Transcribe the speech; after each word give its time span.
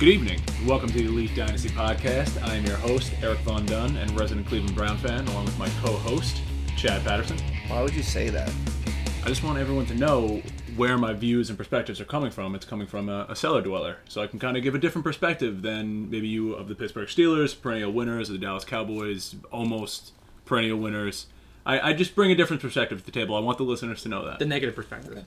Good 0.00 0.08
evening. 0.08 0.40
Welcome 0.64 0.88
to 0.88 0.94
the 0.94 1.04
Elite 1.04 1.36
Dynasty 1.36 1.68
Podcast. 1.68 2.42
I 2.42 2.54
am 2.54 2.64
your 2.64 2.78
host, 2.78 3.12
Eric 3.20 3.40
Von 3.40 3.66
Dunn, 3.66 3.96
and 3.96 4.10
resident 4.18 4.46
Cleveland 4.46 4.74
Brown 4.74 4.96
fan, 4.96 5.28
along 5.28 5.44
with 5.44 5.58
my 5.58 5.68
co-host, 5.82 6.40
Chad 6.74 7.04
Patterson. 7.04 7.36
Why 7.68 7.82
would 7.82 7.94
you 7.94 8.02
say 8.02 8.30
that? 8.30 8.50
I 9.22 9.28
just 9.28 9.44
want 9.44 9.58
everyone 9.58 9.84
to 9.84 9.94
know 9.94 10.40
where 10.74 10.96
my 10.96 11.12
views 11.12 11.50
and 11.50 11.58
perspectives 11.58 12.00
are 12.00 12.06
coming 12.06 12.30
from. 12.30 12.54
It's 12.54 12.64
coming 12.64 12.86
from 12.86 13.10
a, 13.10 13.26
a 13.28 13.36
cellar 13.36 13.60
dweller, 13.60 13.98
so 14.08 14.22
I 14.22 14.26
can 14.26 14.38
kind 14.38 14.56
of 14.56 14.62
give 14.62 14.74
a 14.74 14.78
different 14.78 15.04
perspective 15.04 15.60
than 15.60 16.08
maybe 16.08 16.28
you 16.28 16.54
of 16.54 16.68
the 16.68 16.74
Pittsburgh 16.74 17.06
Steelers, 17.06 17.54
perennial 17.60 17.92
winners, 17.92 18.30
of 18.30 18.32
the 18.32 18.40
Dallas 18.40 18.64
Cowboys, 18.64 19.36
almost 19.52 20.14
perennial 20.46 20.78
winners. 20.78 21.26
I, 21.66 21.90
I 21.90 21.92
just 21.92 22.14
bring 22.14 22.32
a 22.32 22.34
different 22.34 22.62
perspective 22.62 23.00
to 23.00 23.04
the 23.04 23.12
table. 23.12 23.36
I 23.36 23.40
want 23.40 23.58
the 23.58 23.64
listeners 23.64 24.02
to 24.04 24.08
know 24.08 24.24
that. 24.24 24.38
the 24.38 24.46
negative 24.46 24.74
perspective. 24.74 25.26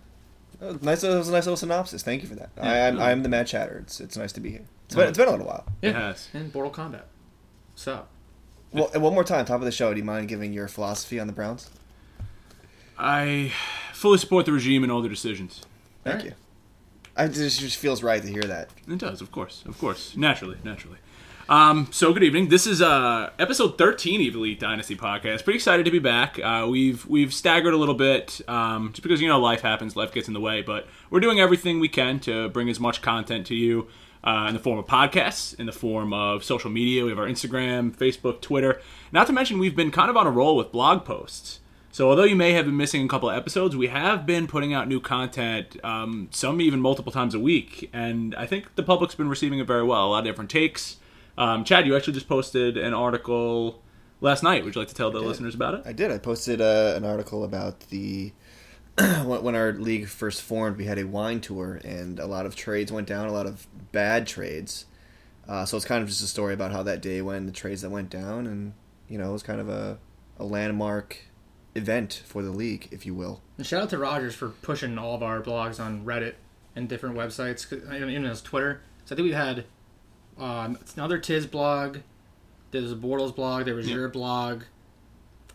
Oh, 0.63 0.77
nice. 0.81 1.01
That 1.01 1.17
was 1.17 1.27
a 1.29 1.31
nice 1.31 1.45
little 1.45 1.57
synopsis. 1.57 2.03
Thank 2.03 2.21
you 2.23 2.29
for 2.29 2.35
that. 2.35 2.51
I, 2.57 2.75
Yeah. 2.75 2.87
I'm, 2.87 2.99
I'm 3.01 3.23
the 3.23 3.29
Mad 3.29 3.47
Chatter. 3.47 3.79
It's 3.83 3.99
it's 3.99 4.15
nice 4.17 4.31
to 4.33 4.39
be 4.39 4.51
here. 4.51 4.65
It's 4.85 4.95
been, 4.95 5.07
it's 5.09 5.17
been 5.17 5.27
a 5.27 5.31
little 5.31 5.47
while. 5.47 5.65
It 5.81 5.93
has. 5.95 6.29
And 6.33 6.53
Mortal 6.53 6.71
Kombat. 6.71 7.03
So, 7.75 8.05
Well, 8.71 8.89
and 8.93 9.01
one 9.03 9.13
more 9.13 9.23
time, 9.23 9.45
top 9.45 9.59
of 9.59 9.65
the 9.65 9.71
show. 9.71 9.91
Do 9.93 9.97
you 9.99 10.05
mind 10.05 10.27
giving 10.27 10.53
your 10.53 10.67
philosophy 10.67 11.19
on 11.19 11.27
the 11.27 11.33
Browns? 11.33 11.69
I 12.97 13.51
fully 13.93 14.17
support 14.19 14.45
the 14.45 14.51
regime 14.51 14.83
and 14.83 14.91
all 14.91 15.01
their 15.01 15.09
decisions. 15.09 15.61
Thank 16.03 16.17
Alright. 16.17 16.25
you. 16.31 16.35
I 17.15 17.27
just, 17.27 17.59
just 17.59 17.77
feels 17.77 18.01
right 18.03 18.21
to 18.21 18.27
hear 18.27 18.43
that. 18.43 18.69
It 18.87 18.97
does, 18.99 19.21
of 19.21 19.31
course, 19.31 19.63
of 19.67 19.77
course, 19.79 20.15
naturally, 20.17 20.57
naturally. 20.63 20.97
Um, 21.49 21.89
so 21.91 22.13
good 22.13 22.23
evening. 22.23 22.47
This 22.47 22.65
is 22.65 22.81
uh, 22.81 23.31
episode 23.37 23.77
13 23.77 24.29
of 24.29 24.35
Elite 24.35 24.61
Dynasty 24.61 24.95
podcast. 24.95 25.43
Pretty 25.43 25.57
excited 25.57 25.83
to 25.83 25.91
be 25.91 25.99
back. 25.99 26.39
Uh, 26.39 26.67
we've 26.69 27.05
we've 27.05 27.33
staggered 27.33 27.73
a 27.73 27.77
little 27.77 27.95
bit, 27.95 28.39
um, 28.47 28.91
just 28.91 29.03
because 29.03 29.19
you 29.19 29.27
know 29.27 29.39
life 29.39 29.59
happens, 29.59 29.97
life 29.97 30.13
gets 30.13 30.29
in 30.29 30.33
the 30.33 30.39
way. 30.39 30.61
But 30.61 30.87
we're 31.09 31.19
doing 31.19 31.41
everything 31.41 31.81
we 31.81 31.89
can 31.89 32.21
to 32.21 32.47
bring 32.49 32.69
as 32.69 32.79
much 32.79 33.01
content 33.01 33.45
to 33.47 33.55
you 33.55 33.87
uh, 34.23 34.45
in 34.47 34.53
the 34.53 34.59
form 34.59 34.79
of 34.79 34.85
podcasts, 34.85 35.59
in 35.59 35.65
the 35.65 35.73
form 35.73 36.13
of 36.13 36.45
social 36.45 36.69
media. 36.69 37.03
We 37.03 37.09
have 37.09 37.19
our 37.19 37.27
Instagram, 37.27 37.93
Facebook, 37.93 38.39
Twitter. 38.39 38.79
Not 39.11 39.27
to 39.27 39.33
mention, 39.33 39.59
we've 39.59 39.75
been 39.75 39.91
kind 39.91 40.09
of 40.09 40.15
on 40.15 40.25
a 40.25 40.31
roll 40.31 40.55
with 40.55 40.71
blog 40.71 41.03
posts. 41.03 41.59
So 41.91 42.09
although 42.09 42.23
you 42.23 42.37
may 42.37 42.53
have 42.53 42.65
been 42.65 42.77
missing 42.77 43.03
a 43.03 43.07
couple 43.09 43.29
of 43.29 43.35
episodes, 43.35 43.75
we 43.75 43.87
have 43.87 44.25
been 44.25 44.47
putting 44.47 44.73
out 44.73 44.87
new 44.87 45.01
content, 45.01 45.77
um, 45.83 46.29
some 46.31 46.61
even 46.61 46.79
multiple 46.79 47.11
times 47.11 47.35
a 47.35 47.39
week, 47.39 47.89
and 47.93 48.33
I 48.33 48.47
think 48.47 48.73
the 48.75 48.81
public's 48.81 49.13
been 49.13 49.29
receiving 49.29 49.59
it 49.59 49.67
very 49.67 49.83
well. 49.83 50.07
A 50.07 50.09
lot 50.09 50.19
of 50.19 50.25
different 50.25 50.49
takes. 50.49 50.97
Um, 51.37 51.63
Chad, 51.63 51.85
you 51.87 51.95
actually 51.95 52.13
just 52.13 52.27
posted 52.27 52.77
an 52.77 52.93
article 52.93 53.81
last 54.21 54.43
night. 54.43 54.63
Would 54.63 54.75
you 54.75 54.81
like 54.81 54.89
to 54.89 54.95
tell 54.95 55.11
the 55.11 55.19
listeners 55.19 55.55
about 55.55 55.73
it? 55.73 55.83
I 55.85 55.93
did. 55.93 56.11
I 56.11 56.17
posted 56.17 56.61
uh, 56.61 56.93
an 56.95 57.03
article 57.05 57.43
about 57.43 57.81
the 57.89 58.31
when 58.97 59.43
when 59.43 59.55
our 59.55 59.73
league 59.73 60.07
first 60.07 60.41
formed. 60.41 60.77
We 60.77 60.85
had 60.85 60.99
a 60.99 61.05
wine 61.05 61.41
tour, 61.41 61.81
and 61.83 62.19
a 62.19 62.27
lot 62.27 62.45
of 62.45 62.55
trades 62.55 62.91
went 62.91 63.07
down. 63.07 63.27
A 63.27 63.31
lot 63.31 63.47
of 63.47 63.67
bad 63.91 64.27
trades. 64.27 64.85
Uh, 65.47 65.65
so 65.65 65.75
it's 65.75 65.85
kind 65.85 66.01
of 66.01 66.07
just 66.07 66.23
a 66.23 66.27
story 66.27 66.53
about 66.53 66.71
how 66.71 66.83
that 66.83 67.01
day 67.01 67.21
went, 67.21 67.47
the 67.47 67.51
trades 67.51 67.81
that 67.81 67.89
went 67.89 68.09
down, 68.09 68.47
and 68.47 68.73
you 69.09 69.17
know, 69.17 69.29
it 69.29 69.33
was 69.33 69.43
kind 69.43 69.59
of 69.59 69.67
a, 69.67 69.97
a 70.39 70.45
landmark 70.45 71.17
event 71.75 72.21
for 72.25 72.41
the 72.43 72.51
league, 72.51 72.87
if 72.91 73.05
you 73.05 73.13
will. 73.13 73.41
and 73.57 73.65
shout 73.65 73.81
out 73.83 73.89
to 73.89 73.97
Rogers 73.97 74.35
for 74.35 74.49
pushing 74.49 74.97
all 74.97 75.15
of 75.15 75.23
our 75.23 75.41
blogs 75.41 75.83
on 75.83 76.05
Reddit 76.05 76.35
and 76.75 76.87
different 76.87 77.17
websites, 77.17 77.71
even 77.93 78.09
even 78.09 78.23
his 78.23 78.41
Twitter. 78.41 78.81
So 79.05 79.13
I 79.13 79.17
think 79.17 79.25
we've 79.25 79.35
had 79.35 79.65
um, 80.39 80.77
it's 80.81 80.93
another 80.95 81.17
Tiz 81.17 81.45
blog. 81.45 81.99
There 82.71 82.81
was 82.81 82.91
a 82.91 82.95
Bortles 82.95 83.35
blog. 83.35 83.65
There 83.65 83.75
was 83.75 83.87
Yeah. 83.87 83.95
your 83.95 84.09
blog. 84.09 84.63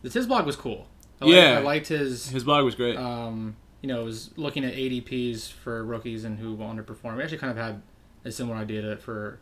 The 0.03 0.11
Tiz 0.11 0.27
blog 0.27 0.47
was 0.47 0.57
cool. 0.57 0.87
I 1.21 1.27
Yeah. 1.27 1.35
liked, 1.35 1.57
I 1.59 1.61
liked 1.63 1.89
his. 1.89 2.29
His 2.29 2.45
blog 2.45 2.65
was 2.65 2.75
great. 2.75 2.97
Um, 2.97 3.57
you 3.83 3.89
know, 3.89 4.01
it 4.01 4.05
was 4.05 4.31
looking 4.37 4.65
at 4.65 4.75
ADPs 4.75 5.49
for 5.51 5.85
rookies 5.85 6.25
and 6.25 6.39
who 6.39 6.55
will 6.55 6.67
underperform. 6.69 7.17
We 7.17 7.23
actually 7.23 7.39
kind 7.39 7.51
of 7.51 7.57
had 7.57 7.83
a 8.25 8.31
similar 8.33 8.57
idea 8.57 8.83
to, 8.83 8.97
for 8.97 9.41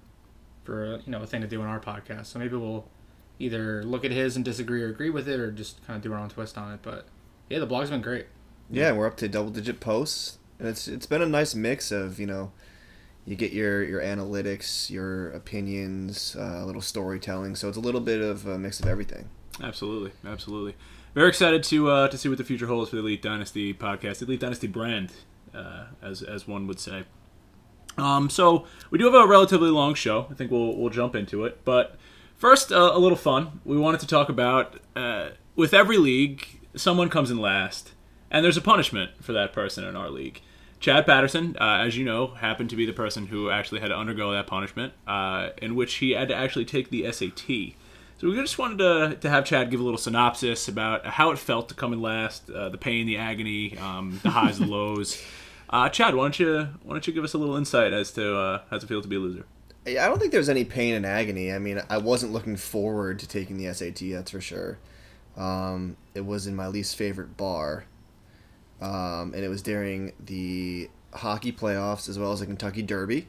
for 0.65 0.97
you 1.05 1.13
know 1.13 1.23
a 1.23 1.27
thing 1.27 1.43
to 1.43 1.47
do 1.47 1.61
in 1.61 1.67
our 1.69 1.79
podcast. 1.81 2.27
So 2.27 2.39
maybe 2.39 2.57
we'll 2.57 2.89
either 3.39 3.83
look 3.85 4.05
at 4.05 4.11
his 4.11 4.37
and 4.37 4.45
disagree 4.45 4.83
or 4.83 4.89
agree 4.89 5.11
with 5.11 5.29
it, 5.29 5.39
or 5.39 5.51
just 5.53 5.87
kind 5.87 5.97
of 5.97 6.03
do 6.03 6.13
our 6.13 6.19
own 6.19 6.29
twist 6.31 6.57
on 6.59 6.73
it. 6.73 6.81
But 6.83 7.07
yeah, 7.51 7.59
the 7.59 7.67
blog's 7.67 7.91
been 7.91 8.01
great. 8.01 8.27
Yeah, 8.71 8.93
we're 8.93 9.07
up 9.07 9.17
to 9.19 9.29
double 9.29 9.51
digit 9.51 9.79
posts, 9.81 10.39
and 10.59 10.67
it's 10.67 10.89
it's 10.89 11.07
been 11.07 11.23
a 11.23 11.27
nice 11.27 11.55
mix 11.55 11.93
of 11.93 12.19
you 12.19 12.27
know, 12.27 12.53
you 13.27 13.35
get 13.37 13.53
your 13.53 13.83
your 13.83 14.01
analytics, 14.01 14.89
your 14.89 15.31
opinions, 15.33 16.37
uh, 16.39 16.61
a 16.63 16.65
little 16.65 16.81
storytelling. 16.81 17.57
So 17.57 17.69
it's 17.69 17.77
a 17.77 17.81
little 17.81 18.01
bit 18.01 18.23
of 18.23 18.47
a 18.47 18.59
mix 18.59 18.81
of 18.81 18.87
everything. 18.87 19.29
Absolutely, 19.63 20.13
absolutely. 20.25 20.77
Very 21.15 21.29
excited 21.29 21.63
to 21.65 21.91
uh, 21.91 22.09
to 22.09 22.17
see 22.17 22.29
what 22.29 22.39
the 22.39 22.45
future 22.45 22.67
holds 22.67 22.91
for 22.91 22.97
the 22.97 23.03
Elite 23.03 23.23
Dynasty 23.23 23.75
podcast, 23.75 24.23
Elite 24.23 24.41
Dynasty 24.41 24.67
brand, 24.67 25.13
uh, 25.55 25.87
as 26.01 26.23
as 26.23 26.47
one 26.47 26.67
would 26.67 26.79
say. 26.79 27.05
Um, 27.99 28.29
so 28.29 28.67
we 28.91 28.99
do 28.99 29.07
have 29.07 29.15
a 29.15 29.27
relatively 29.27 29.71
long 29.71 29.95
show. 29.95 30.27
I 30.31 30.35
think 30.35 30.51
we'll 30.51 30.77
we'll 30.77 30.91
jump 30.91 31.17
into 31.17 31.45
it, 31.45 31.65
but 31.65 31.97
first 32.37 32.71
uh, 32.71 32.93
a 32.95 32.99
little 32.99 33.17
fun. 33.17 33.61
We 33.65 33.77
wanted 33.77 34.01
to 34.01 34.07
talk 34.07 34.29
about 34.29 34.79
uh, 34.95 35.31
with 35.57 35.75
every 35.75 35.99
league, 35.99 36.61
someone 36.77 37.09
comes 37.09 37.31
in 37.31 37.39
last, 37.39 37.93
and 38.31 38.45
there's 38.45 38.59
a 38.59 38.63
punishment 38.63 39.25
for 39.25 39.33
that 39.33 39.53
person 39.53 39.85
in 39.85 39.97
our 39.97 40.11
league. 40.11 40.43
Chad 40.79 41.07
Patterson, 41.07 41.57
uh, 41.61 41.83
as 41.87 41.97
you 41.97 42.05
know, 42.05 42.29
happened 42.29 42.71
to 42.71 42.77
be 42.77 42.87
the 42.87 42.93
person 42.93 43.27
who 43.27 43.51
actually 43.51 43.81
had 43.81 43.89
to 43.89 43.97
undergo 43.97 44.33
that 44.33 44.47
punishment, 44.47 44.93
uh, 45.07 45.51
in 45.61 45.75
which 45.75 45.95
he 45.95 46.13
had 46.13 46.29
to 46.29 46.35
actually 46.35 46.65
take 46.65 46.91
the 46.91 47.11
SAT. 47.11 47.75
So 48.19 48.29
we 48.29 48.35
just 48.37 48.59
wanted 48.59 48.79
to, 48.79 49.17
to 49.21 49.29
have 49.29 49.45
Chad 49.45 49.71
give 49.71 49.81
a 49.81 49.83
little 49.83 49.99
synopsis 49.99 50.69
about 50.69 51.07
how 51.07 51.31
it 51.31 51.39
felt 51.39 51.69
to 51.69 51.75
come 51.75 51.93
in 51.93 52.01
last, 52.01 52.49
uh, 52.51 52.69
the 52.69 52.79
pain, 52.79 53.07
the 53.07 53.17
agony, 53.17 53.77
um, 53.79 54.21
the 54.23 54.31
highs, 54.31 54.59
the 54.59 54.67
lows. 54.67 55.23
Uh, 55.69 55.89
Chad, 55.89 56.15
why 56.15 56.25
don't 56.25 56.39
you 56.39 56.69
why 56.83 56.95
don't 56.95 57.07
you 57.07 57.13
give 57.13 57.25
us 57.25 57.35
a 57.35 57.39
little 57.39 57.57
insight 57.57 57.93
as 57.93 58.13
to 58.13 58.37
uh, 58.37 58.63
how 58.71 58.77
it 58.77 58.83
feels 58.85 59.03
to 59.03 59.09
be 59.09 59.17
a 59.17 59.19
loser? 59.19 59.45
I 59.87 60.07
don't 60.07 60.19
think 60.19 60.33
there's 60.33 60.49
any 60.49 60.65
pain 60.65 60.95
and 60.95 61.07
agony. 61.07 61.53
I 61.53 61.59
mean, 61.59 61.81
I 61.89 61.99
wasn't 61.99 62.33
looking 62.33 62.57
forward 62.57 63.19
to 63.21 63.29
taking 63.29 63.57
the 63.57 63.73
SAT. 63.73 64.01
That's 64.11 64.31
for 64.31 64.41
sure. 64.41 64.79
Um, 65.37 65.97
it 66.15 66.25
was 66.25 66.47
in 66.47 66.57
my 66.57 66.67
least 66.67 66.97
favorite 66.97 67.37
bar, 67.37 67.85
um, 68.81 69.33
and 69.35 69.37
it 69.45 69.49
was 69.49 69.63
during 69.63 70.13
the 70.25 70.89
hockey 71.15 71.53
playoffs 71.53 72.09
as 72.09 72.19
well 72.19 72.33
as 72.33 72.41
the 72.41 72.47
Kentucky 72.47 72.83
Derby. 72.83 73.29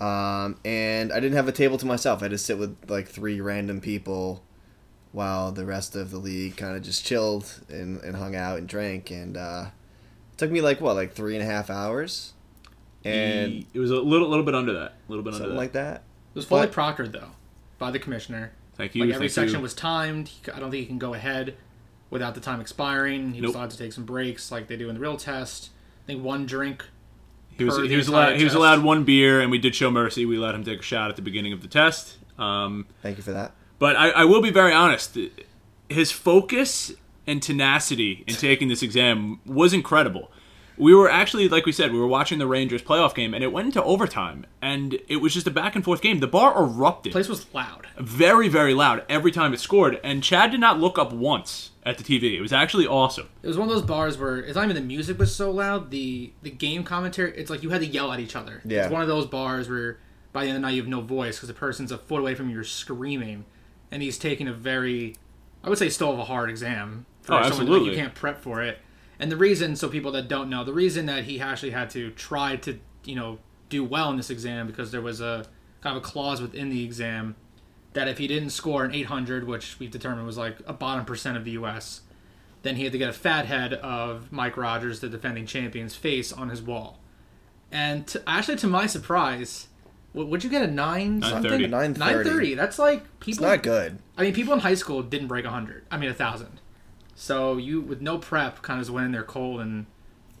Um, 0.00 0.56
and 0.64 1.12
I 1.12 1.20
didn't 1.20 1.36
have 1.36 1.48
a 1.48 1.52
table 1.52 1.76
to 1.78 1.86
myself. 1.86 2.20
I 2.20 2.24
had 2.24 2.30
to 2.30 2.38
sit 2.38 2.58
with 2.58 2.76
like 2.88 3.06
three 3.08 3.40
random 3.40 3.80
people 3.80 4.42
while 5.12 5.52
the 5.52 5.66
rest 5.66 5.94
of 5.96 6.10
the 6.10 6.18
league 6.18 6.56
kind 6.56 6.76
of 6.76 6.82
just 6.82 7.04
chilled 7.04 7.60
and, 7.68 8.00
and 8.02 8.16
hung 8.16 8.34
out 8.34 8.58
and 8.58 8.66
drank. 8.68 9.10
And 9.10 9.36
uh, 9.36 9.66
it 10.32 10.38
took 10.38 10.50
me 10.50 10.60
like 10.62 10.80
what, 10.80 10.94
like 10.96 11.12
three 11.12 11.34
and 11.36 11.42
a 11.42 11.46
half 11.46 11.68
hours, 11.68 12.32
and 13.04 13.52
He- 13.52 13.66
it 13.74 13.78
was 13.78 13.90
a 13.90 13.96
little 14.00 14.28
little 14.28 14.44
bit 14.44 14.54
under 14.54 14.72
that, 14.74 14.92
a 14.92 15.10
little 15.10 15.24
bit 15.24 15.34
under 15.34 15.48
that. 15.48 15.54
like 15.54 15.72
that. 15.72 15.96
It 15.96 16.38
was 16.38 16.44
fully 16.46 16.66
But- 16.66 16.72
proctored 16.72 17.12
though 17.12 17.30
by 17.78 17.90
the 17.90 17.98
commissioner. 17.98 18.52
Thank 18.76 18.94
you. 18.94 19.04
Like 19.04 19.14
every 19.14 19.28
thank 19.28 19.34
section 19.48 19.58
you. 19.58 19.62
was 19.62 19.74
timed. 19.74 20.30
I 20.54 20.58
don't 20.60 20.70
think 20.70 20.80
you 20.80 20.86
can 20.86 20.98
go 20.98 21.12
ahead 21.12 21.56
without 22.10 22.34
the 22.34 22.40
time 22.40 22.60
expiring. 22.60 23.32
He 23.32 23.40
was 23.40 23.54
allowed 23.54 23.70
to 23.70 23.78
take 23.78 23.92
some 23.92 24.04
breaks 24.04 24.50
like 24.52 24.66
they 24.66 24.76
do 24.76 24.88
in 24.88 24.94
the 24.94 25.00
real 25.00 25.16
test. 25.16 25.70
I 26.04 26.06
think 26.06 26.22
one 26.22 26.46
drink. 26.46 26.84
He 27.56 27.64
was 27.64 27.76
he 27.76 27.96
was 27.96 28.08
entire 28.08 28.22
allowed 28.24 28.36
he 28.36 28.44
was 28.44 28.54
allowed 28.54 28.82
one 28.82 29.04
beer, 29.04 29.40
and 29.40 29.50
we 29.50 29.58
did 29.58 29.74
show 29.74 29.90
mercy. 29.90 30.26
We 30.26 30.38
let 30.38 30.54
him 30.54 30.64
take 30.64 30.80
a 30.80 30.82
shot 30.82 31.10
at 31.10 31.16
the 31.16 31.22
beginning 31.22 31.52
of 31.52 31.62
the 31.62 31.68
test. 31.68 32.16
Um, 32.38 32.86
Thank 33.02 33.16
you 33.18 33.22
for 33.22 33.32
that. 33.32 33.52
But 33.78 33.96
I, 33.96 34.10
I 34.10 34.24
will 34.24 34.42
be 34.42 34.50
very 34.50 34.72
honest. 34.72 35.16
His 35.88 36.12
focus 36.12 36.92
and 37.26 37.42
tenacity 37.42 38.24
in 38.26 38.34
taking 38.36 38.68
this 38.68 38.82
exam 38.82 39.40
was 39.46 39.72
incredible. 39.72 40.30
We 40.76 40.94
were 40.94 41.10
actually, 41.10 41.48
like 41.50 41.66
we 41.66 41.72
said, 41.72 41.92
we 41.92 41.98
were 41.98 42.06
watching 42.06 42.38
the 42.38 42.46
Rangers 42.46 42.82
playoff 42.82 43.14
game, 43.14 43.34
and 43.34 43.44
it 43.44 43.52
went 43.52 43.66
into 43.66 43.82
overtime, 43.82 44.46
and 44.62 44.98
it 45.08 45.16
was 45.16 45.34
just 45.34 45.46
a 45.46 45.50
back 45.50 45.74
and 45.76 45.84
forth 45.84 46.00
game. 46.00 46.20
The 46.20 46.26
bar 46.26 46.56
erupted, 46.56 47.12
The 47.12 47.14
Place 47.14 47.28
was 47.28 47.52
loud. 47.52 47.86
very, 47.98 48.48
very 48.48 48.72
loud 48.72 49.04
every 49.06 49.30
time 49.30 49.52
it 49.52 49.60
scored, 49.60 50.00
and 50.02 50.22
Chad 50.22 50.50
did 50.50 50.60
not 50.60 50.80
look 50.80 50.98
up 50.98 51.12
once 51.12 51.69
at 51.84 51.98
the 51.98 52.04
TV. 52.04 52.34
It 52.36 52.40
was 52.40 52.52
actually 52.52 52.86
awesome. 52.86 53.28
It 53.42 53.48
was 53.48 53.56
one 53.56 53.68
of 53.68 53.74
those 53.74 53.84
bars 53.84 54.18
where 54.18 54.38
it's 54.38 54.54
not 54.54 54.64
even 54.64 54.76
the 54.76 54.82
music 54.82 55.18
was 55.18 55.34
so 55.34 55.50
loud. 55.50 55.90
The 55.90 56.32
the 56.42 56.50
game 56.50 56.84
commentary, 56.84 57.32
it's 57.36 57.50
like 57.50 57.62
you 57.62 57.70
had 57.70 57.80
to 57.80 57.86
yell 57.86 58.12
at 58.12 58.20
each 58.20 58.36
other. 58.36 58.60
Yeah. 58.64 58.82
It's 58.84 58.92
one 58.92 59.02
of 59.02 59.08
those 59.08 59.26
bars 59.26 59.68
where 59.68 59.98
by 60.32 60.42
the 60.44 60.48
end 60.50 60.56
of 60.56 60.62
the 60.62 60.66
night 60.68 60.74
you 60.74 60.82
have 60.82 60.88
no 60.88 61.00
voice 61.00 61.36
because 61.36 61.48
the 61.48 61.54
person's 61.54 61.90
a 61.90 61.98
foot 61.98 62.20
away 62.20 62.34
from 62.34 62.48
you, 62.48 62.54
you're 62.54 62.64
screaming, 62.64 63.44
and 63.90 64.02
he's 64.02 64.18
taking 64.18 64.46
a 64.46 64.52
very, 64.52 65.16
I 65.64 65.68
would 65.68 65.78
say, 65.78 65.88
still 65.88 66.12
of 66.12 66.18
a 66.18 66.24
hard 66.24 66.50
exam. 66.50 67.06
For 67.22 67.32
Oh, 67.34 67.36
someone 67.36 67.42
that 67.42 67.48
absolutely. 67.62 67.90
You 67.90 67.96
can't 67.96 68.14
prep 68.14 68.40
for 68.40 68.62
it. 68.62 68.78
And 69.18 69.30
the 69.30 69.36
reason, 69.36 69.76
so 69.76 69.88
people 69.88 70.12
that 70.12 70.28
don't 70.28 70.48
know, 70.48 70.64
the 70.64 70.72
reason 70.72 71.06
that 71.06 71.24
he 71.24 71.40
actually 71.40 71.70
had 71.72 71.90
to 71.90 72.10
try 72.12 72.56
to, 72.56 72.78
you 73.04 73.14
know, 73.14 73.38
do 73.68 73.84
well 73.84 74.10
in 74.10 74.16
this 74.16 74.30
exam 74.30 74.66
because 74.66 74.92
there 74.92 75.02
was 75.02 75.20
a 75.20 75.44
kind 75.82 75.96
of 75.96 76.02
a 76.02 76.06
clause 76.06 76.40
within 76.40 76.70
the 76.70 76.84
exam 76.84 77.36
that 77.92 78.08
if 78.08 78.18
he 78.18 78.26
didn't 78.26 78.50
score 78.50 78.84
an 78.84 78.94
800, 78.94 79.46
which 79.46 79.78
we've 79.78 79.90
determined 79.90 80.26
was 80.26 80.38
like 80.38 80.58
a 80.66 80.72
bottom 80.72 81.04
percent 81.04 81.36
of 81.36 81.44
the 81.44 81.52
U.S., 81.52 82.02
then 82.62 82.76
he 82.76 82.84
had 82.84 82.92
to 82.92 82.98
get 82.98 83.08
a 83.08 83.12
fat 83.12 83.46
head 83.46 83.74
of 83.74 84.30
Mike 84.30 84.56
Rogers, 84.56 85.00
the 85.00 85.08
defending 85.08 85.46
champion's 85.46 85.94
face 85.94 86.32
on 86.32 86.50
his 86.50 86.60
wall. 86.60 86.98
And 87.72 88.06
to, 88.08 88.22
actually, 88.28 88.56
to 88.58 88.66
my 88.66 88.86
surprise, 88.86 89.68
what 90.12 90.28
would 90.28 90.44
you 90.44 90.50
get 90.50 90.62
a 90.62 90.66
nine 90.66 91.20
930. 91.20 91.64
something? 91.64 91.70
930. 91.70 91.98
930. 91.98 92.54
That's 92.54 92.78
like 92.78 93.20
people. 93.20 93.30
It's 93.30 93.38
people. 93.38 93.46
not 93.46 93.62
good. 93.62 93.98
I 94.16 94.22
mean, 94.22 94.34
people 94.34 94.52
in 94.54 94.60
high 94.60 94.74
school 94.74 95.02
didn't 95.02 95.28
break 95.28 95.44
hundred. 95.44 95.84
I 95.90 95.96
mean, 95.96 96.10
a 96.10 96.14
thousand. 96.14 96.60
So 97.14 97.56
you, 97.56 97.80
with 97.80 98.00
no 98.00 98.18
prep, 98.18 98.62
kind 98.62 98.80
of 98.80 98.86
just 98.86 98.92
went 98.92 99.06
in 99.06 99.12
there 99.12 99.22
cold, 99.22 99.60
and 99.60 99.86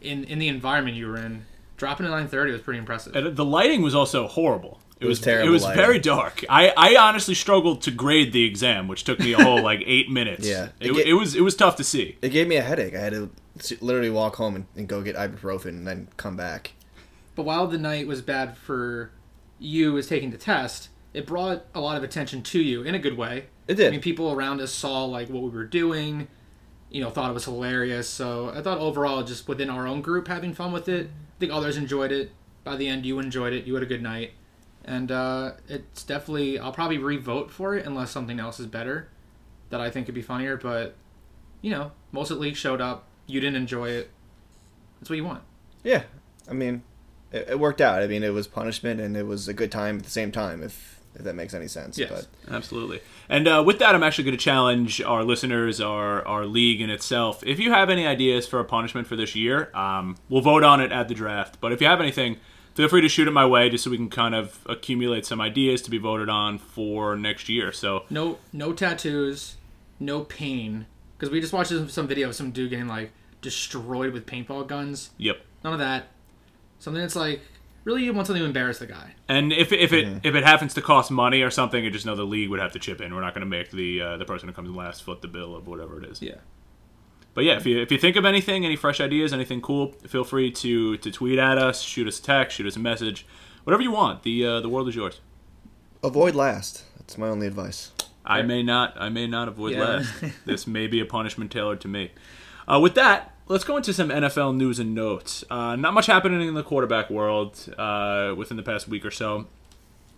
in 0.00 0.24
in 0.24 0.38
the 0.38 0.48
environment 0.48 0.96
you 0.96 1.06
were 1.06 1.16
in, 1.16 1.44
dropping 1.76 2.06
a 2.06 2.08
930 2.08 2.52
was 2.52 2.60
pretty 2.62 2.78
impressive. 2.78 3.14
And 3.14 3.36
the 3.36 3.44
lighting 3.44 3.82
was 3.82 3.94
also 3.94 4.26
horrible. 4.26 4.80
It, 5.00 5.06
was 5.06 5.18
was 5.18 5.20
terrible 5.24 5.48
It 5.48 5.50
was 5.50 5.62
lighting. 5.62 5.82
very 5.82 5.98
dark. 5.98 6.44
I, 6.48 6.72
I 6.76 6.96
honestly 6.96 7.34
struggled 7.34 7.82
to 7.82 7.90
grade 7.90 8.32
the 8.32 8.44
exam, 8.44 8.86
which 8.88 9.04
took 9.04 9.18
me 9.18 9.32
a 9.32 9.42
whole 9.42 9.62
like 9.62 9.82
eight 9.86 10.10
minutes. 10.10 10.46
Yeah. 10.46 10.68
it, 10.78 10.90
It 10.90 10.94
get- 10.94 11.06
it 11.06 11.14
was 11.14 11.34
it 11.34 11.42
was 11.42 11.54
tough 11.56 11.76
to 11.76 11.84
see. 11.84 12.18
It 12.22 12.28
gave 12.30 12.46
me 12.48 12.56
a 12.56 12.62
headache. 12.62 12.94
I 12.94 13.00
had 13.00 13.12
to 13.12 13.30
literally 13.80 14.10
walk 14.10 14.36
home 14.36 14.56
and, 14.56 14.66
and 14.76 14.88
go 14.88 15.02
get 15.02 15.16
ibuprofen 15.16 15.68
and 15.70 15.86
then 15.86 16.08
come 16.16 16.36
back. 16.36 16.72
But 17.34 17.44
while 17.44 17.66
the 17.66 17.78
night 17.78 18.06
was 18.06 18.20
bad 18.22 18.56
for 18.56 19.10
you 19.58 19.96
as 19.98 20.06
taking 20.06 20.30
the 20.30 20.38
test, 20.38 20.88
it 21.14 21.26
brought 21.26 21.64
a 21.74 21.80
lot 21.80 21.96
of 21.96 22.02
attention 22.02 22.42
to 22.42 22.60
you 22.60 22.82
in 22.82 22.94
a 22.94 22.98
good 22.98 23.16
way. 23.16 23.46
It 23.68 23.74
did. 23.76 23.88
I 23.88 23.90
mean, 23.90 24.00
people 24.00 24.32
around 24.32 24.60
us 24.60 24.72
saw 24.72 25.04
like 25.04 25.28
what 25.28 25.42
we 25.42 25.48
were 25.50 25.64
doing, 25.64 26.28
you 26.90 27.00
know, 27.00 27.10
thought 27.10 27.30
it 27.30 27.34
was 27.34 27.44
hilarious. 27.44 28.08
So 28.08 28.50
I 28.54 28.62
thought 28.62 28.78
overall, 28.78 29.22
just 29.22 29.48
within 29.48 29.70
our 29.70 29.86
own 29.86 30.02
group, 30.02 30.28
having 30.28 30.52
fun 30.54 30.72
with 30.72 30.88
it. 30.88 31.06
I 31.06 31.38
think 31.40 31.52
others 31.52 31.76
enjoyed 31.76 32.12
it. 32.12 32.32
By 32.64 32.76
the 32.76 32.88
end, 32.88 33.06
you 33.06 33.18
enjoyed 33.18 33.52
it. 33.54 33.64
You 33.64 33.74
had 33.74 33.82
a 33.82 33.86
good 33.86 34.02
night, 34.02 34.32
and 34.90 35.12
uh, 35.12 35.52
it's 35.68 36.02
definitely. 36.02 36.58
I'll 36.58 36.72
probably 36.72 36.98
re-vote 36.98 37.52
for 37.52 37.76
it 37.76 37.86
unless 37.86 38.10
something 38.10 38.40
else 38.40 38.58
is 38.58 38.66
better 38.66 39.08
that 39.70 39.80
I 39.80 39.88
think 39.88 40.06
could 40.06 40.16
be 40.16 40.22
funnier. 40.22 40.56
But 40.56 40.96
you 41.62 41.70
know, 41.70 41.92
most 42.10 42.32
of 42.32 42.38
the 42.38 42.42
league 42.42 42.56
showed 42.56 42.80
up. 42.80 43.06
You 43.28 43.40
didn't 43.40 43.56
enjoy 43.56 43.90
it. 43.90 44.10
That's 44.98 45.08
what 45.08 45.16
you 45.16 45.24
want. 45.24 45.44
Yeah, 45.84 46.02
I 46.48 46.54
mean, 46.54 46.82
it, 47.30 47.50
it 47.50 47.60
worked 47.60 47.80
out. 47.80 48.02
I 48.02 48.08
mean, 48.08 48.24
it 48.24 48.34
was 48.34 48.48
punishment 48.48 49.00
and 49.00 49.16
it 49.16 49.26
was 49.26 49.46
a 49.46 49.54
good 49.54 49.70
time 49.70 49.98
at 49.98 50.02
the 50.02 50.10
same 50.10 50.32
time. 50.32 50.60
If 50.60 50.98
if 51.14 51.22
that 51.22 51.34
makes 51.34 51.54
any 51.54 51.68
sense. 51.68 51.96
Yes. 51.96 52.10
But 52.10 52.52
Absolutely. 52.52 53.00
And 53.28 53.46
uh, 53.46 53.62
with 53.64 53.78
that, 53.78 53.94
I'm 53.94 54.02
actually 54.02 54.24
going 54.24 54.36
to 54.36 54.44
challenge 54.44 55.00
our 55.02 55.22
listeners, 55.22 55.80
our 55.80 56.26
our 56.26 56.46
league 56.46 56.80
in 56.80 56.90
itself. 56.90 57.44
If 57.46 57.60
you 57.60 57.70
have 57.70 57.90
any 57.90 58.08
ideas 58.08 58.48
for 58.48 58.58
a 58.58 58.64
punishment 58.64 59.06
for 59.06 59.14
this 59.14 59.36
year, 59.36 59.70
um, 59.72 60.16
we'll 60.28 60.42
vote 60.42 60.64
on 60.64 60.80
it 60.80 60.90
at 60.90 61.06
the 61.06 61.14
draft. 61.14 61.60
But 61.60 61.70
if 61.70 61.80
you 61.80 61.86
have 61.86 62.00
anything, 62.00 62.38
feel 62.80 62.88
free 62.88 63.00
to 63.02 63.08
shoot 63.08 63.28
it 63.28 63.32
my 63.32 63.46
way, 63.46 63.68
just 63.68 63.84
so 63.84 63.90
we 63.90 63.96
can 63.96 64.10
kind 64.10 64.34
of 64.34 64.58
accumulate 64.66 65.26
some 65.26 65.40
ideas 65.40 65.82
to 65.82 65.90
be 65.90 65.98
voted 65.98 66.28
on 66.28 66.58
for 66.58 67.16
next 67.16 67.48
year. 67.48 67.72
So 67.72 68.04
No, 68.10 68.38
no 68.52 68.72
tattoos, 68.72 69.56
no 69.98 70.22
pain. 70.22 70.86
Because 71.16 71.30
we 71.30 71.40
just 71.40 71.52
watched 71.52 71.68
some, 71.68 71.88
some 71.88 72.08
video 72.08 72.28
of 72.28 72.34
some 72.34 72.50
dude 72.50 72.70
getting 72.70 72.88
like 72.88 73.12
destroyed 73.42 74.12
with 74.12 74.26
paintball 74.26 74.66
guns. 74.66 75.10
Yep. 75.18 75.40
None 75.62 75.74
of 75.74 75.78
that. 75.78 76.08
Something 76.78 77.02
that's 77.02 77.16
like 77.16 77.42
really 77.84 78.04
you 78.04 78.12
want 78.12 78.26
something 78.26 78.42
to 78.42 78.46
embarrass 78.46 78.78
the 78.78 78.86
guy. 78.86 79.14
And 79.28 79.52
if 79.52 79.72
if 79.72 79.92
it 79.92 80.20
if 80.24 80.34
it 80.34 80.44
happens 80.44 80.74
to 80.74 80.82
cost 80.82 81.10
money 81.10 81.42
or 81.42 81.50
something, 81.50 81.84
you 81.84 81.90
just 81.90 82.06
know 82.06 82.16
the 82.16 82.24
league 82.24 82.48
would 82.50 82.60
have 82.60 82.72
to 82.72 82.78
chip 82.78 83.00
in. 83.00 83.14
We're 83.14 83.20
not 83.20 83.34
going 83.34 83.42
to 83.42 83.46
make 83.46 83.70
the 83.70 84.00
uh, 84.00 84.16
the 84.16 84.24
person 84.24 84.48
who 84.48 84.54
comes 84.54 84.70
last 84.70 85.02
foot 85.02 85.20
the 85.20 85.28
bill 85.28 85.54
of 85.54 85.66
whatever 85.66 86.02
it 86.02 86.10
is. 86.10 86.22
Yeah. 86.22 86.36
But 87.34 87.44
yeah, 87.44 87.56
if 87.56 87.64
you 87.66 87.80
if 87.80 87.90
you 87.92 87.98
think 87.98 88.16
of 88.16 88.24
anything, 88.24 88.64
any 88.64 88.76
fresh 88.76 89.00
ideas, 89.00 89.32
anything 89.32 89.60
cool, 89.60 89.92
feel 90.08 90.24
free 90.24 90.50
to 90.50 90.96
to 90.98 91.10
tweet 91.10 91.38
at 91.38 91.58
us, 91.58 91.80
shoot 91.82 92.06
us 92.08 92.18
a 92.18 92.22
text, 92.22 92.56
shoot 92.56 92.66
us 92.66 92.76
a 92.76 92.80
message, 92.80 93.26
whatever 93.64 93.82
you 93.82 93.90
want. 93.92 94.22
The 94.24 94.44
uh, 94.46 94.60
the 94.60 94.68
world 94.68 94.88
is 94.88 94.96
yours. 94.96 95.20
avoid 96.02 96.34
last. 96.34 96.84
That's 96.98 97.16
my 97.18 97.28
only 97.28 97.46
advice. 97.46 97.92
I 98.24 98.42
may 98.42 98.62
not 98.62 98.94
I 99.00 99.08
may 99.08 99.26
not 99.26 99.48
avoid 99.48 99.72
Yeah. 99.72 99.84
last. 99.84 100.12
this 100.44 100.66
may 100.66 100.86
be 100.86 101.00
a 101.00 101.04
punishment 101.06 101.50
tailored 101.50 101.80
to 101.82 101.88
me. 101.88 102.10
Uh, 102.68 102.78
with 102.80 102.94
that, 102.94 103.34
let's 103.48 103.64
go 103.64 103.76
into 103.76 103.92
some 103.92 104.08
NFL 104.10 104.54
news 104.56 104.78
and 104.78 104.94
notes. 104.94 105.42
Uh, 105.50 105.74
not 105.76 105.94
much 105.94 106.06
happening 106.06 106.46
in 106.46 106.54
the 106.54 106.62
quarterback 106.62 107.10
world 107.10 107.72
uh, 107.78 108.34
within 108.36 108.56
the 108.56 108.62
past 108.62 108.86
week 108.88 109.04
or 109.04 109.10
so, 109.10 109.46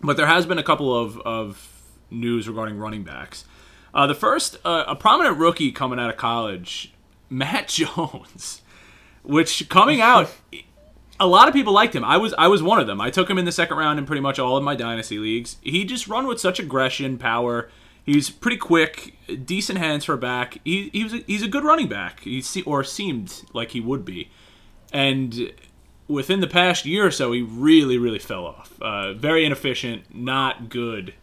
but 0.01 0.17
there 0.17 0.27
has 0.27 0.45
been 0.45 0.57
a 0.59 0.63
couple 0.63 0.95
of, 0.95 1.17
of 1.21 1.81
news 2.11 2.47
regarding 2.47 2.77
running 2.77 3.03
backs. 3.03 3.45
Uh, 3.93 4.05
the 4.05 4.13
first, 4.15 4.57
uh, 4.65 4.83
a 4.87 4.95
prominent 4.95 5.37
rookie 5.37 5.71
coming 5.71 5.99
out 5.99 6.09
of 6.11 6.17
college, 6.17 6.93
Matt 7.29 7.67
Jones, 7.69 8.61
which 9.23 9.67
coming 9.69 10.01
out, 10.01 10.31
a 11.19 11.27
lot 11.27 11.47
of 11.47 11.53
people 11.53 11.73
liked 11.73 11.95
him. 11.95 12.03
I 12.03 12.17
was 12.17 12.33
I 12.37 12.47
was 12.47 12.61
one 12.63 12.79
of 12.79 12.87
them. 12.87 12.99
I 13.01 13.09
took 13.09 13.29
him 13.29 13.37
in 13.37 13.45
the 13.45 13.51
second 13.51 13.77
round 13.77 13.99
in 13.99 14.05
pretty 14.05 14.21
much 14.21 14.39
all 14.39 14.57
of 14.57 14.63
my 14.63 14.75
dynasty 14.75 15.17
leagues. 15.19 15.57
He 15.61 15.85
just 15.85 16.07
run 16.07 16.27
with 16.27 16.39
such 16.39 16.59
aggression, 16.59 17.17
power. 17.17 17.69
He's 18.05 18.29
pretty 18.29 18.57
quick, 18.57 19.13
decent 19.45 19.79
hands 19.79 20.03
for 20.03 20.13
a 20.13 20.17
back. 20.17 20.57
He, 20.65 20.89
he 20.91 21.05
was 21.05 21.13
a, 21.13 21.17
he's 21.25 21.41
a 21.41 21.47
good 21.47 21.63
running 21.63 21.87
back. 21.87 22.19
He 22.19 22.41
se- 22.41 22.63
or 22.63 22.83
seemed 22.83 23.43
like 23.53 23.71
he 23.71 23.79
would 23.79 24.03
be, 24.03 24.29
and 24.91 25.53
within 26.09 26.41
the 26.41 26.47
past 26.47 26.85
year 26.85 27.05
or 27.07 27.11
so, 27.11 27.31
he 27.31 27.41
really 27.41 27.97
really 27.97 28.19
fell 28.19 28.45
off. 28.45 28.73
Uh, 28.81 29.13
very 29.13 29.45
inefficient, 29.45 30.13
not 30.13 30.69
good. 30.69 31.13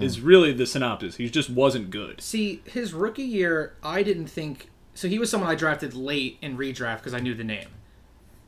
Is 0.00 0.20
really 0.20 0.52
the 0.52 0.66
synopsis. 0.66 1.16
He 1.18 1.30
just 1.30 1.48
wasn't 1.48 1.90
good. 1.90 2.20
See, 2.20 2.62
his 2.64 2.92
rookie 2.92 3.22
year, 3.22 3.76
I 3.80 4.02
didn't 4.02 4.26
think. 4.26 4.70
So 4.98 5.06
he 5.06 5.20
was 5.20 5.30
someone 5.30 5.48
I 5.48 5.54
drafted 5.54 5.94
late 5.94 6.38
in 6.42 6.58
redraft 6.58 6.96
because 6.96 7.14
I 7.14 7.20
knew 7.20 7.32
the 7.32 7.44
name. 7.44 7.68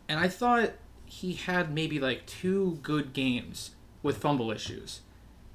And 0.08 0.18
I 0.18 0.26
thought 0.26 0.72
he 1.04 1.34
had 1.34 1.72
maybe 1.72 2.00
like 2.00 2.26
two 2.26 2.80
good 2.82 3.12
games 3.12 3.76
with 4.02 4.16
fumble 4.16 4.50
issues. 4.50 5.02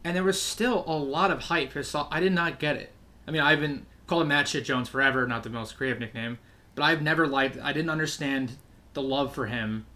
And 0.05 0.15
there 0.15 0.23
was 0.23 0.41
still 0.41 0.85
a 0.87 0.95
lot 0.95 1.31
of 1.31 1.41
hype. 1.41 1.73
for 1.73 1.83
Saul- 1.83 2.07
I 2.11 2.21
did 2.21 2.31
not 2.31 2.59
get 2.59 2.77
it. 2.77 2.93
I 3.27 3.31
mean, 3.31 3.41
I've 3.41 3.59
been 3.59 3.85
calling 4.07 4.29
Matt 4.29 4.47
Shit 4.47 4.63
Jones 4.63 4.87
forever, 4.87 5.27
not 5.27 5.43
the 5.43 5.49
most 5.49 5.75
creative 5.75 5.99
nickname. 5.99 6.37
But 6.75 6.83
I've 6.83 7.01
never 7.01 7.27
liked, 7.27 7.57
I 7.61 7.73
didn't 7.73 7.89
understand 7.89 8.53
the 8.93 9.01
love 9.01 9.35
for 9.35 9.47
him. 9.47 9.87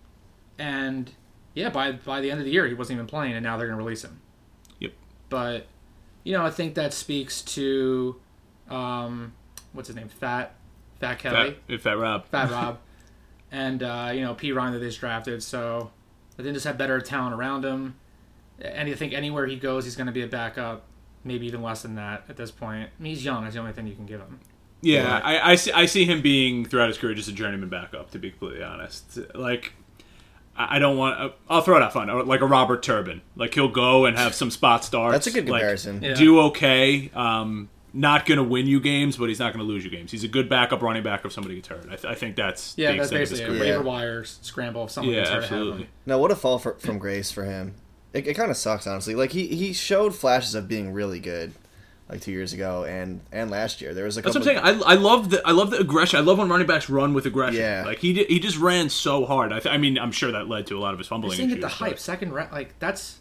And 0.57 1.13
yeah, 1.53 1.69
by, 1.69 1.93
by 1.93 2.19
the 2.19 2.29
end 2.29 2.41
of 2.41 2.45
the 2.45 2.51
year, 2.51 2.67
he 2.67 2.73
wasn't 2.73 2.97
even 2.97 3.07
playing, 3.07 3.35
and 3.35 3.43
now 3.45 3.55
they're 3.55 3.67
going 3.67 3.79
to 3.79 3.85
release 3.85 4.03
him. 4.03 4.19
Yep. 4.79 4.91
But, 5.29 5.67
you 6.25 6.33
know, 6.33 6.45
I 6.45 6.51
think 6.51 6.75
that 6.75 6.93
speaks 6.93 7.41
to 7.43 8.17
um, 8.69 9.31
what's 9.71 9.87
his 9.87 9.95
name? 9.95 10.09
Fat, 10.09 10.55
Fat 10.99 11.19
Kelly, 11.19 11.57
Fat, 11.67 11.81
Fat 11.81 11.97
Rob. 11.97 12.25
Fat, 12.27 12.51
Rob, 12.51 12.79
and 13.51 13.81
uh, 13.83 14.11
you 14.13 14.21
know 14.21 14.35
Perine 14.35 14.73
that 14.73 14.79
they 14.79 14.87
just 14.87 14.99
drafted. 14.99 15.41
So 15.41 15.91
I 16.37 16.43
think 16.43 16.53
just 16.53 16.65
have 16.65 16.77
better 16.77 16.99
talent 16.99 17.33
around 17.33 17.65
him, 17.65 17.95
and 18.59 18.89
I 18.89 18.93
think 18.93 19.13
anywhere 19.13 19.45
he 19.47 19.55
goes, 19.55 19.85
he's 19.85 19.95
going 19.95 20.07
to 20.07 20.13
be 20.13 20.21
a 20.21 20.27
backup. 20.27 20.83
Maybe 21.23 21.47
even 21.47 21.61
less 21.61 21.81
than 21.81 21.95
that 21.95 22.23
at 22.29 22.37
this 22.37 22.49
point. 22.49 22.89
I 22.97 23.03
mean, 23.03 23.13
he's 23.13 23.25
young. 23.25 23.43
That's 23.43 23.53
the 23.53 23.59
only 23.59 23.73
thing 23.73 23.87
you 23.87 23.95
can 23.95 24.05
give 24.05 24.21
him. 24.21 24.39
Yeah, 24.81 25.03
Yeah. 25.03 25.21
I, 25.23 25.51
I 25.51 25.55
see. 25.55 25.71
I 25.71 25.85
see 25.85 26.05
him 26.05 26.21
being 26.21 26.65
throughout 26.65 26.87
his 26.87 26.97
career 26.97 27.13
just 27.13 27.27
a 27.27 27.33
journeyman 27.33 27.69
backup. 27.69 28.11
To 28.11 28.19
be 28.19 28.29
completely 28.29 28.63
honest, 28.63 29.19
like 29.35 29.73
I 30.55 30.75
I 30.75 30.79
don't 30.79 30.97
want. 30.97 31.19
uh, 31.19 31.29
I'll 31.49 31.61
throw 31.61 31.77
it 31.77 31.83
out 31.83 31.93
fun, 31.93 32.27
like 32.27 32.41
a 32.41 32.45
Robert 32.45 32.83
Turbin. 32.83 33.21
Like 33.35 33.53
he'll 33.53 33.67
go 33.69 34.05
and 34.05 34.17
have 34.17 34.33
some 34.33 34.51
spot 34.51 34.85
starts. 34.85 35.13
That's 35.13 35.27
a 35.27 35.31
good 35.31 35.49
like, 35.49 35.61
comparison. 35.61 36.01
Yeah. 36.01 36.13
Do 36.13 36.39
okay. 36.41 37.11
Um, 37.13 37.69
not 37.93 38.25
going 38.25 38.37
to 38.37 38.43
win 38.43 38.67
you 38.67 38.79
games, 38.79 39.17
but 39.17 39.29
he's 39.29 39.39
not 39.39 39.53
going 39.53 39.65
to 39.65 39.71
lose 39.71 39.83
you 39.83 39.89
games. 39.89 40.11
He's 40.11 40.23
a 40.23 40.27
good 40.27 40.47
backup 40.49 40.81
running 40.81 41.03
back 41.03 41.25
if 41.25 41.31
somebody 41.31 41.55
gets 41.55 41.67
hurt. 41.69 41.85
I, 41.85 41.95
th- 41.95 42.05
I 42.05 42.15
think 42.15 42.35
that's 42.35 42.73
Yeah, 42.77 42.91
the 42.91 42.97
that's 42.97 43.11
extent 43.11 43.23
of 43.23 43.29
basically 43.29 43.43
a 43.55 43.59
career. 43.59 43.73
waiver 43.77 43.83
wire 43.83 44.23
scramble 44.23 44.83
if 44.85 44.91
someone 44.91 45.13
Yeah, 45.13 45.21
gets 45.21 45.29
hurt. 45.31 45.43
absolutely. 45.43 45.89
Now, 46.05 46.19
what 46.19 46.31
a 46.31 46.35
fall 46.35 46.59
for, 46.59 46.73
from 46.75 46.99
grace 46.99 47.31
for 47.31 47.43
him. 47.45 47.73
It, 48.13 48.27
it 48.27 48.33
kind 48.35 48.49
of 48.51 48.57
sucks, 48.57 48.87
honestly. 48.87 49.15
Like 49.15 49.31
he, 49.31 49.47
he 49.47 49.73
showed 49.73 50.15
flashes 50.15 50.55
of 50.55 50.67
being 50.67 50.93
really 50.93 51.19
good, 51.19 51.53
like 52.09 52.21
two 52.21 52.31
years 52.31 52.53
ago 52.53 52.83
and 52.85 53.21
and 53.31 53.51
last 53.51 53.81
year. 53.81 53.93
There 53.93 54.05
was 54.05 54.17
a 54.17 54.21
That's 54.23 54.35
what 54.35 54.47
I'm 54.47 54.63
saying. 54.63 54.81
I, 54.83 54.93
I 54.93 54.95
love 54.95 55.29
the 55.29 55.41
I 55.47 55.51
love 55.51 55.69
the 55.69 55.77
aggression. 55.79 56.17
I 56.17 56.23
love 56.23 56.39
when 56.39 56.49
running 56.49 56.65
backs 56.65 56.89
run 56.89 57.13
with 57.13 57.27
aggression. 57.27 57.61
Yeah. 57.61 57.83
like 57.85 57.99
he 57.99 58.13
did, 58.13 58.27
he 58.27 58.39
just 58.39 58.57
ran 58.57 58.89
so 58.89 59.25
hard. 59.27 59.53
I, 59.53 59.59
th- 59.59 59.71
I 59.71 59.77
mean, 59.77 59.99
I'm 59.99 60.11
sure 60.11 60.31
that 60.31 60.47
led 60.49 60.65
to 60.67 60.77
a 60.77 60.81
lot 60.81 60.93
of 60.93 60.97
his 60.99 61.07
I 61.07 61.09
fumbling. 61.09 61.31
just 61.37 61.39
didn't 61.41 61.53
get 61.53 61.61
the 61.61 61.67
issues, 61.67 61.79
but- 61.79 61.85
hype. 61.89 61.99
Second 61.99 62.33
round, 62.33 62.51
like 62.51 62.77
that's 62.79 63.19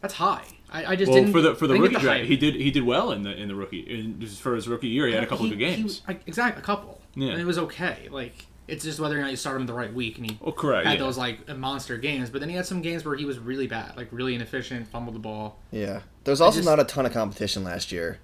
that's 0.00 0.14
high. 0.14 0.44
I, 0.70 0.92
I 0.92 0.96
just 0.96 1.10
Well, 1.10 1.20
didn't 1.20 1.32
for 1.32 1.40
the 1.40 1.54
for 1.54 1.66
the 1.66 1.74
rookie 1.74 1.94
get 1.94 2.02
draft, 2.02 2.18
hype. 2.20 2.28
he 2.28 2.36
did 2.36 2.54
he 2.54 2.70
did 2.70 2.84
well 2.84 3.12
in 3.12 3.22
the 3.22 3.34
in 3.34 3.48
the 3.48 3.54
rookie 3.54 3.80
in, 3.80 4.20
for 4.26 4.54
his 4.54 4.68
rookie 4.68 4.88
year. 4.88 5.06
He 5.06 5.14
had 5.14 5.22
a 5.22 5.26
couple 5.26 5.46
He- 5.46 5.52
of 5.52 5.58
good 5.58 5.64
games. 5.64 6.02
like, 6.06 6.20
exactly, 6.26 6.60
a 6.62 6.64
couple. 6.64 7.00
Yeah. 7.14 7.32
and 7.32 7.40
it 7.40 7.44
was 7.44 7.58
okay. 7.58 8.08
Like 8.10 8.46
it's 8.68 8.84
just 8.84 9.00
whether 9.00 9.18
or 9.18 9.22
not 9.22 9.30
you 9.30 9.36
start 9.36 9.58
him 9.58 9.66
the 9.66 9.72
right 9.72 9.92
week, 9.92 10.18
and 10.18 10.30
he 10.30 10.38
Well, 10.42 10.52
correct. 10.52 10.86
had 10.86 10.98
yeah. 10.98 11.04
those 11.06 11.16
like 11.16 11.48
monster 11.56 11.96
games. 11.96 12.28
But 12.28 12.40
then 12.40 12.50
he 12.50 12.54
had 12.56 12.66
some 12.66 12.82
games 12.82 13.04
where 13.04 13.16
he 13.16 13.24
was 13.24 13.38
really 13.38 13.66
bad, 13.66 13.96
like 13.96 14.08
really 14.12 14.34
inefficient, 14.34 14.86
fumbled 14.88 15.14
the 15.14 15.20
ball. 15.20 15.58
Yeah, 15.70 16.00
there's 16.24 16.40
also 16.42 16.58
just- 16.58 16.68
not 16.68 16.78
a 16.78 16.84
ton 16.84 17.06
of 17.06 17.12
competition 17.14 17.64
last 17.64 17.90
year, 17.92 18.18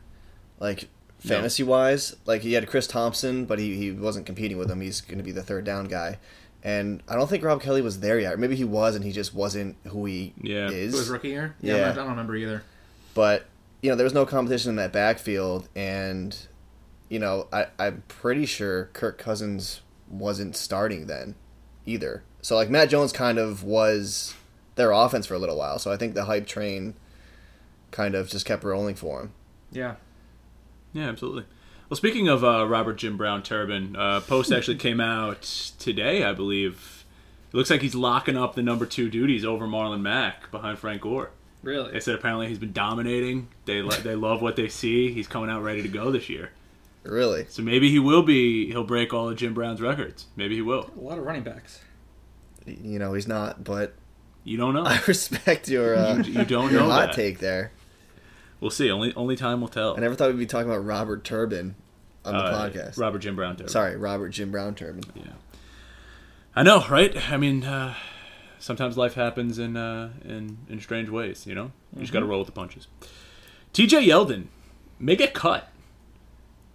like 0.61 0.89
fantasy 1.19 1.63
wise. 1.63 2.15
Like 2.27 2.43
he 2.43 2.53
had 2.53 2.67
Chris 2.69 2.87
Thompson, 2.87 3.47
but 3.47 3.59
he, 3.59 3.77
he 3.77 3.91
wasn't 3.91 4.27
competing 4.27 4.59
with 4.59 4.71
him. 4.71 4.83
He's 4.83 5.01
going 5.01 5.17
to 5.17 5.25
be 5.25 5.33
the 5.33 5.43
third 5.43 5.65
down 5.65 5.87
guy, 5.87 6.19
and 6.65 7.03
I 7.07 7.15
don't 7.15 7.29
think 7.29 7.45
Rob 7.45 7.61
Kelley 7.61 7.83
was 7.83 8.01
there 8.01 8.19
yet. 8.19 8.33
Or 8.33 8.37
maybe 8.39 8.57
he 8.57 8.65
was, 8.65 8.97
and 8.97 9.05
he 9.05 9.13
just 9.13 9.35
wasn't 9.35 9.77
who 9.89 10.07
he 10.07 10.33
Yeah. 10.41 10.71
It 10.71 10.93
was 10.93 11.09
rookie 11.11 11.29
year. 11.29 11.55
Yeah. 11.61 11.91
I 11.91 11.95
don't 11.95 12.09
remember 12.09 12.35
either. 12.35 12.65
But 13.13 13.45
you 13.83 13.91
know, 13.91 13.97
there 13.97 14.05
was 14.05 14.15
no 14.15 14.25
competition 14.25 14.71
in 14.71 14.77
that 14.77 14.93
backfield, 14.93 15.69
and 15.77 16.37
you 17.11 17.19
know, 17.19 17.47
I, 17.53 17.67
I'm 17.79 18.03
pretty 18.09 18.47
sure 18.47 18.89
Kirk 18.95 19.19
Cousins 19.19 19.83
wasn't 20.09 20.57
starting 20.57 21.07
then 21.07 21.35
either. 21.87 22.23
So 22.41 22.57
like 22.57 22.71
Matt 22.71 22.89
Jones 22.89 23.13
kind 23.13 23.39
of 23.39 23.63
was 23.63 24.35
their 24.77 24.91
offense 24.91 25.27
for 25.27 25.35
a 25.35 25.39
little 25.39 25.57
while. 25.59 25.79
So 25.79 25.93
I 25.93 25.97
think 25.97 26.15
the 26.15 26.25
hype 26.25 26.47
train 26.47 26.95
kind 27.91 28.15
of 28.15 28.29
just 28.29 28.47
kept 28.47 28.65
rolling 28.65 28.95
for 28.95 29.21
him. 29.21 29.33
Yeah, 29.71 29.97
Yeah, 30.93 31.09
absolutely. 31.09 31.45
Well, 31.89 31.97
speaking 31.97 32.29
of 32.29 32.43
uh, 32.43 32.67
Robert 32.67 32.95
Jim 32.95 33.17
Brown 33.17 33.43
Turbin, 33.43 33.95
uh, 33.97 34.21
post 34.21 34.51
actually 34.57 34.77
came 34.79 35.01
out 35.01 35.43
today, 35.79 36.25
I 36.25 36.33
believe. 36.33 37.05
It 37.53 37.57
looks 37.57 37.71
like 37.71 37.83
he's 37.83 37.95
locking 37.95 38.37
up 38.37 38.55
the 38.55 38.63
number 38.63 38.85
two 38.87 39.09
duties 39.11 39.45
over 39.45 39.67
Marlon 39.67 40.01
Mack 40.01 40.51
behind 40.51 40.79
Frank 40.79 41.03
Gore. 41.03 41.31
Really? 41.63 41.93
They 41.93 42.01
said 42.01 42.15
apparently 42.17 42.49
he's 42.49 42.59
been 42.59 42.73
dominating. 42.73 43.49
They 43.65 43.81
li- 43.81 43.97
they 44.03 44.15
love 44.17 44.43
what 44.43 44.57
they 44.57 44.69
see. 44.69 45.13
He's 45.13 45.27
coming 45.29 45.49
out 45.51 45.63
ready 45.63 45.83
to 45.83 45.89
go 45.89 46.11
this 46.11 46.29
year. 46.29 46.51
Really, 47.05 47.45
So 47.49 47.63
maybe 47.63 47.91
he 47.91 47.99
will 47.99 48.23
be. 48.23 48.67
He'll 48.69 48.83
break 48.85 49.13
all 49.13 49.29
of 49.29 49.37
Jim 49.37 49.53
Brown's 49.55 49.81
records. 49.83 50.27
Maybe 50.37 50.55
he 50.57 50.63
will. 50.63 50.91
A 50.97 51.01
lot 51.01 51.19
of 51.19 51.25
running 51.25 51.43
backs. 51.43 51.81
you 52.67 52.99
know, 52.99 53.13
he's 53.13 53.29
not, 53.29 53.63
but 53.63 53.93
You 54.43 54.57
don't 54.57 54.73
know. 54.75 54.85
I 54.85 55.01
respect 55.07 55.69
your 55.69 55.95
uh, 55.97 56.17
you, 56.17 56.33
you 56.41 56.45
don't 56.47 56.71
your 56.73 56.81
know 56.81 56.91
hot 56.91 57.09
that. 57.09 57.15
take 57.15 57.39
there. 57.41 57.73
We'll 58.65 58.71
see. 58.71 58.91
Only 58.91 59.13
only 59.15 59.37
time 59.37 59.61
will 59.61 59.69
tell. 59.69 59.95
I 59.95 60.01
never 60.01 60.15
thought 60.15 60.31
we'd 60.31 60.39
be 60.39 60.47
talking 60.47 60.71
about 60.71 60.87
Robert 60.87 61.23
Turbin 61.23 61.75
on 62.25 62.33
the 62.33 62.41
Uh, 62.41 62.71
podcast. 62.71 62.99
Robert 62.99 63.19
Jim 63.19 63.37
Brown. 63.37 63.57
Turbin. 63.57 63.69
Sorry, 63.69 63.95
Robert 63.95 64.31
Jim 64.31 64.51
Brown 64.51 64.75
Turbin. 64.75 65.05
Yeah. 65.15 65.25
I 66.57 66.63
know, 66.63 66.83
right? 66.91 67.15
I 67.31 67.37
mean, 67.37 67.63
uh, 67.65 67.95
sometimes 68.59 68.97
life 68.97 69.13
happens 69.13 69.59
in 69.59 69.77
uh, 69.77 70.15
in 70.25 70.57
in 70.71 70.81
strange 70.81 71.11
ways. 71.11 71.47
You 71.47 71.55
know, 71.55 71.73
you 71.95 72.01
just 72.01 72.13
got 72.15 72.21
to 72.21 72.25
roll 72.27 72.39
with 72.39 72.47
the 72.47 72.53
punches. 72.53 72.89
T.J. 73.75 74.07
Yeldon 74.09 74.47
may 74.99 75.15
get 75.15 75.35
cut. 75.35 75.69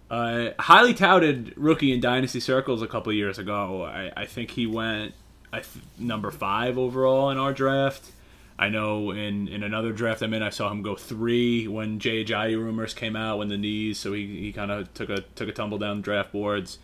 Uh, 0.08 0.50
highly 0.60 0.94
touted 0.94 1.52
rookie 1.56 1.92
in 1.92 2.00
dynasty 2.00 2.38
circles 2.38 2.82
a 2.82 2.86
couple 2.86 3.10
of 3.10 3.16
years 3.16 3.36
ago. 3.36 3.82
I, 3.82 4.12
I 4.16 4.26
think 4.26 4.52
he 4.52 4.64
went 4.64 5.14
I 5.52 5.58
th- 5.58 5.84
number 5.98 6.30
five 6.30 6.78
overall 6.78 7.30
in 7.30 7.36
our 7.38 7.52
draft. 7.52 8.12
I 8.60 8.68
know 8.68 9.10
in, 9.10 9.48
in 9.48 9.62
another 9.62 9.90
draft 9.90 10.20
I'm 10.20 10.34
in, 10.34 10.42
I 10.42 10.50
saw 10.50 10.70
him 10.70 10.82
go 10.82 10.94
three 10.94 11.66
when 11.66 11.98
Jay 11.98 12.22
Ajayi 12.22 12.58
rumors 12.58 12.92
came 12.92 13.16
out 13.16 13.38
when 13.38 13.48
the 13.48 13.56
knees, 13.56 13.98
so 13.98 14.12
he, 14.12 14.26
he 14.38 14.52
kind 14.52 14.70
of 14.70 14.92
took 14.92 15.08
a 15.08 15.22
took 15.34 15.48
a 15.48 15.52
tumble 15.52 15.78
down 15.78 16.02
draft 16.02 16.30
boards. 16.30 16.78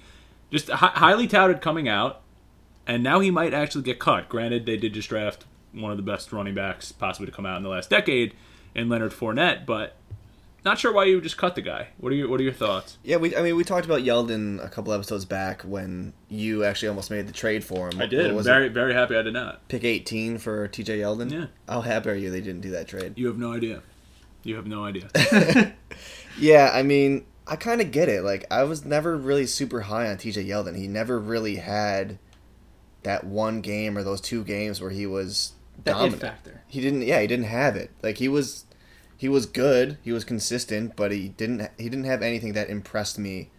Just 0.50 0.70
hi- 0.70 0.92
highly 0.94 1.26
touted 1.26 1.60
coming 1.60 1.86
out, 1.86 2.22
and 2.86 3.02
now 3.02 3.20
he 3.20 3.30
might 3.30 3.52
actually 3.52 3.84
get 3.84 3.98
cut. 3.98 4.30
Granted, 4.30 4.64
they 4.64 4.78
did 4.78 4.94
just 4.94 5.10
draft 5.10 5.44
one 5.72 5.90
of 5.90 5.98
the 5.98 6.02
best 6.02 6.32
running 6.32 6.54
backs 6.54 6.92
possibly 6.92 7.26
to 7.26 7.32
come 7.32 7.44
out 7.44 7.58
in 7.58 7.62
the 7.62 7.68
last 7.68 7.90
decade 7.90 8.32
in 8.74 8.88
Leonard 8.88 9.12
Fournette, 9.12 9.66
but 9.66 9.96
not 10.66 10.78
sure 10.78 10.92
why 10.92 11.04
you 11.04 11.20
just 11.22 11.38
cut 11.38 11.54
the 11.54 11.62
guy. 11.62 11.88
What 11.96 12.12
are 12.12 12.14
your 12.14 12.28
What 12.28 12.38
are 12.40 12.42
your 12.42 12.52
thoughts? 12.52 12.98
Yeah, 13.02 13.16
we. 13.16 13.34
I 13.34 13.40
mean, 13.40 13.56
we 13.56 13.64
talked 13.64 13.86
about 13.86 14.00
Yeldon 14.02 14.62
a 14.62 14.68
couple 14.68 14.92
episodes 14.92 15.24
back 15.24 15.62
when 15.62 16.12
you 16.28 16.62
actually 16.64 16.88
almost 16.88 17.10
made 17.10 17.26
the 17.26 17.32
trade 17.32 17.64
for 17.64 17.88
him. 17.88 18.00
I 18.00 18.06
did. 18.06 18.18
What 18.18 18.30
I'm 18.30 18.36
was 18.36 18.46
very 18.46 18.66
it? 18.66 18.72
very 18.72 18.92
happy 18.92 19.16
I 19.16 19.22
did 19.22 19.32
not. 19.32 19.66
pick 19.68 19.82
18 19.84 20.36
for 20.38 20.68
T.J. 20.68 20.98
Yeldon. 20.98 21.30
Yeah. 21.32 21.46
How 21.68 21.80
happy 21.80 22.10
are 22.10 22.14
you 22.14 22.30
they 22.30 22.40
didn't 22.42 22.60
do 22.60 22.70
that 22.72 22.86
trade? 22.88 23.14
You 23.16 23.28
have 23.28 23.38
no 23.38 23.52
idea. 23.54 23.82
You 24.42 24.56
have 24.56 24.66
no 24.66 24.84
idea. 24.84 25.08
Yeah, 26.38 26.70
I 26.74 26.82
mean, 26.82 27.24
I 27.46 27.56
kind 27.56 27.80
of 27.80 27.90
get 27.90 28.10
it. 28.10 28.22
Like, 28.22 28.44
I 28.50 28.64
was 28.64 28.84
never 28.84 29.16
really 29.16 29.46
super 29.46 29.80
high 29.80 30.10
on 30.10 30.18
T.J. 30.18 30.44
Yeldon. 30.44 30.76
He 30.76 30.86
never 30.86 31.18
really 31.18 31.56
had 31.56 32.18
that 33.04 33.24
one 33.24 33.62
game 33.62 33.96
or 33.96 34.02
those 34.02 34.20
two 34.20 34.44
games 34.44 34.78
where 34.78 34.90
he 34.90 35.06
was 35.06 35.52
That 35.84 35.92
it 35.92 35.94
dominant. 35.94 36.20
factor. 36.20 36.60
He 36.66 36.82
didn't. 36.82 37.02
Yeah, 37.02 37.22
he 37.22 37.26
didn't 37.26 37.46
have 37.46 37.74
it. 37.74 37.90
Like 38.02 38.18
he 38.18 38.28
was, 38.28 38.65
he 39.16 39.28
was 39.28 39.46
good. 39.46 39.98
He 40.02 40.12
was 40.12 40.24
consistent, 40.24 40.94
but 40.96 41.10
he 41.12 41.28
didn't. 41.30 41.70
He 41.78 41.84
didn't 41.88 42.04
have 42.04 42.22
anything 42.22 42.52
that 42.54 42.68
impressed 42.68 43.18
me 43.18 43.50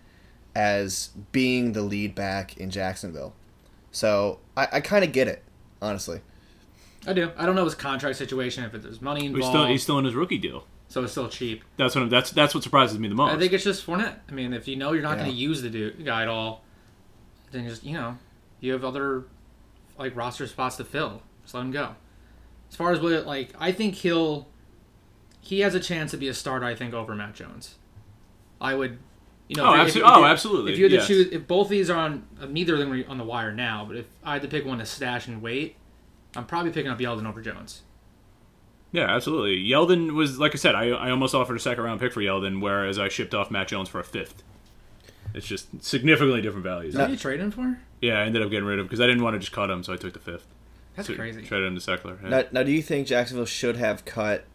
as 0.55 1.09
being 1.31 1.73
the 1.73 1.81
lead 1.81 2.15
back 2.15 2.57
in 2.57 2.69
Jacksonville. 2.69 3.33
So 3.91 4.39
I, 4.55 4.67
I 4.73 4.79
kind 4.81 5.03
of 5.03 5.11
get 5.11 5.27
it, 5.27 5.43
honestly. 5.81 6.21
I 7.05 7.13
do. 7.13 7.31
I 7.37 7.45
don't 7.45 7.55
know 7.55 7.65
his 7.65 7.75
contract 7.75 8.17
situation 8.17 8.63
if 8.63 8.71
there's 8.73 9.01
money 9.01 9.21
he's 9.21 9.29
involved, 9.31 9.53
still 9.53 9.65
he's 9.67 9.83
still 9.83 9.99
in 9.99 10.05
his 10.05 10.13
rookie 10.15 10.37
deal. 10.37 10.65
so 10.89 11.03
it's 11.03 11.11
still 11.11 11.29
cheap. 11.29 11.63
That's 11.77 11.95
what 11.95 12.09
that's 12.09 12.31
that's 12.31 12.53
what 12.53 12.63
surprises 12.63 12.99
me 12.99 13.07
the 13.07 13.15
most. 13.15 13.33
I 13.33 13.37
think 13.39 13.53
it's 13.53 13.63
just 13.63 13.85
Fournette. 13.85 14.19
I 14.29 14.31
mean, 14.33 14.53
if 14.53 14.67
you 14.67 14.75
know 14.75 14.91
you're 14.93 15.03
not 15.03 15.17
Yeah. 15.17 15.23
going 15.23 15.31
to 15.31 15.37
use 15.37 15.61
the 15.61 15.69
dude, 15.69 16.03
guy 16.05 16.23
at 16.23 16.27
all, 16.27 16.63
then 17.51 17.67
just 17.67 17.83
you 17.83 17.93
know 17.93 18.17
you 18.59 18.73
have 18.73 18.83
other 18.83 19.23
like 19.97 20.15
roster 20.15 20.47
spots 20.47 20.75
to 20.77 20.83
fill. 20.83 21.21
Just 21.43 21.53
let 21.53 21.61
him 21.61 21.71
go. 21.71 21.95
As 22.69 22.75
far 22.75 22.91
as 22.91 22.99
what 22.99 23.25
like, 23.25 23.53
I 23.57 23.71
think 23.71 23.95
he'll 23.95 24.47
he 25.47 25.61
has 25.61 25.73
a 25.75 25.79
chance 25.79 26.11
to 26.11 26.17
be 26.17 26.27
a 26.27 26.33
starter. 26.33 26.65
I 26.65 26.75
think 26.75 26.93
over 26.93 27.15
Matt 27.15 27.35
Jones. 27.35 27.75
I 28.59 28.73
would. 28.75 28.97
You 29.47 29.55
know, 29.55 29.65
Oh, 29.75 29.85
if 29.85 29.95
you- 29.95 30.01
abso- 30.03 30.05
if 30.09 30.17
oh, 30.17 30.25
absolutely, 30.25 30.73
If 30.73 30.79
you 30.79 30.89
had 30.89 30.99
to 30.99 31.07
choose, 31.07 31.27
if 31.31 31.47
both 31.47 31.69
these 31.69 31.89
are 31.89 31.95
on, 31.97 32.23
uh, 32.41 32.47
neither 32.47 32.73
of 32.73 32.79
them 32.79 32.91
are 32.91 33.01
on 33.07 33.17
the 33.17 33.23
wire 33.23 33.53
now, 33.53 33.85
but 33.87 33.95
if 33.95 34.05
I 34.23 34.33
had 34.33 34.41
to 34.41 34.47
pick 34.49 34.65
one 34.65 34.79
to 34.79 34.85
stash 34.85 35.25
and 35.27 35.41
wait, 35.41 35.75
I'm 36.35 36.45
probably 36.45 36.71
picking 36.71 36.91
up 36.91 36.99
Yeldon 36.99 37.25
over 37.25 37.41
Jones. 37.41 37.83
yeah, 38.91 39.03
absolutely. 39.13 39.63
Yeldon 39.63 40.11
was 40.15 40.37
like 40.39 40.53
I 40.53 40.57
said. 40.57 40.75
I 40.75 40.89
I 40.89 41.11
almost 41.11 41.33
offered 41.35 41.55
a 41.55 41.59
second 41.59 41.83
round 41.83 41.99
pick 42.01 42.11
for 42.13 42.21
Yeldon, 42.21 42.59
whereas 42.61 42.99
I 42.99 43.07
shipped 43.09 43.33
off 43.33 43.49
Matt 43.49 43.67
Jones 43.69 43.87
for 43.89 43.99
a 43.99 44.03
fifth. 44.03 44.43
It's 45.33 45.45
just 45.47 45.83
significantly 45.83 46.41
different 46.41 46.63
values. 46.65 46.93
Is 46.93 46.97
that 46.97 47.03
what 47.03 47.11
you 47.11 47.17
trade 47.17 47.39
him 47.39 47.51
for? 47.51 47.79
Yeah, 48.01 48.19
I 48.19 48.23
ended 48.25 48.41
up 48.41 48.49
getting 48.49 48.65
rid 48.65 48.79
of 48.79 48.83
him 48.83 48.87
because 48.87 48.99
I 49.01 49.07
didn't 49.07 49.23
want 49.23 49.35
to 49.35 49.39
just 49.39 49.51
cut 49.51 49.69
him, 49.69 49.83
so 49.83 49.93
I 49.93 49.97
took 49.97 50.13
the 50.13 50.19
fifth. 50.19 50.45
That's 50.95 51.07
So- 51.07 51.15
crazy. 51.15 51.41
Traded 51.43 51.67
him 51.67 51.77
to 51.79 51.81
Seckler. 51.81 52.21
yeah. 52.23 52.29
Now, 52.29 52.43
now, 52.51 52.63
do 52.63 52.71
you 52.71 52.81
think 52.81 53.07
Jacksonville 53.07 53.45
should 53.45 53.77
have 53.77 54.03
cut 54.03 54.45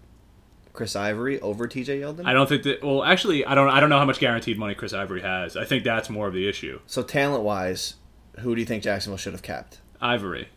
Chris 0.72 0.96
Ivory 0.96 1.38
over 1.40 1.66
T.J. 1.66 2.00
Yeldon? 2.00 2.24
I 2.24 2.32
don't 2.32 2.48
think 2.48 2.62
that. 2.62 2.82
Well, 2.82 3.04
actually, 3.04 3.44
I 3.44 3.54
don't. 3.54 3.68
I 3.68 3.78
don't 3.80 3.90
know 3.90 3.98
how 3.98 4.04
much 4.06 4.18
guaranteed 4.18 4.58
money 4.58 4.74
Chris 4.74 4.92
Ivory 4.94 5.20
has. 5.22 5.56
I 5.56 5.64
think 5.64 5.84
that's 5.84 6.08
more 6.08 6.26
of 6.28 6.34
the 6.34 6.48
issue. 6.48 6.80
so 6.86 7.02
talent 7.02 7.44
wise, 7.44 7.94
who 8.40 8.54
do 8.54 8.60
you 8.60 8.66
think 8.66 8.82
Jacksonville 8.82 9.18
should 9.18 9.32
have 9.34 9.42
kept? 9.42 9.80
Ivory. 10.00 10.48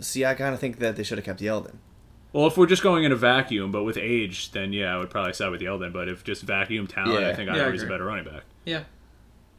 See, 0.00 0.24
I 0.24 0.34
kind 0.34 0.54
of 0.54 0.60
think 0.60 0.78
that 0.78 0.96
they 0.96 1.02
should 1.02 1.18
have 1.18 1.24
kept 1.24 1.40
Yeldon. 1.40 1.76
Well, 2.32 2.46
if 2.46 2.56
we're 2.56 2.66
just 2.66 2.82
going 2.82 3.04
in 3.04 3.10
a 3.12 3.16
vacuum, 3.16 3.72
but 3.72 3.82
with 3.84 3.96
age, 3.98 4.52
then 4.52 4.72
yeah, 4.72 4.94
I 4.94 4.98
would 4.98 5.10
probably 5.10 5.32
side 5.32 5.50
with 5.50 5.60
Yeldon. 5.60 5.92
But 5.92 6.08
if 6.08 6.22
just 6.24 6.42
vacuum 6.42 6.86
talent, 6.86 7.20
Yeah. 7.20 7.28
I 7.30 7.34
think 7.34 7.48
Yeah, 7.50 7.56
I 7.56 7.60
Ivory's 7.64 7.82
a 7.82 7.86
better 7.86 8.04
running 8.04 8.24
back. 8.24 8.44
Yeah, 8.64 8.84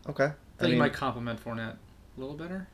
Okay. 0.08 0.24
I 0.24 0.28
I 0.28 0.30
think 0.30 0.68
he 0.68 0.68
mean, 0.74 0.80
might 0.80 0.94
complement 0.94 1.44
Fournette 1.44 1.74
a 1.74 2.20
little 2.20 2.36
better. 2.36 2.68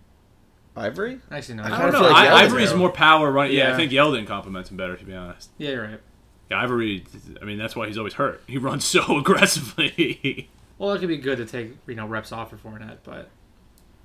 Ivory? 0.75 1.19
Actually, 1.31 1.55
no. 1.55 1.63
I 1.63 1.67
I 1.67 1.81
don't 1.91 1.93
know. 1.93 2.01
like 2.09 2.29
Ivory's 2.29 2.67
better. 2.69 2.77
more 2.77 2.91
power 2.91 3.31
running. 3.31 3.55
Yeah. 3.57 3.73
I 3.73 3.75
think 3.75 3.91
Yeldon 3.91 4.27
complements 4.27 4.69
him 4.69 4.77
better, 4.77 4.95
to 4.95 5.03
be 5.05 5.13
honest. 5.15 5.49
Yeah, 5.57 5.69
you're 5.71 5.83
right. 5.87 5.99
Yeah, 6.49 6.61
Ivory. 6.61 7.03
I 7.41 7.45
mean, 7.45 7.57
that's 7.57 7.75
why 7.75 7.87
he's 7.87 7.97
always 7.97 8.13
hurt. 8.13 8.41
He 8.47 8.57
runs 8.57 8.85
so 8.85 9.17
aggressively. 9.19 10.49
Well, 10.77 10.93
it 10.93 10.99
could 10.99 11.09
be 11.09 11.17
good 11.17 11.37
to 11.39 11.45
take 11.45 11.73
you 11.87 11.95
know 11.95 12.07
reps 12.07 12.31
off 12.31 12.49
for 12.51 12.57
Fournette, 12.57 12.97
but 13.03 13.29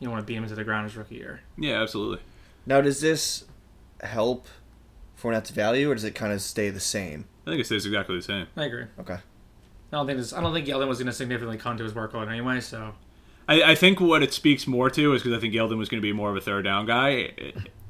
you 0.01 0.07
don't 0.07 0.13
want 0.13 0.23
to 0.23 0.27
beat 0.27 0.37
him 0.37 0.43
into 0.43 0.55
the 0.57 0.65
ground 0.65 0.85
his 0.85 0.97
rookie 0.97 1.17
year. 1.17 1.41
yeah, 1.57 1.81
absolutely. 1.83 2.19
Now, 2.67 2.81
does 2.81 3.01
this 3.01 3.45
help 4.03 4.47
Fournette's 5.21 5.51
value, 5.51 5.91
or 5.91 5.95
does 5.95 6.05
it 6.05 6.15
kind 6.15 6.33
of 6.33 6.41
stay 6.41 6.71
the 6.71 6.81
same? 6.81 7.27
I 7.47 7.51
think 7.51 7.61
it 7.61 7.67
stays 7.67 7.85
exactly 7.87 8.17
the 8.17 8.23
same. 8.23 8.47
I 8.57 8.65
agree. 8.65 8.85
Okay. 9.01 9.15
I 9.15 9.21
don't 9.97 10.07
think 10.07 10.19
this. 10.19 10.33
I 10.33 10.41
don't 10.41 10.55
think 10.55 10.67
Yeldon 10.67 10.89
was 10.89 10.99
going 10.99 11.07
to 11.07 11.13
significantly 11.13 11.59
come 11.59 11.77
to 11.77 11.85
his 11.85 11.93
workload 11.93 12.29
anyway. 12.29 12.61
So 12.61 12.95
I, 13.49 13.63
I 13.73 13.75
think 13.75 14.01
what 14.01 14.23
it 14.23 14.33
speaks 14.33 14.67
more 14.67 14.89
to 14.91 15.13
is 15.15 15.23
because 15.23 15.37
I 15.37 15.41
think 15.41 15.55
Yeldon 15.55 15.77
was 15.77 15.89
going 15.89 16.01
to 16.01 16.07
be 16.07 16.13
more 16.13 16.31
of 16.31 16.37
a 16.37 16.41
third 16.41 16.63
down 16.65 16.87
guy. 16.87 17.33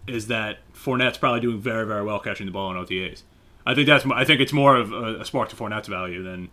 Is 0.06 0.26
that 0.26 0.58
Fournette's 0.74 1.18
probably 1.18 1.40
doing 1.40 1.60
very, 1.60 1.86
very 1.86 2.02
well 2.02 2.18
catching 2.18 2.46
the 2.46 2.52
ball 2.52 2.70
in 2.72 2.76
OTAs. 2.76 3.22
I 3.66 3.74
think 3.74 3.86
that's. 3.86 4.04
I 4.06 4.24
think 4.24 4.40
it's 4.40 4.52
more 4.52 4.76
of 4.76 4.92
a, 4.92 5.20
a 5.20 5.24
spark 5.24 5.48
to 5.50 5.56
Fournette's 5.56 5.88
value 5.88 6.22
than 6.22 6.50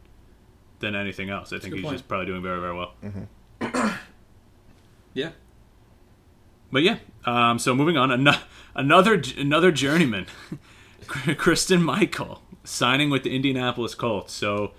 than 0.79 0.95
anything 0.95 1.29
else. 1.29 1.51
I 1.51 1.59
think 1.59 1.73
he's 1.75 1.83
point. 1.83 1.95
just 1.97 2.07
probably 2.07 2.27
doing 2.27 2.41
very, 2.41 2.59
very 2.61 2.73
well. 2.75 2.93
yeah, 5.13 5.31
But 6.71 6.83
yeah, 6.83 6.97
um, 7.25 7.59
so 7.59 7.73
moving 7.75 7.97
on, 7.97 8.11
Ano- 8.11 8.37
another 8.75 9.21
another 9.37 9.71
journeyman, 9.71 10.27
Christine 11.07 11.83
Michael 11.83 12.41
signing 12.63 13.09
with 13.09 13.23
the 13.23 13.35
Indianapolis 13.35 13.95
Colts. 13.95 14.33
So 14.33 14.71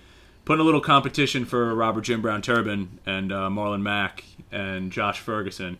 putting 0.44 0.60
a 0.60 0.64
little 0.64 0.80
competition 0.80 1.44
for 1.44 1.74
Robert 1.74 2.02
Jim 2.02 2.22
Brown 2.22 2.42
Turbin 2.42 2.98
and 3.04 3.32
uh, 3.32 3.48
Marlon 3.48 3.82
Mack 3.82 4.24
and 4.52 4.92
Josh 4.92 5.18
Ferguson. 5.20 5.78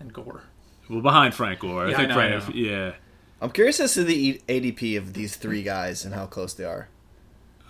and 0.00 0.12
Gore. 0.12 0.42
Well, 0.90 1.00
behind 1.02 1.34
Frank 1.34 1.60
Gore, 1.60 1.84
I 1.86 1.90
Yeah, 1.90 1.94
I 1.94 1.96
think 1.96 2.08
know, 2.10 2.14
I 2.14 2.40
Frank. 2.40 2.48
know. 2.48 2.54
Yeah, 2.54 2.92
I'm 3.40 3.50
curious 3.50 3.78
as 3.80 3.94
to 3.94 4.04
the 4.04 4.14
E- 4.14 4.40
ADP 4.48 4.98
of 4.98 5.14
these 5.14 5.36
three 5.36 5.62
guys 5.62 6.04
and 6.04 6.14
how 6.14 6.26
close 6.26 6.54
they 6.54 6.64
are. 6.64 6.88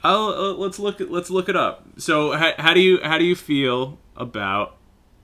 I'll, 0.02 0.28
uh, 0.28 0.52
let's 0.52 0.78
look. 0.78 1.00
Let's 1.00 1.28
look 1.28 1.48
it 1.48 1.56
up. 1.56 1.84
So 1.98 2.32
how, 2.32 2.52
how 2.56 2.74
do 2.74 2.80
you 2.80 3.00
how 3.02 3.18
do 3.18 3.24
you 3.24 3.34
feel 3.34 3.98
about 4.16 4.76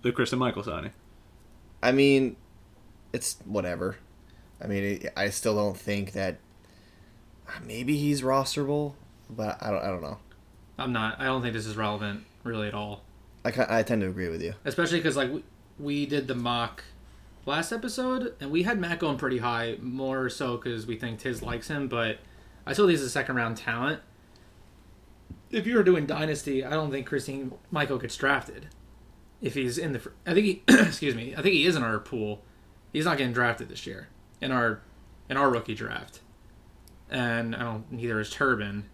the 0.02 0.12
Christine 0.12 0.40
Michael 0.40 0.64
signing? 0.64 0.92
I 1.82 1.92
mean, 1.92 2.36
it's 3.12 3.36
whatever. 3.44 3.96
I 4.60 4.66
mean, 4.66 5.08
I 5.16 5.30
still 5.30 5.54
don't 5.54 5.76
think 5.76 6.12
that. 6.12 6.38
Maybe 7.62 7.96
he's 7.98 8.22
rosterable, 8.22 8.94
but 9.30 9.58
I 9.60 9.70
don't. 9.70 9.82
I 9.82 9.86
don't 9.88 10.02
know. 10.02 10.18
I'm 10.78 10.92
not. 10.92 11.20
I 11.20 11.24
don't 11.24 11.42
think 11.42 11.54
this 11.54 11.66
is 11.66 11.76
relevant 11.76 12.24
really 12.42 12.68
at 12.68 12.74
all. 12.74 13.04
I 13.44 13.52
I 13.68 13.82
tend 13.82 14.00
to 14.00 14.08
agree 14.08 14.28
with 14.28 14.42
you. 14.42 14.54
Especially 14.64 14.98
because 14.98 15.16
like 15.16 15.30
we, 15.30 15.44
we 15.78 16.06
did 16.06 16.26
the 16.26 16.34
mock 16.34 16.82
last 17.46 17.72
episode, 17.72 18.34
and 18.40 18.50
we 18.50 18.62
had 18.62 18.78
Matt 18.78 18.98
going 18.98 19.16
pretty 19.18 19.38
high, 19.38 19.76
more 19.80 20.28
so 20.28 20.56
because 20.56 20.86
we 20.86 20.96
think 20.96 21.18
Tiz 21.20 21.42
likes 21.42 21.68
him. 21.68 21.88
But 21.88 22.18
I 22.66 22.72
still 22.72 22.86
think 22.86 22.98
he's 22.98 23.06
a 23.06 23.10
second 23.10 23.36
round 23.36 23.56
talent. 23.56 24.00
If 25.50 25.66
you 25.66 25.76
were 25.76 25.82
doing 25.84 26.06
dynasty, 26.06 26.64
I 26.64 26.70
don't 26.70 26.90
think 26.90 27.06
Christine 27.06 27.52
Michael 27.70 27.98
gets 27.98 28.16
drafted. 28.16 28.68
If 29.40 29.54
he's 29.54 29.78
in 29.78 29.92
the, 29.92 30.10
I 30.26 30.34
think 30.34 30.46
he, 30.46 30.62
excuse 30.68 31.14
me, 31.14 31.34
I 31.36 31.42
think 31.42 31.54
he 31.54 31.66
is 31.66 31.76
in 31.76 31.82
our 31.82 31.98
pool. 31.98 32.42
He's 32.92 33.04
not 33.04 33.18
getting 33.18 33.32
drafted 33.32 33.68
this 33.68 33.86
year 33.86 34.08
in 34.40 34.50
our 34.52 34.80
in 35.28 35.36
our 35.36 35.50
rookie 35.50 35.74
draft, 35.74 36.20
and 37.10 37.54
I 37.54 37.60
don't. 37.60 37.90
Neither 37.92 38.20
is 38.20 38.30
Turbin. 38.30 38.84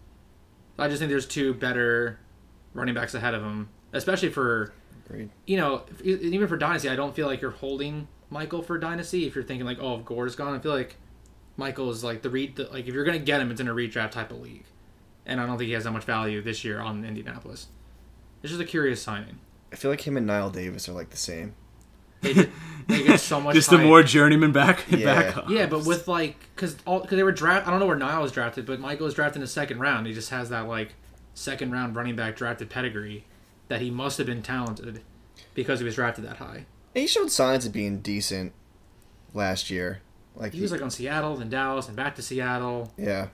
I 0.77 0.87
just 0.87 0.99
think 0.99 1.09
there's 1.09 1.27
two 1.27 1.53
better 1.53 2.19
running 2.73 2.95
backs 2.95 3.13
ahead 3.13 3.33
of 3.33 3.43
him, 3.43 3.69
especially 3.93 4.29
for 4.29 4.73
Agreed. 5.05 5.29
you 5.45 5.57
know, 5.57 5.83
if- 5.99 6.01
even 6.21 6.47
for 6.47 6.57
Dynasty, 6.57 6.89
I 6.89 6.95
don't 6.95 7.15
feel 7.15 7.27
like 7.27 7.41
you're 7.41 7.51
holding 7.51 8.07
Michael 8.31 8.63
for 8.63 8.79
Dynasty. 8.79 9.27
If 9.27 9.35
you're 9.35 9.43
thinking 9.43 9.65
like, 9.67 9.77
oh, 9.79 9.99
if 9.99 10.05
Gore's 10.05 10.35
gone, 10.35 10.55
I 10.55 10.59
feel 10.59 10.71
like 10.73 10.95
Michael 11.57 11.91
is 11.91 12.03
like 12.03 12.23
the 12.23 12.29
read. 12.31 12.55
The, 12.55 12.63
like 12.69 12.87
if 12.87 12.93
you're 12.95 13.03
gonna 13.03 13.19
get 13.19 13.39
him, 13.41 13.51
it's 13.51 13.61
in 13.61 13.67
a 13.67 13.73
redraft 13.75 14.11
type 14.11 14.31
of 14.31 14.39
league, 14.41 14.65
and 15.27 15.39
I 15.39 15.45
don't 15.45 15.57
think 15.59 15.67
he 15.67 15.73
has 15.73 15.83
that 15.83 15.91
much 15.91 16.05
value 16.05 16.41
this 16.41 16.63
year 16.63 16.79
on 16.79 17.05
Indianapolis. 17.05 17.67
It's 18.41 18.49
just 18.51 18.61
a 18.61 18.65
curious 18.65 19.01
signing. 19.01 19.37
I 19.71 19.75
feel 19.75 19.91
like 19.91 20.05
him 20.07 20.17
and 20.17 20.27
Knile 20.27 20.51
Davis 20.51 20.89
are 20.89 20.93
like 20.93 21.11
the 21.11 21.17
same. 21.17 21.53
They 22.21 22.33
did, 22.33 22.51
they 22.87 23.03
get 23.03 23.19
so 23.19 23.39
much. 23.41 23.53
Just 23.55 23.69
the 23.69 23.77
hype. 23.77 23.85
more 23.85 24.03
journeyman 24.03 24.51
back 24.51 24.85
Yeah. 24.89 25.31
back. 25.31 25.49
Yeah, 25.49 25.65
but 25.67 25.85
with 25.85 26.07
like, 26.07 26.35
cause 26.55 26.75
all, 26.85 27.01
cause 27.01 27.11
they 27.17 27.23
were 27.23 27.31
draft. 27.31 27.67
I 27.67 27.71
don't 27.71 27.79
know 27.79 27.85
where 27.85 27.97
Knile 27.97 28.21
was 28.21 28.31
drafted, 28.31 28.65
but 28.65 28.79
Michael 28.79 29.05
was 29.05 29.13
drafted 29.13 29.37
in 29.37 29.41
the 29.41 29.47
second 29.47 29.79
round. 29.79 30.07
He 30.07 30.13
just 30.13 30.29
has 30.29 30.49
that 30.49 30.67
like 30.67 30.93
second 31.33 31.71
round 31.71 31.95
running 31.95 32.15
back 32.15 32.35
drafted 32.35 32.69
pedigree 32.69 33.25
that 33.69 33.81
he 33.81 33.89
must 33.89 34.17
have 34.17 34.27
been 34.27 34.41
talented 34.41 35.01
because 35.53 35.79
he 35.79 35.85
was 35.85 35.95
drafted 35.95 36.25
that 36.25 36.37
high. 36.37 36.65
He 36.93 37.07
showed 37.07 37.31
signs 37.31 37.65
of 37.65 37.71
being 37.71 37.99
decent 37.99 38.53
last 39.33 39.69
year. 39.69 40.01
Like 40.35 40.53
He 40.53 40.61
was 40.61 40.71
like 40.71 40.81
on 40.81 40.89
Seattle, 40.91 41.35
then 41.35 41.49
Dallas, 41.49 41.87
and 41.87 41.95
back 41.95 42.15
to 42.15 42.21
Seattle. 42.21 42.91
yeah. 42.97 43.27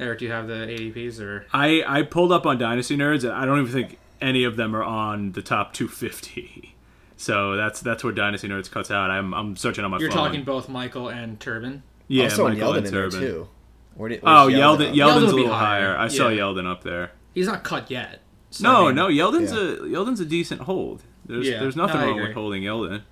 Eric, 0.00 0.18
do 0.18 0.24
you 0.24 0.32
have 0.32 0.48
the 0.48 0.54
ADPs 0.66 1.20
or? 1.20 1.46
I 1.52 1.84
I 1.86 2.02
pulled 2.02 2.32
up 2.32 2.46
on 2.46 2.58
Dynasty 2.58 2.96
Nerds, 2.96 3.22
and 3.22 3.32
I 3.32 3.44
don't 3.46 3.60
even 3.60 3.72
think 3.72 3.98
any 4.20 4.42
of 4.42 4.56
them 4.56 4.74
are 4.74 4.82
on 4.82 5.32
the 5.32 5.42
top 5.42 5.72
250. 5.72 6.74
So 7.16 7.54
that's 7.54 7.80
that's 7.80 8.02
where 8.02 8.12
Dynasty 8.12 8.48
Nerds 8.48 8.68
cuts 8.70 8.90
out. 8.90 9.10
I'm 9.12 9.32
I'm 9.32 9.56
searching 9.56 9.84
on 9.84 9.92
my 9.92 9.98
You're 9.98 10.10
phone. 10.10 10.18
talking 10.26 10.42
both 10.42 10.68
Michael 10.68 11.08
and 11.08 11.38
Turbin. 11.38 11.82
yeah, 12.08 12.24
also 12.24 12.48
Michael 12.48 12.72
Yeldon 12.72 12.76
and 12.78 12.86
in 12.88 12.92
there 12.92 13.08
Turbin. 13.08 13.20
too. 13.20 13.48
Where 13.94 14.08
did, 14.08 14.20
Oh, 14.24 14.46
where's 14.48 14.58
Yeldon. 14.58 14.94
Yeldon's 14.96 15.30
a 15.30 15.34
little 15.36 15.52
higher. 15.52 15.94
higher. 15.94 15.96
I 15.96 16.08
saw 16.08 16.28
Yeah. 16.28 16.40
Yeldon 16.40 16.66
up 16.68 16.82
there. 16.82 17.12
He's 17.32 17.46
not 17.46 17.62
cut 17.62 17.88
yet. 17.88 18.20
So, 18.50 18.64
No, 18.64 18.82
I 18.82 18.86
mean, 18.88 18.96
no, 18.96 19.06
Yeldon's 19.08 19.52
Yeah. 19.52 19.58
a 19.60 19.88
Yeldon's 19.88 20.18
a 20.18 20.24
decent 20.24 20.62
hold. 20.62 21.04
There's 21.26 21.48
Yeah, 21.48 21.60
there's 21.60 21.76
nothing 21.76 22.00
no, 22.00 22.06
wrong 22.08 22.20
with 22.20 22.32
holding 22.32 22.62
Yeldon. 22.62 23.02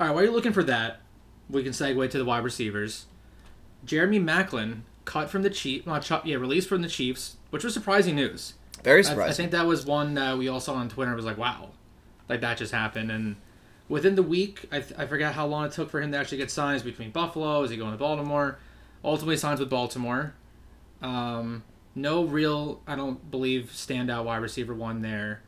All 0.00 0.06
right, 0.06 0.14
while 0.14 0.24
you're 0.24 0.32
looking 0.32 0.52
for 0.52 0.64
that, 0.64 1.00
we 1.48 1.62
can 1.62 1.72
segue 1.72 2.10
to 2.10 2.18
the 2.18 2.24
wide 2.24 2.44
receivers. 2.44 3.06
Jeremy 3.84 4.18
Maclin 4.20 4.80
cut 5.04 5.30
from 5.30 5.42
the 5.42 5.50
Chiefs, 5.50 5.86
not 5.86 6.02
ch- 6.02 6.24
yeah, 6.24 6.36
released 6.36 6.68
from 6.68 6.82
the 6.82 6.88
Chiefs, 6.88 7.36
which 7.50 7.64
was 7.64 7.74
surprising 7.74 8.16
news. 8.16 8.54
Very 8.82 9.00
I, 9.00 9.02
surprising. 9.02 9.30
I 9.30 9.34
think 9.34 9.50
that 9.52 9.66
was 9.66 9.86
one 9.86 10.14
that 10.14 10.38
we 10.38 10.48
all 10.48 10.60
saw 10.60 10.74
on 10.74 10.88
Twitter. 10.88 11.10
and 11.10 11.16
was 11.16 11.24
like, 11.24 11.38
wow, 11.38 11.70
like 12.28 12.40
that 12.40 12.58
just 12.58 12.72
happened. 12.72 13.10
And 13.10 13.36
within 13.88 14.14
the 14.14 14.22
week, 14.22 14.66
I, 14.72 14.80
th- 14.80 14.98
I 14.98 15.06
forgot 15.06 15.34
how 15.34 15.46
long 15.46 15.66
it 15.66 15.72
took 15.72 15.90
for 15.90 16.00
him 16.00 16.12
to 16.12 16.18
actually 16.18 16.38
get 16.38 16.50
signs 16.50 16.82
between 16.82 17.10
Buffalo. 17.10 17.62
Is 17.62 17.70
he 17.70 17.76
going 17.76 17.92
to 17.92 17.98
Baltimore? 17.98 18.58
Ultimately, 19.04 19.36
signs 19.36 19.60
with 19.60 19.70
Baltimore. 19.70 20.34
Um, 21.00 21.64
no 21.94 22.24
real, 22.24 22.80
I 22.86 22.94
don't 22.94 23.30
believe, 23.30 23.70
standout 23.72 24.24
wide 24.24 24.36
receiver 24.38 24.74
one 24.74 25.02
there. 25.02 25.42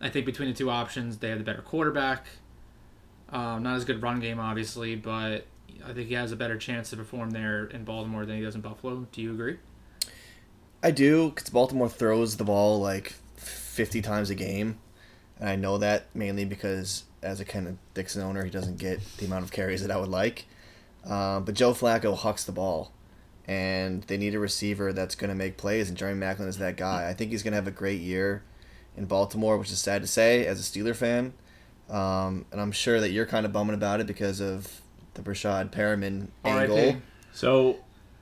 I 0.00 0.08
think 0.08 0.26
between 0.26 0.48
the 0.48 0.54
two 0.54 0.70
options, 0.70 1.18
they 1.18 1.28
have 1.28 1.38
the 1.38 1.44
better 1.44 1.62
quarterback. 1.62 2.26
Um, 3.28 3.62
not 3.62 3.76
as 3.76 3.84
good 3.84 4.02
run 4.02 4.18
game, 4.20 4.40
obviously, 4.40 4.96
but 4.96 5.46
I 5.84 5.92
think 5.92 6.08
he 6.08 6.14
has 6.14 6.32
a 6.32 6.36
better 6.36 6.56
chance 6.56 6.90
to 6.90 6.96
perform 6.96 7.30
there 7.30 7.66
in 7.66 7.84
Baltimore 7.84 8.26
than 8.26 8.36
he 8.36 8.42
does 8.42 8.54
in 8.54 8.60
Buffalo. 8.60 9.06
Do 9.12 9.22
you 9.22 9.32
agree? 9.32 9.58
I 10.82 10.90
do, 10.90 11.30
because 11.30 11.50
Baltimore 11.50 11.88
throws 11.88 12.36
the 12.36 12.44
ball 12.44 12.80
like 12.80 13.14
50 13.36 14.00
times 14.02 14.30
a 14.30 14.34
game. 14.34 14.78
And 15.38 15.48
I 15.48 15.56
know 15.56 15.78
that 15.78 16.06
mainly 16.14 16.44
because, 16.44 17.04
as 17.22 17.40
a 17.40 17.44
Kenneth 17.44 17.78
Dixon 17.94 18.22
owner, 18.22 18.44
he 18.44 18.50
doesn't 18.50 18.78
get 18.78 19.00
the 19.18 19.26
amount 19.26 19.44
of 19.44 19.52
carries 19.52 19.82
that 19.82 19.90
I 19.90 19.98
would 19.98 20.08
like. 20.08 20.46
Uh, 21.06 21.40
but 21.40 21.54
Joe 21.54 21.72
Flacco 21.72 22.16
hucks 22.16 22.44
the 22.44 22.52
ball. 22.52 22.92
And 23.46 24.02
they 24.04 24.16
need 24.16 24.34
a 24.34 24.38
receiver 24.38 24.92
that's 24.92 25.14
going 25.14 25.30
to 25.30 25.34
make 25.34 25.56
plays, 25.56 25.88
and 25.88 25.98
Jeremy 25.98 26.24
Maclin 26.24 26.46
is 26.46 26.58
that 26.58 26.76
guy. 26.76 27.08
I 27.08 27.14
think 27.14 27.30
he's 27.30 27.42
going 27.42 27.52
to 27.52 27.56
have 27.56 27.66
a 27.66 27.72
great 27.72 28.00
year 28.00 28.42
in 29.00 29.06
Baltimore, 29.06 29.58
which 29.58 29.70
is 29.72 29.78
sad 29.80 30.02
to 30.02 30.08
say 30.08 30.46
as 30.46 30.60
a 30.60 30.62
Steeler 30.62 30.94
fan. 30.94 31.32
Um, 31.88 32.44
and 32.52 32.60
I'm 32.60 32.70
sure 32.70 33.00
that 33.00 33.10
you're 33.10 33.26
kind 33.26 33.44
of 33.44 33.52
bumming 33.52 33.74
about 33.74 33.98
it 34.00 34.06
because 34.06 34.40
of 34.40 34.80
the 35.14 35.22
Breshad 35.22 35.70
Perriman 35.70 36.28
angle. 36.44 36.78
R.I.P.. 36.78 36.98
So 37.32 37.78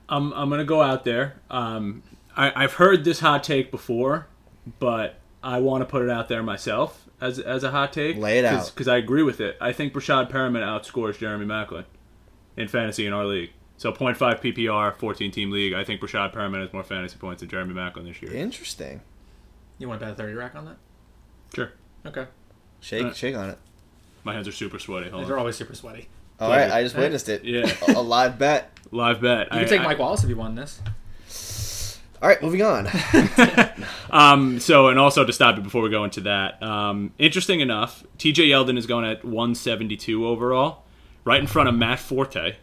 I'm 0.07 0.33
I'm 0.33 0.49
gonna 0.49 0.63
go 0.65 0.81
out 0.81 1.03
there. 1.03 1.35
Um, 1.51 2.01
I, 2.35 2.63
I've 2.63 2.73
heard 2.73 3.03
this 3.03 3.19
hot 3.19 3.43
take 3.43 3.69
before, 3.69 4.27
but 4.79 5.19
I 5.43 5.59
want 5.59 5.81
to 5.81 5.85
put 5.85 6.01
it 6.01 6.09
out 6.09 6.29
there 6.29 6.41
myself 6.41 7.07
as 7.21 7.37
as 7.37 7.63
a 7.63 7.69
hot 7.71 7.93
take. 7.93 8.17
Lay 8.17 8.39
it 8.39 8.45
out. 8.45 8.71
because 8.73 8.87
I 8.87 8.97
agree 8.97 9.23
with 9.23 9.39
it. 9.39 9.55
I 9.61 9.71
think 9.71 9.93
Breshad 9.93 10.31
Perriman 10.31 10.63
outscores 10.63 11.19
Jeremy 11.19 11.45
Maclin 11.45 11.85
in 12.57 12.67
fantasy 12.67 13.05
in 13.05 13.13
our 13.13 13.25
league. 13.25 13.51
So 13.77 13.93
0.5 13.93 14.17
PPR, 14.41 14.93
14 14.97 15.31
team 15.31 15.51
league. 15.51 15.73
I 15.73 15.85
think 15.85 16.01
Breshad 16.01 16.33
Perriman 16.33 16.59
has 16.61 16.73
more 16.73 16.83
fantasy 16.83 17.17
points 17.17 17.39
than 17.39 17.49
Jeremy 17.49 17.73
Maclin 17.73 18.05
this 18.05 18.21
year. 18.21 18.33
Interesting. 18.33 18.99
You 19.79 19.87
want 19.87 19.99
to 19.99 20.05
bet 20.05 20.13
a 20.13 20.17
30 20.17 20.33
rack 20.33 20.53
on 20.55 20.65
that? 20.65 20.77
Sure. 21.55 21.71
Okay. 22.05 22.25
Shake, 22.81 23.05
Uh, 23.05 23.13
shake 23.13 23.35
on 23.35 23.49
it. 23.49 23.57
My 24.23 24.33
hands 24.33 24.47
are 24.47 24.51
super 24.51 24.77
sweaty. 24.79 25.09
Hold 25.09 25.25
They're 25.25 25.33
on. 25.35 25.39
always 25.39 25.55
super 25.55 25.73
sweaty. 25.73 26.07
All 26.39 26.49
right, 26.49 26.69
I 26.71 26.83
just 26.83 26.95
witnessed 26.95 27.27
it. 27.29 27.43
Yeah. 27.43 27.69
a, 27.87 27.91
a 27.97 28.01
live 28.01 28.37
bet. 28.37 28.71
Live 28.91 29.19
bet. 29.21 29.47
You 29.51 29.57
I, 29.57 29.59
can 29.61 29.69
take 29.69 29.81
I- 29.81 29.85
Mike 29.85 29.99
Wallace 29.99 30.23
if 30.23 30.29
you 30.29 30.35
won 30.37 30.55
this. 30.55 30.81
All 32.21 32.27
right, 32.29 32.41
moving 32.41 32.61
on. 32.61 32.87
Um, 34.11 34.59
so, 34.59 34.87
and 34.87 34.97
also 34.97 35.23
to 35.23 35.31
stop 35.31 35.57
it 35.59 35.63
before 35.63 35.83
we 35.83 35.89
go 35.91 36.03
into 36.03 36.21
that, 36.21 36.61
um, 36.63 37.13
interesting 37.19 37.59
enough, 37.59 38.03
TJ 38.17 38.47
Yeldon 38.47 38.75
is 38.75 38.87
going 38.87 39.05
at 39.05 39.23
172 39.23 40.25
overall, 40.27 40.81
right 41.23 41.39
in 41.39 41.45
front 41.45 41.69
of 41.69 41.75
Matt 41.75 41.99
Forte. 41.99 42.55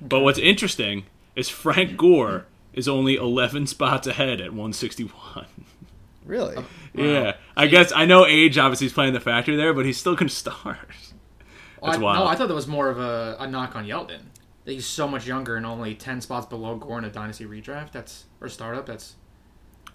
But 0.00 0.20
what's 0.20 0.40
interesting 0.40 1.04
is 1.36 1.48
Frank 1.48 1.96
Gore 1.96 2.46
is 2.72 2.88
only 2.88 3.14
11 3.14 3.68
spots 3.68 4.08
ahead 4.08 4.40
at 4.40 4.48
161. 4.52 5.46
Really? 6.28 6.56
Um, 6.56 6.66
yeah, 6.94 7.36
I 7.56 7.66
guess 7.66 7.90
I 7.90 8.04
know 8.04 8.26
age 8.26 8.58
obviously 8.58 8.86
is 8.86 8.92
playing 8.92 9.14
the 9.14 9.20
factor 9.20 9.56
there, 9.56 9.74
but 9.74 9.84
he's 9.84 9.98
still 9.98 10.14
going 10.14 10.28
to 10.28 10.34
start. 10.34 10.78
I, 11.82 11.96
wild. 11.96 12.18
No, 12.18 12.26
I 12.26 12.36
thought 12.36 12.48
that 12.48 12.54
was 12.54 12.68
more 12.68 12.88
of 12.88 13.00
a, 13.00 13.36
a 13.40 13.48
knock 13.48 13.74
on 13.74 13.84
Yeldon. 13.84 14.20
That 14.64 14.72
he's 14.72 14.86
so 14.86 15.08
much 15.08 15.26
younger 15.26 15.56
and 15.56 15.64
only 15.64 15.94
10 15.94 16.20
spots 16.20 16.46
below 16.46 16.76
Gore 16.76 16.98
in 16.98 17.04
a 17.04 17.10
dynasty 17.10 17.46
redraft. 17.46 17.92
That's 17.92 18.24
or 18.40 18.48
startup. 18.48 18.86
That's 18.86 19.16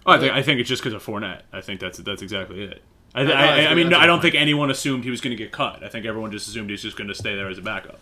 Oh, 0.06 0.12
I 0.12 0.18
think 0.18 0.32
I 0.32 0.42
think 0.42 0.60
it's 0.60 0.68
just 0.68 0.82
because 0.82 0.92
of 0.92 1.04
Fournette. 1.04 1.42
I 1.52 1.60
think 1.60 1.80
that's 1.80 1.98
that's 1.98 2.20
exactly 2.20 2.62
it. 2.64 2.82
I, 3.14 3.22
I, 3.22 3.24
I, 3.24 3.66
I 3.66 3.74
mean, 3.74 3.90
that's 3.90 4.00
a 4.00 4.02
I 4.02 4.06
don't 4.06 4.20
think 4.20 4.34
anyone 4.34 4.70
assumed 4.70 5.04
he 5.04 5.10
was 5.10 5.20
going 5.20 5.34
to 5.34 5.42
get 5.42 5.52
cut. 5.52 5.84
I 5.84 5.88
think 5.88 6.04
everyone 6.04 6.32
just 6.32 6.48
assumed 6.48 6.68
he's 6.68 6.82
just 6.82 6.96
going 6.96 7.08
to 7.08 7.14
stay 7.14 7.36
there 7.36 7.48
as 7.48 7.58
a 7.58 7.62
backup. 7.62 8.00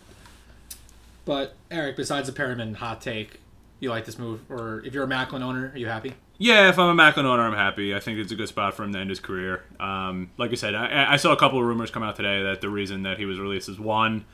But 1.23 1.55
Eric, 1.71 1.95
besides 1.95 2.27
the 2.27 2.37
Perriman 2.37 2.75
hot 2.75 2.99
take, 2.99 3.39
you 3.79 3.89
like 3.89 4.05
this 4.05 4.17
move, 4.17 4.41
or 4.49 4.81
if 4.83 4.93
you're 4.93 5.03
a 5.03 5.07
Maclin 5.07 5.41
owner, 5.41 5.71
are 5.73 5.77
you 5.77 5.87
happy? 5.87 6.13
Yeah, 6.37 6.69
if 6.69 6.79
I'm 6.79 6.99
a 6.99 7.01
Maclin 7.01 7.25
owner, 7.25 7.43
I'm 7.43 7.53
happy. 7.53 7.93
I 7.95 7.99
think 7.99 8.17
it's 8.19 8.31
a 8.31 8.35
good 8.35 8.47
spot 8.47 8.73
for 8.73 8.83
him 8.83 8.91
to 8.93 8.99
end 8.99 9.09
his 9.09 9.19
career. 9.19 9.63
Um, 9.79 10.31
like 10.37 10.51
I 10.51 10.55
said, 10.55 10.75
I, 10.75 11.13
I 11.13 11.15
saw 11.17 11.31
a 11.31 11.37
couple 11.37 11.59
of 11.59 11.65
rumors 11.65 11.91
come 11.91 12.03
out 12.03 12.15
today 12.15 12.41
that 12.43 12.59
the 12.61 12.69
reason 12.69 13.03
that 13.03 13.17
he 13.19 13.25
was 13.25 13.39
released 13.39 13.69
is 13.69 13.79
one, 13.79 14.25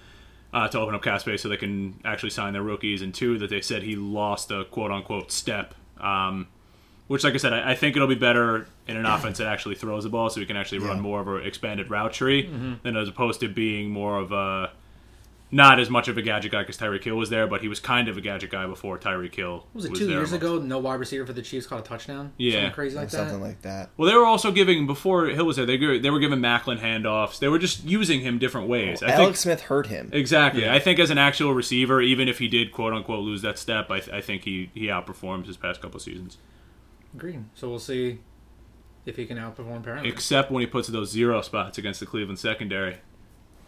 uh, 0.54 0.68
to 0.70 0.80
open 0.80 0.96
up 0.96 1.04
cap 1.04 1.20
space 1.22 1.42
so 1.44 1.50
they 1.50 1.58
can 1.58 2.00
actually 2.06 2.32
sign 2.32 2.54
their 2.54 2.64
rookies, 2.64 3.02
and 3.02 3.14
two, 3.14 3.38
that 3.40 3.50
they 3.50 3.62
said 3.62 3.84
he 3.84 3.96
lost 3.96 4.50
a 4.50 4.66
quote 4.66 4.92
unquote 4.92 5.32
step. 5.32 5.76
Um, 6.00 6.48
which, 7.08 7.24
like 7.24 7.34
I 7.34 7.38
said, 7.38 7.54
I, 7.54 7.72
I 7.72 7.76
think 7.76 7.96
it'll 7.96 8.08
be 8.08 8.16
better 8.16 8.68
in 8.88 8.96
an 8.96 9.06
offense 9.06 9.40
that 9.40 9.48
actually 9.48 9.76
throws 9.76 10.04
the 10.04 10.10
ball, 10.10 10.30
so 10.30 10.40
he 10.40 10.46
can 10.46 10.58
actually 10.58 10.80
run 10.80 11.00
more 11.02 11.20
of 11.22 11.28
an 11.28 11.46
expanded 11.46 11.90
route 11.90 12.14
tree 12.14 12.48
than 12.84 12.96
as 12.96 13.10
opposed 13.10 13.40
to 13.42 13.50
being 13.50 13.90
more 13.92 14.18
of 14.20 14.32
a 14.32 14.72
not 15.52 15.80
as 15.80 15.90
much 15.90 16.08
of 16.08 16.16
a 16.18 16.22
gadget 16.22 16.52
guy 16.52 16.62
because 16.62 16.78
Tyreek 16.78 17.04
Hill 17.04 17.16
was 17.16 17.30
there, 17.32 17.48
but 17.48 17.62
he 17.62 17.68
was 17.68 17.80
kind 17.80 18.08
of 18.08 18.18
a 18.18 18.22
gadget 18.22 18.52
guy 18.52 18.68
before 18.68 19.00
Tyreek 19.00 19.34
Hill 19.34 19.66
Was 19.74 19.86
it 19.86 19.92
was 19.92 20.00
two 20.00 20.06
there 20.06 20.18
years 20.18 20.32
ago? 20.32 20.60
No 20.60 20.78
wide 20.78 21.00
receiver 21.00 21.26
for 21.26 21.34
the 21.34 21.42
Chiefs 21.42 21.66
caught 21.66 21.80
a 21.80 21.82
touchdown. 21.84 22.34
Yeah. 22.38 22.54
something 22.54 22.72
crazy 22.74 22.96
like 22.96 23.10
Something 23.10 23.26
that. 23.28 23.32
Something 23.34 23.48
like 23.50 23.62
that. 23.64 23.90
Well, 23.98 24.10
they 24.10 24.16
were 24.16 24.26
also 24.26 24.52
giving 24.52 24.86
before 24.86 25.26
Hill 25.28 25.46
was 25.46 25.56
there. 25.56 25.66
They 25.66 25.78
gave- 25.78 26.04
they 26.04 26.10
were 26.12 26.20
giving 26.20 26.40
Maclin 26.40 26.80
handoffs. 26.80 27.40
They 27.40 27.48
were 27.48 27.58
just 27.60 27.84
using 27.84 28.22
him 28.22 28.38
different 28.38 28.68
ways. 28.68 29.02
I 29.02 29.08
Alex 29.08 29.18
think 29.26 29.36
Smith 29.38 29.62
hurt 29.62 29.88
him. 29.88 30.10
exactly. 30.14 30.62
Yeah. 30.64 30.74
I 30.76 30.80
think 30.80 31.00
as 31.00 31.10
an 31.10 31.18
actual 31.18 31.54
receiver, 31.54 32.00
even 32.02 32.28
if 32.28 32.38
he 32.40 32.48
did 32.48 32.72
quote 32.72 32.94
unquote 32.94 33.24
lose 33.24 33.42
that 33.42 33.58
step, 33.58 33.90
I, 33.90 34.00
th- 34.02 34.16
I 34.16 34.22
think 34.22 34.44
he 34.44 34.70
he 34.76 34.86
outperforms 34.88 35.48
his 35.48 35.58
past 35.58 35.82
couple 35.82 36.00
seasons. 36.00 36.38
Agreed. 37.16 37.44
So 37.56 37.70
we'll 37.70 37.80
see 37.80 38.20
if 39.06 39.16
he 39.16 39.26
can 39.26 39.38
outperform 39.38 39.82
Perriman. 39.84 40.06
Except 40.06 40.52
when 40.52 40.62
he 40.62 40.68
puts 40.68 40.88
those 40.90 41.10
zero 41.10 41.42
spots 41.42 41.80
against 41.80 42.00
the 42.00 42.06
Cleveland 42.06 42.38
secondary. 42.38 42.98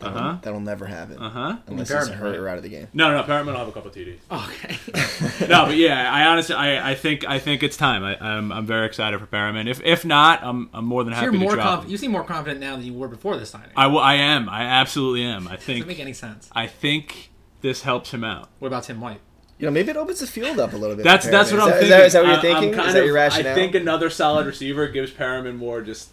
Uh 0.03 0.09
That'll, 0.09 0.19
huh. 0.31 0.37
that'll 0.41 0.59
never 0.59 0.85
happen. 0.85 1.17
Uh 1.19 1.29
huh. 1.29 1.57
Unless 1.67 1.91
Perriman, 1.91 2.07
he's 2.07 2.15
hurt 2.15 2.35
or 2.37 2.47
out 2.47 2.57
of 2.57 2.63
the 2.63 2.69
game. 2.69 2.87
No, 2.93 3.09
no, 3.11 3.17
no. 3.17 3.23
Perriman 3.23 3.47
will 3.47 3.57
have 3.57 3.67
a 3.67 3.71
couple 3.71 3.91
TDs. 3.91 4.19
okay. 4.31 5.47
no, 5.47 5.65
but 5.65 5.77
yeah, 5.77 6.11
I 6.11 6.25
honestly, 6.25 6.55
I, 6.55 6.91
I 6.91 6.95
think, 6.95 7.25
I 7.27 7.39
think 7.39 7.63
it's 7.63 7.77
time. 7.77 8.03
I, 8.03 8.17
I'm, 8.19 8.51
I'm 8.51 8.65
very 8.65 8.85
excited 8.85 9.19
for 9.19 9.25
Perriman. 9.27 9.69
If, 9.69 9.81
if 9.83 10.03
not, 10.05 10.43
I'm, 10.43 10.69
I'm 10.73 10.85
more 10.85 11.03
than 11.03 11.13
So 11.13 11.19
happy 11.19 11.31
you're 11.37 11.41
more 11.41 11.51
to 11.51 11.55
drop 11.61 11.79
conf- 11.81 11.91
you 11.91 11.97
seem 11.97 12.11
more 12.11 12.23
confident 12.23 12.59
now 12.59 12.75
than 12.75 12.85
you 12.85 12.93
were 12.93 13.07
before 13.07 13.37
this 13.37 13.49
signing. 13.51 13.69
I, 13.75 13.87
will- 13.87 13.99
I 13.99 14.15
am. 14.15 14.49
I 14.49 14.63
absolutely 14.63 15.23
am. 15.23 15.47
I 15.47 15.51
Doesn't 15.55 15.65
think, 15.65 15.87
make 15.87 15.99
any 15.99 16.13
sense. 16.13 16.49
I 16.53 16.67
think 16.67 17.29
this 17.61 17.81
helps 17.83 18.11
him 18.13 18.23
out. 18.23 18.49
What 18.59 18.67
about 18.67 18.83
Tim 18.83 18.99
White? 18.99 19.19
You 19.59 19.67
know, 19.67 19.71
maybe 19.71 19.91
it 19.91 19.97
opens 19.97 20.19
the 20.19 20.25
field 20.27 20.59
up 20.59 20.73
a 20.73 20.75
little 20.77 20.95
bit. 20.95 21.03
That's 21.05 21.27
that's 21.27 21.51
Perriman. 21.51 21.57
what 21.59 21.61
I'm 21.61 21.69
is 21.69 21.73
thinking. 21.75 21.89
that- 21.91 22.05
Is 22.07 22.13
that, 22.13 22.23
what 22.23 22.29
you're 22.29 22.37
I- 22.37 22.41
thinking? 22.41 22.69
Is 22.79 22.93
that 22.93 22.99
of- 22.99 23.05
your 23.05 23.13
rationale? 23.13 23.51
I 23.51 23.55
think 23.55 23.75
another 23.75 24.09
solid 24.09 24.47
receiver 24.47 24.87
gives 24.87 25.11
Perriman 25.11 25.57
more 25.57 25.81
just 25.81 26.09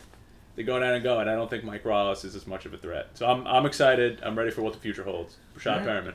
to 0.59 0.65
go 0.65 0.79
down 0.79 0.95
and 0.95 1.03
go, 1.03 1.21
and 1.21 1.31
I 1.31 1.35
don't 1.35 1.49
think 1.49 1.65
Mike 1.65 1.85
Wallace 1.85 2.25
is 2.25 2.35
as 2.35 2.47
much 2.47 2.67
of 2.67 2.75
a 2.75 2.79
threat. 2.79 3.09
So 3.15 3.27
I'm, 3.27 3.47
I'm 3.47 3.65
excited. 3.65 4.21
I'm 4.23 4.37
ready 4.37 4.51
for 4.51 4.63
what 4.63 4.75
the 4.75 4.79
future 4.79 5.05
holds. 5.05 5.37
Rashad 5.57 5.81
Alright. 5.81 6.05
Perriman. 6.05 6.15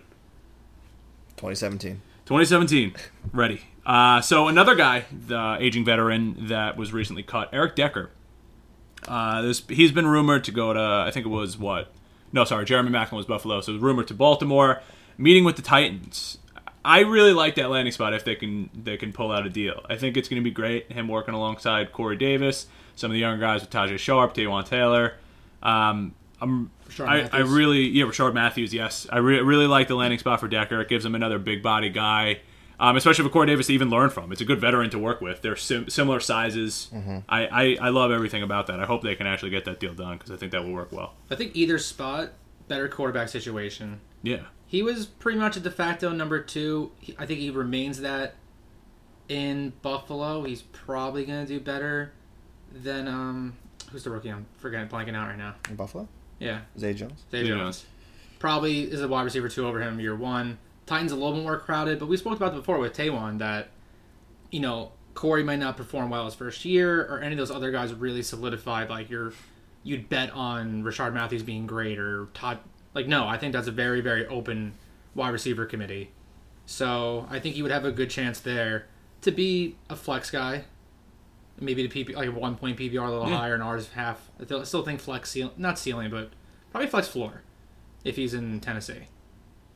2017. 1.37 2.01
2017, 2.25 2.93
ready. 3.33 3.61
Uh, 3.85 4.21
so 4.21 4.47
another 4.47 4.75
guy, 4.75 5.05
the 5.11 5.57
aging 5.59 5.83
veteran 5.83 6.47
that 6.47 6.77
was 6.77 6.93
recently 6.93 7.23
cut, 7.23 7.49
Eric 7.51 7.75
Decker. 7.75 8.11
Uh, 9.07 9.41
this, 9.41 9.61
he's 9.67 9.91
been 9.91 10.07
rumored 10.07 10.43
to 10.45 10.51
go 10.51 10.71
to, 10.71 10.79
I 10.79 11.11
think 11.11 11.25
it 11.25 11.29
was 11.29 11.57
what? 11.57 11.91
No, 12.31 12.45
sorry, 12.45 12.65
Jeremy 12.65 12.91
Maclin 12.91 13.13
was 13.13 13.25
Buffalo. 13.25 13.61
So 13.61 13.71
it 13.71 13.75
was 13.75 13.83
rumored 13.83 14.07
to 14.07 14.13
Baltimore, 14.13 14.81
meeting 15.17 15.43
with 15.43 15.55
the 15.55 15.61
Titans. 15.61 16.37
I 16.85 16.99
really 17.01 17.33
like 17.33 17.55
that 17.55 17.69
landing 17.69 17.93
spot 17.93 18.13
if 18.13 18.25
they 18.25 18.35
can 18.35 18.69
they 18.73 18.97
can 18.97 19.13
pull 19.13 19.31
out 19.31 19.45
a 19.45 19.49
deal. 19.49 19.85
I 19.89 19.95
think 19.95 20.17
it's 20.17 20.27
going 20.27 20.41
to 20.41 20.43
be 20.43 20.51
great. 20.51 20.91
Him 20.91 21.07
working 21.07 21.33
alongside 21.33 21.93
Corey 21.93 22.17
Davis, 22.17 22.67
some 22.95 23.11
of 23.11 23.13
the 23.13 23.19
younger 23.19 23.39
guys 23.39 23.61
with 23.61 23.69
Tajaé 23.69 23.97
Sharpe, 23.97 24.33
Taywan 24.33 24.65
Taylor. 24.65 25.13
Um, 25.61 26.13
I'm 26.41 26.71
Rashard 26.89 27.07
I, 27.07 27.37
I 27.37 27.39
really, 27.41 27.87
yeah, 27.87 28.05
Rishard 28.05 28.33
Matthews, 28.33 28.73
yes. 28.73 29.07
I 29.09 29.17
re- 29.17 29.39
really 29.39 29.67
like 29.67 29.87
the 29.87 29.95
landing 29.95 30.19
spot 30.19 30.39
for 30.39 30.47
Decker. 30.47 30.81
It 30.81 30.89
gives 30.89 31.05
him 31.05 31.15
another 31.15 31.39
big 31.39 31.63
body 31.63 31.89
guy, 31.89 32.41
um, 32.79 32.97
especially 32.97 33.23
for 33.23 33.29
Corey 33.31 33.47
Davis 33.47 33.67
to 33.67 33.73
even 33.73 33.89
learn 33.89 34.09
from. 34.09 34.31
It's 34.31 34.41
a 34.41 34.45
good 34.45 34.59
veteran 34.59 34.89
to 34.91 34.99
work 34.99 35.21
with. 35.21 35.41
They're 35.41 35.55
sim- 35.55 35.89
similar 35.89 36.19
sizes. 36.19 36.89
I, 37.29 37.47
I, 37.47 37.77
I 37.81 37.89
love 37.89 38.11
everything 38.11 38.43
about 38.43 38.67
that. 38.67 38.79
I 38.79 38.85
hope 38.85 39.03
they 39.03 39.15
can 39.15 39.27
actually 39.27 39.51
get 39.51 39.65
that 39.65 39.79
deal 39.79 39.93
done 39.93 40.17
because 40.17 40.31
I 40.31 40.35
think 40.37 40.51
that 40.51 40.63
will 40.63 40.73
work 40.73 40.91
well. 40.91 41.13
I 41.31 41.35
think 41.35 41.55
either 41.55 41.79
spot, 41.79 42.31
better 42.67 42.87
quarterback 42.87 43.29
situation. 43.29 44.01
Yeah. 44.21 44.43
He 44.67 44.83
was 44.83 45.05
pretty 45.05 45.39
much 45.39 45.55
a 45.55 45.59
de 45.59 45.71
facto 45.71 46.11
number 46.11 46.41
two. 46.41 46.91
He, 46.99 47.15
I 47.17 47.25
think 47.25 47.39
he 47.39 47.49
remains 47.51 48.01
that 48.01 48.35
in 49.29 49.73
Buffalo. 49.81 50.43
He's 50.43 50.61
probably 50.63 51.25
going 51.25 51.45
to 51.45 51.47
do 51.47 51.59
better 51.59 52.11
than 52.73 53.07
um 53.07 53.53
who's 53.91 54.03
the 54.03 54.09
rookie? 54.09 54.29
I'm 54.31 54.45
forgetting 54.57 54.87
blanking 54.89 55.15
out 55.15 55.27
right 55.27 55.37
now. 55.37 55.55
In 55.69 55.75
Buffalo, 55.75 56.07
Yeah, 56.39 56.61
Zay 56.77 56.93
Jones. 56.93 57.23
Zay 57.31 57.43
Zay 57.43 57.47
Jones. 57.49 57.85
Probably 58.39 58.81
is 58.81 59.01
a 59.01 59.07
wide 59.07 59.23
receiver 59.23 59.47
two 59.49 59.65
over 59.65 59.81
him 59.81 59.99
year 59.99 60.15
one. 60.15 60.57
Titans 60.85 61.11
a 61.11 61.15
little 61.15 61.33
bit 61.33 61.43
more 61.43 61.57
crowded, 61.59 61.97
but 61.99 62.07
we 62.07 62.17
spoke 62.17 62.35
about 62.35 62.53
it 62.53 62.57
before 62.57 62.77
with 62.77 62.93
Taywan 62.93 63.39
that 63.39 63.69
you 64.51 64.59
know 64.59 64.91
Corey 65.13 65.43
might 65.43 65.59
not 65.59 65.77
perform 65.77 66.09
well 66.09 66.25
his 66.25 66.35
first 66.35 66.65
year, 66.65 67.01
or 67.05 67.19
any 67.19 67.33
of 67.33 67.37
those 67.37 67.51
other 67.51 67.71
guys 67.71 67.93
really 67.93 68.23
solidified. 68.23 68.89
Like 68.89 69.09
you're 69.09 69.33
you'd 69.83 70.09
bet 70.09 70.31
on 70.31 70.83
Rishard 70.83 71.13
Matthews 71.13 71.43
being 71.43 71.67
great 71.67 71.99
or 71.99 72.27
Todd. 72.33 72.59
Like 72.93 73.07
no, 73.07 73.27
I 73.27 73.37
think 73.37 73.53
that's 73.53 73.67
a 73.67 73.71
very 73.71 74.01
very 74.01 74.25
open 74.27 74.73
wide 75.15 75.29
receiver 75.29 75.65
committee. 75.65 76.09
So 76.65 77.27
I 77.29 77.39
think 77.39 77.55
he 77.55 77.61
would 77.61 77.71
have 77.71 77.85
a 77.85 77.91
good 77.91 78.09
chance 78.09 78.39
there 78.39 78.87
to 79.21 79.31
be 79.31 79.75
a 79.89 79.95
flex 79.95 80.31
guy. 80.31 80.65
Maybe 81.63 81.87
the 81.87 82.03
PP 82.05 82.15
like 82.15 82.27
a 82.27 82.31
one 82.31 82.55
point 82.55 82.77
PPR 82.77 83.07
a 83.07 83.11
little 83.11 83.29
Yeah. 83.29 83.37
higher 83.37 83.53
and 83.53 83.63
ours 83.63 83.89
half. 83.95 84.29
I 84.39 84.45
still- 84.45 84.65
still 84.65 84.83
think 84.83 84.99
flex 84.99 85.31
ceiling, 85.31 85.53
not 85.57 85.79
ceiling, 85.79 86.09
but 86.11 86.29
probably 86.71 86.87
flex 86.89 87.07
floor 87.07 87.41
if 88.03 88.15
he's 88.15 88.33
in 88.33 88.59
Tennessee. 88.59 89.07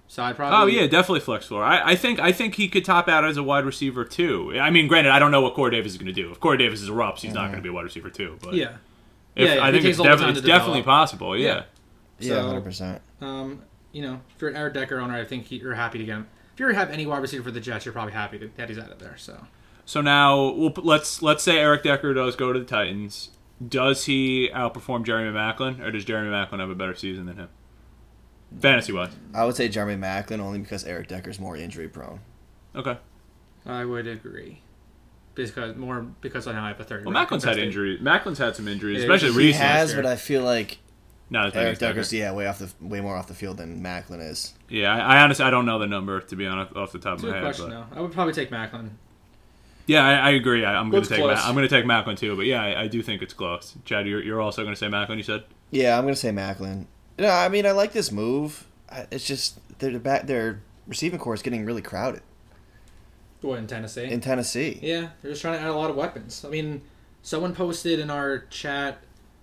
So 0.09 0.23
I'd 0.23 0.35
probably 0.37 0.57
Oh 0.57 0.81
yeah, 0.81 0.87
definitely 0.87 1.19
flex 1.19 1.47
floor. 1.47 1.63
I, 1.63 1.91
I 1.91 1.95
think 1.95 2.19
I 2.19 2.31
think 2.31 2.55
he 2.55 2.69
could 2.69 2.85
top 2.85 3.07
out 3.09 3.25
as 3.25 3.35
a 3.37 3.43
wide 3.43 3.65
receiver 3.65 4.05
too. 4.05 4.57
I 4.59 4.69
mean, 4.69 4.87
granted, 4.87 5.11
I 5.11 5.19
don't 5.19 5.31
know 5.31 5.41
what 5.41 5.53
Corey 5.53 5.71
Davis 5.71 5.91
is 5.93 5.97
going 5.97 6.07
to 6.07 6.13
do. 6.13 6.31
If 6.31 6.39
Corey 6.39 6.57
Davis 6.57 6.81
is 6.81 6.89
erupts, 6.89 7.19
he's 7.19 7.33
not 7.33 7.45
going 7.47 7.57
to 7.57 7.61
be 7.61 7.69
a 7.69 7.73
wide 7.73 7.83
receiver 7.83 8.09
too. 8.09 8.37
But 8.41 8.53
yeah. 8.53 8.77
if, 9.35 9.49
Yeah, 9.55 9.63
I 9.65 9.71
think 9.71 9.83
it's, 9.85 9.97
a 9.99 10.03
little 10.03 10.15
defi- 10.17 10.27
time 10.27 10.37
it's 10.37 10.45
definitely 10.47 10.83
possible. 10.83 11.37
Yeah. 11.37 11.45
Yeah. 11.47 11.63
Yeah, 12.19 12.27
So- 12.35 12.47
hundred 12.47 12.63
percent. 12.63 13.01
Um, 13.21 13.61
you 13.91 14.01
know, 14.01 14.21
if 14.35 14.41
you're 14.41 14.49
an 14.49 14.55
Eric 14.55 14.75
Decker 14.75 14.99
owner, 14.99 15.15
I 15.15 15.25
think 15.25 15.45
he, 15.47 15.57
you're 15.57 15.73
happy 15.75 15.97
to 15.97 16.03
get 16.05 16.13
him. 16.15 16.27
If 16.53 16.59
you 16.61 16.67
have 16.69 16.89
any 16.89 17.05
wide 17.05 17.21
receiver 17.21 17.43
for 17.43 17.51
the 17.51 17.59
Jets, 17.59 17.85
you're 17.85 17.93
probably 17.93 18.13
happy 18.13 18.49
that 18.57 18.69
he's 18.69 18.79
out 18.79 18.91
of 18.91 18.99
there. 18.99 19.15
So 19.17 19.45
So 19.87 20.01
now 20.01 20.49
we'll, 20.51 20.73
let's 20.83 21.21
let's 21.21 21.41
say 21.43 21.57
Eric 21.59 21.83
Decker 21.83 22.13
does 22.13 22.35
go 22.35 22.51
to 22.51 22.59
the 22.59 22.65
Titans. 22.65 23.29
Does 23.65 24.03
he 24.05 24.49
outperform 24.53 25.05
Jeremy 25.05 25.31
Maclin, 25.35 25.79
or 25.81 25.89
does 25.91 26.03
Jeremy 26.05 26.29
Maclin 26.29 26.59
have 26.59 26.69
a 26.69 26.75
better 26.75 26.93
season 26.93 27.25
than 27.25 27.37
him? 27.37 27.49
Fantasy 28.59 28.91
wise. 28.91 29.11
I 29.33 29.45
would 29.45 29.55
say 29.55 29.67
Jeremy 29.69 29.95
Maclin 29.99 30.39
only 30.41 30.59
because 30.59 30.83
Eric 30.83 31.07
Decker's 31.07 31.39
more 31.39 31.55
injury 31.57 31.87
prone. 31.87 32.19
Okay. 32.75 32.97
I 33.65 33.85
would 33.85 34.07
agree. 34.07 34.61
Because 35.35 35.75
more 35.77 36.01
because 36.21 36.47
I 36.47 36.51
know 36.53 36.59
I 36.61 36.67
have 36.69 36.79
a 36.79 36.83
third. 36.83 37.05
Well, 37.05 37.13
Maclin's 37.15 37.43
had 37.45 37.57
injuries. 37.57 37.99
Maclin's 38.01 38.37
had 38.39 38.55
some 38.55 38.67
injuries, 38.67 38.97
Yeah, 39.03 39.03
especially 39.13 39.31
He 39.31 39.47
recently. 39.49 39.67
has, 39.67 39.93
but 39.93 40.05
I 40.05 40.15
feel 40.17 40.43
like 40.43 40.79
Not 41.29 41.47
as 41.47 41.55
Eric 41.55 41.71
as 41.73 41.79
Decker. 41.79 41.93
Decker's 41.93 42.13
yeah 42.13 42.33
way 42.33 42.45
off 42.47 42.59
the 42.59 42.69
way 42.81 42.99
more 43.01 43.15
off 43.15 43.27
the 43.27 43.33
field 43.35 43.57
than 43.57 43.81
Maclin 43.81 44.21
is. 44.29 44.53
Yeah, 44.69 44.93
I, 44.93 45.15
I 45.17 45.21
honestly 45.23 45.45
I 45.45 45.49
don't 45.49 45.65
know 45.65 45.79
the 45.79 45.87
number 45.87 46.19
to 46.19 46.35
be 46.35 46.45
honest 46.45 46.75
off 46.75 46.91
the 46.91 46.99
top 46.99 47.15
It's 47.15 47.23
of 47.23 47.29
my 47.29 47.35
good 47.35 47.35
head. 47.35 47.43
question, 47.55 47.69
But 47.69 47.89
though. 47.95 47.97
I 47.97 48.01
would 48.01 48.11
probably 48.11 48.33
take 48.33 48.49
Maclin. 48.51 48.89
Yeah, 49.87 50.05
I, 50.05 50.13
I 50.13 50.29
agree. 50.31 50.63
I, 50.65 50.75
I'm 50.75 50.89
going 50.91 51.01
to 51.03 51.09
take 51.09 51.19
Ma- 51.19 51.31
I'm 51.33 51.55
going 51.55 51.67
to 51.67 51.73
take 51.73 51.85
Maclin 51.85 52.17
too. 52.17 52.35
But 52.35 52.45
yeah, 52.45 52.61
I, 52.61 52.83
I 52.83 52.87
do 52.87 53.01
think 53.01 53.21
it's 53.21 53.33
close. 53.33 53.73
Chad, 53.85 54.05
you're, 54.07 54.21
you're 54.21 54.41
also 54.41 54.61
going 54.63 54.75
to 54.75 54.79
say 54.79 54.87
Maclin. 54.87 55.17
You 55.17 55.23
said. 55.23 55.43
Yeah, 55.71 55.97
I'm 55.97 56.03
gonna 56.05 56.15
say 56.15 56.29
Maclin. 56.29 56.85
No, 57.19 57.27
I 57.29 57.49
mean 57.49 57.65
I 57.65 57.71
like 57.71 57.91
this 57.91 58.09
move. 58.11 58.67
It's 59.11 59.25
just 59.27 59.59
their 59.79 59.97
back 59.99 60.27
their 60.27 60.61
receiving 60.87 61.19
core 61.19 61.33
is 61.33 61.41
getting 61.41 61.65
really 61.65 61.81
crowded 61.81 62.21
What 63.41 63.59
in 63.59 63.67
Tennessee? 63.67 64.05
in 64.05 64.21
Tennessee. 64.21 64.79
yeah, 64.81 65.09
they're 65.21 65.31
just 65.31 65.41
trying 65.41 65.55
to 65.55 65.59
add 65.61 65.69
a 65.69 65.73
lot 65.75 65.89
of 65.89 65.95
weapons. 65.97 66.45
I 66.45 66.49
mean, 66.49 66.81
someone 67.21 67.53
posted 67.53 67.99
in 67.99 68.09
our 68.09 68.39
chat 68.49 68.99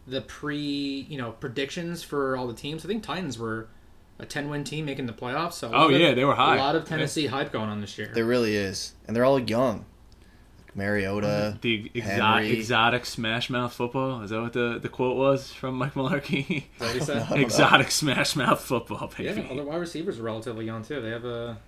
the 0.06 0.20
pre, 0.22 1.06
you 1.08 1.18
know, 1.18 1.32
predictions 1.32 2.02
for 2.02 2.36
all 2.36 2.46
the 2.46 2.54
teams. 2.54 2.84
I 2.84 2.88
think 2.88 3.02
Titans 3.02 3.38
were 3.38 3.68
a 4.18 4.24
10 4.26 4.48
win 4.48 4.64
team 4.64 4.86
making 4.86 5.06
the 5.06 5.12
playoffs. 5.12 5.54
So 5.54 5.68
Oh, 5.68 5.72
lot 5.72 5.92
of- 5.94 6.00
yeah, 6.00 6.14
they 6.14 6.24
were 6.24 6.34
high. 6.34 6.56
A 6.56 6.58
lot 6.58 6.74
of 6.76 6.86
Tennessee 6.86 7.26
hype 7.26 7.52
going 7.52 7.68
on 7.68 7.80
this 7.82 7.98
year. 7.98 8.10
There 8.14 8.24
really 8.24 8.56
is, 8.56 8.94
and 9.06 9.14
they're 9.14 9.24
all 9.26 9.38
young. 9.38 9.84
Mariota. 10.74 11.26
Uh, 11.26 11.54
the 11.60 11.90
exo- 11.94 12.02
Henry. 12.02 12.50
exotic 12.52 13.06
smash 13.06 13.48
mouth 13.50 13.72
football 13.72 14.22
is 14.22 14.30
that 14.30 14.40
what 14.40 14.52
the, 14.52 14.78
the 14.80 14.88
quote 14.88 15.16
was 15.16 15.52
from 15.52 15.76
Mike 15.76 15.94
Mularkey? 15.94 16.64
What 16.78 16.94
you 16.94 17.00
said? 17.00 17.30
know. 17.30 17.36
exotic 17.36 17.90
smash 17.90 18.34
mouth 18.36 18.60
football, 18.60 19.12
Yeah, 19.18 19.32
baby. 19.34 19.48
other 19.50 19.64
wide 19.64 19.76
receivers 19.80 20.18
are 20.18 20.22
relatively 20.22 20.64
young 20.66 20.82
too. 20.82 21.00
They 21.00 21.10
have 21.10 21.24
a 21.24 21.58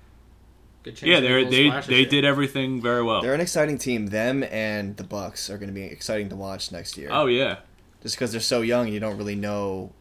good 0.83 0.97
chance. 0.97 1.09
Yeah, 1.09 1.21
to 1.21 1.29
make 1.29 1.47
a 1.47 1.51
they 1.51 1.64
little 1.64 1.81
they 1.83 1.87
they 1.87 2.01
year. 2.01 2.09
did 2.11 2.25
everything 2.25 2.81
very 2.83 3.03
well. 3.03 3.23
They're 3.23 3.35
an 3.35 3.40
exciting 3.40 3.79
team. 3.79 4.07
Them 4.09 4.42
and 4.45 4.97
the 4.97 5.05
Bucks 5.05 5.49
are 5.51 5.59
going 5.59 5.69
to 5.69 5.75
be 5.75 5.83
exciting 5.85 6.29
to 6.31 6.37
watch 6.37 6.73
next 6.73 6.97
year. 6.99 7.09
Oh 7.12 7.27
yeah, 7.27 7.59
just 8.03 8.16
because 8.16 8.33
they're 8.33 8.40
so 8.40 8.61
young, 8.62 8.88
you 8.88 8.99
don't 9.01 9.16
really 9.16 9.37
know. 9.37 9.92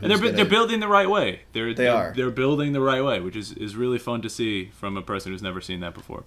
and 0.00 0.10
they're 0.10 0.18
gonna- 0.18 0.32
they're 0.32 0.44
building 0.44 0.80
the 0.80 0.88
right 0.88 1.08
way. 1.08 1.40
They're 1.52 1.74
They 1.74 1.84
they're, 1.84 1.94
are. 1.94 2.12
they're 2.16 2.30
building 2.30 2.72
the 2.72 2.80
right 2.80 3.02
way, 3.04 3.20
which 3.20 3.36
is 3.36 3.52
is 3.52 3.76
really 3.76 3.98
fun 3.98 4.22
to 4.22 4.28
see 4.30 4.66
from 4.66 4.96
a 4.96 5.02
person 5.02 5.32
who's 5.32 5.42
never 5.42 5.60
seen 5.60 5.80
that 5.80 5.94
before. 5.94 6.24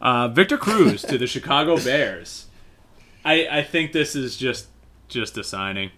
Uh, 0.00 0.28
Victor 0.28 0.56
Cruz 0.56 1.02
to 1.02 1.18
the 1.18 1.26
Chicago 1.26 1.76
Bears. 1.84 2.46
I 3.24 3.46
I 3.50 3.62
think 3.62 3.92
this 3.92 4.16
is 4.16 4.36
just 4.36 4.68
just 5.08 5.36
a 5.36 5.44
signing. 5.44 5.90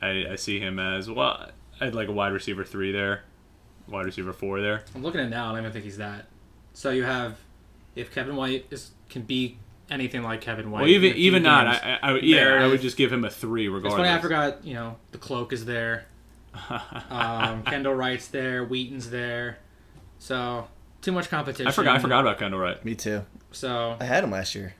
I, 0.00 0.26
I 0.30 0.36
see 0.36 0.60
him 0.60 0.78
as 0.78 1.10
well. 1.10 1.48
I'd 1.80 1.94
like 1.94 2.08
a 2.08 2.12
wide 2.12 2.32
receiver 2.32 2.64
three 2.64 2.92
there, 2.92 3.22
wide 3.88 4.04
receiver 4.06 4.32
four 4.32 4.60
there. 4.60 4.84
I'm 4.94 5.02
looking 5.02 5.20
at 5.20 5.28
now, 5.28 5.48
and 5.50 5.58
I 5.58 5.62
don't 5.62 5.72
think 5.72 5.84
he's 5.84 5.96
that. 5.98 6.26
So 6.72 6.90
you 6.90 7.02
have 7.04 7.36
if 7.96 8.12
Kevin 8.14 8.36
White 8.36 8.66
is 8.70 8.92
can 9.08 9.22
be 9.22 9.58
anything 9.90 10.22
like 10.22 10.40
Kevin 10.40 10.70
White. 10.70 10.82
Well, 10.82 10.90
even 10.90 11.10
in 11.10 11.16
a 11.16 11.18
even 11.18 11.42
not. 11.42 11.66
I, 11.66 11.98
I, 12.02 12.08
I 12.10 12.12
would- 12.12 12.22
yeah, 12.24 12.60
I 12.62 12.66
would 12.68 12.80
just 12.80 12.96
give 12.96 13.12
him 13.12 13.24
a 13.24 13.30
three 13.30 13.66
It's 13.66 13.74
regardless. 13.74 13.98
funny 14.06 14.10
I 14.16 14.20
forgot. 14.20 14.64
You 14.64 14.74
know, 14.74 14.96
the 15.10 15.18
cloak 15.18 15.52
is 15.52 15.64
there. 15.64 16.06
Um, 17.10 17.62
Kendall 17.64 17.94
Wright's 17.94 18.28
there. 18.28 18.64
Wheaton's 18.64 19.10
there. 19.10 19.58
So 20.18 20.68
too 21.02 21.12
much 21.12 21.28
competition. 21.30 21.66
I 21.66 21.70
forgot. 21.72 21.96
I 21.96 21.98
forgot 21.98 22.20
about 22.20 22.38
Kendall 22.38 22.60
Wright. 22.60 22.84
Me 22.84 22.94
too. 22.94 23.24
So 23.52 23.96
I 24.00 24.04
had 24.04 24.24
him 24.24 24.30
last 24.30 24.54
year. 24.54 24.74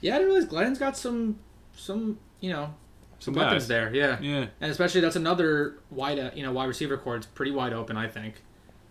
yeah, 0.00 0.14
I 0.14 0.18
didn't 0.18 0.32
realize 0.32 0.48
Glennon's 0.50 0.78
got 0.78 0.96
some 0.96 1.38
some 1.76 2.18
you 2.40 2.50
know 2.50 2.74
some 3.20 3.34
Some 3.34 3.42
weapons 3.42 3.62
guys. 3.64 3.68
there. 3.68 3.94
Yeah. 3.94 4.18
Yeah. 4.20 4.46
And 4.60 4.70
especially 4.70 5.00
that's 5.00 5.16
another 5.16 5.78
wide, 5.90 6.18
uh, 6.18 6.30
you 6.34 6.42
know, 6.42 6.52
wide 6.52 6.66
receiver 6.66 6.96
core. 6.98 7.16
It's 7.16 7.26
pretty 7.26 7.52
wide 7.52 7.72
open, 7.72 7.96
I 7.96 8.06
think. 8.08 8.34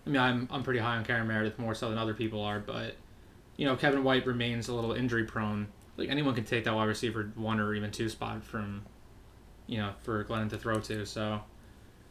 I 0.06 0.10
mean, 0.10 0.20
I'm 0.22 0.48
I'm 0.52 0.64
pretty 0.64 0.80
high 0.80 0.96
on 0.98 1.04
Cameron 1.06 1.28
Meredith 1.28 1.60
more 1.60 1.76
so 1.76 1.90
than 1.90 1.98
other 1.98 2.14
people 2.14 2.42
are, 2.42 2.60
but 2.60 2.96
you 3.58 3.66
know, 3.68 3.76
Kevin 3.76 4.04
White 4.04 4.26
remains 4.26 4.68
a 4.70 4.74
little 4.74 4.94
injury 4.94 5.24
prone. 5.26 5.68
Like 5.98 6.10
anyone 6.10 6.34
can 6.34 6.44
take 6.46 6.64
that 6.64 6.74
wide 6.74 6.86
receiver 6.88 7.32
one 7.36 7.60
or 7.60 7.76
even 7.76 7.92
two 7.92 8.10
spot 8.10 8.44
from, 8.44 8.82
you 9.68 9.78
know, 9.78 9.92
for 10.02 10.24
Glennon 10.26 10.50
to 10.50 10.58
throw 10.58 10.80
to. 10.80 11.06
So, 11.06 11.42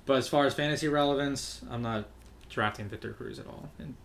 but 0.07 0.18
as 0.18 0.28
far 0.28 0.46
as 0.46 0.55
fantasy 0.55 0.87
relevance, 0.87 1.62
I'm 1.68 1.83
not 1.83 2.07
drafting 2.48 2.88
Victor 2.88 3.12
Cruz 3.12 3.40
at 3.40 3.46
all. 3.48 3.68
And 3.81 3.96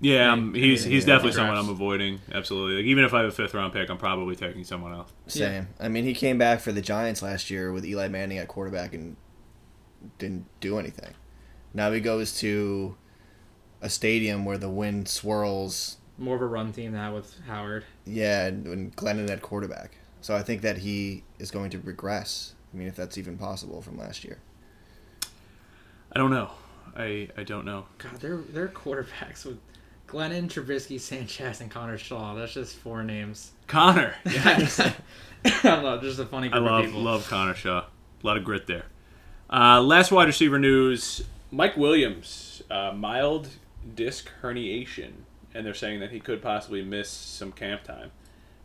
Yeah, 0.00 0.32
Any- 0.32 0.42
um, 0.42 0.54
he's 0.54 0.84
he's 0.84 1.06
yeah, 1.06 1.14
definitely 1.14 1.32
someone 1.36 1.56
I'm 1.56 1.68
avoiding. 1.70 2.20
Absolutely. 2.32 2.76
Like, 2.76 2.84
even 2.86 3.04
if 3.04 3.14
I 3.14 3.20
have 3.20 3.28
a 3.28 3.32
fifth 3.32 3.54
round 3.54 3.72
pick, 3.72 3.88
I'm 3.88 3.96
probably 3.98 4.36
taking 4.36 4.62
someone 4.64 4.92
else. 4.92 5.10
Same. 5.26 5.68
I 5.80 5.88
mean, 5.88 6.04
he 6.04 6.12
came 6.14 6.36
back 6.38 6.60
for 6.60 6.70
the 6.72 6.82
Giants 6.82 7.22
last 7.22 7.50
year 7.50 7.72
with 7.72 7.84
Eli 7.86 8.08
Manning 8.08 8.38
at 8.38 8.46
quarterback 8.48 8.92
and 8.94 9.16
didn't 10.18 10.46
do 10.60 10.78
anything. 10.78 11.14
Now 11.72 11.92
he 11.92 12.00
goes 12.00 12.36
to 12.40 12.96
a 13.80 13.88
stadium 13.88 14.44
where 14.44 14.58
the 14.58 14.68
wind 14.70 15.08
swirls. 15.08 15.96
more 16.18 16.36
of 16.36 16.42
a 16.42 16.46
run 16.46 16.72
team 16.72 16.92
now 16.92 17.14
with 17.14 17.34
Howard. 17.46 17.84
Yeah, 18.04 18.46
and, 18.46 18.66
and 18.66 18.96
Glennon 18.96 19.30
at 19.30 19.40
quarterback. 19.42 19.96
So 20.20 20.34
I 20.34 20.42
think 20.42 20.60
that 20.62 20.78
he 20.78 21.24
is 21.38 21.50
going 21.50 21.70
to 21.70 21.78
regress. 21.78 22.54
I 22.72 22.76
mean, 22.76 22.88
if 22.88 22.96
that's 22.96 23.16
even 23.16 23.38
possible 23.38 23.80
from 23.80 23.98
last 23.98 24.24
year. 24.24 24.38
I 26.12 26.18
don't 26.18 26.30
know. 26.30 26.50
I 26.96 27.28
I 27.36 27.42
don't 27.44 27.64
know. 27.64 27.86
God, 27.98 28.20
they're 28.20 28.36
they're 28.38 28.68
quarterbacks 28.68 29.44
with 29.44 29.58
Glennon, 30.06 30.48
Trubisky, 30.48 31.00
Sanchez, 31.00 31.60
and 31.60 31.70
Connor 31.70 31.98
Shaw. 31.98 32.34
That's 32.34 32.54
just 32.54 32.76
four 32.76 33.02
names. 33.02 33.52
Connor. 33.66 34.14
Yes. 34.24 34.80
I 34.80 34.94
don't 35.62 36.00
just 36.02 36.18
a 36.18 36.26
funny 36.26 36.50
I 36.52 36.58
love 36.58 36.80
of 36.80 36.86
people. 36.86 37.02
love 37.02 37.28
Connor 37.28 37.54
Shaw. 37.54 37.78
A 37.80 38.26
lot 38.26 38.36
of 38.36 38.44
grit 38.44 38.66
there. 38.66 38.86
Uh, 39.50 39.80
last 39.80 40.10
wide 40.10 40.26
receiver 40.26 40.58
news: 40.58 41.22
Mike 41.50 41.76
Williams, 41.76 42.62
uh, 42.70 42.92
mild 42.92 43.48
disc 43.94 44.28
herniation, 44.42 45.12
and 45.54 45.64
they're 45.64 45.74
saying 45.74 46.00
that 46.00 46.10
he 46.10 46.18
could 46.18 46.42
possibly 46.42 46.82
miss 46.82 47.08
some 47.08 47.52
camp 47.52 47.84
time. 47.84 48.10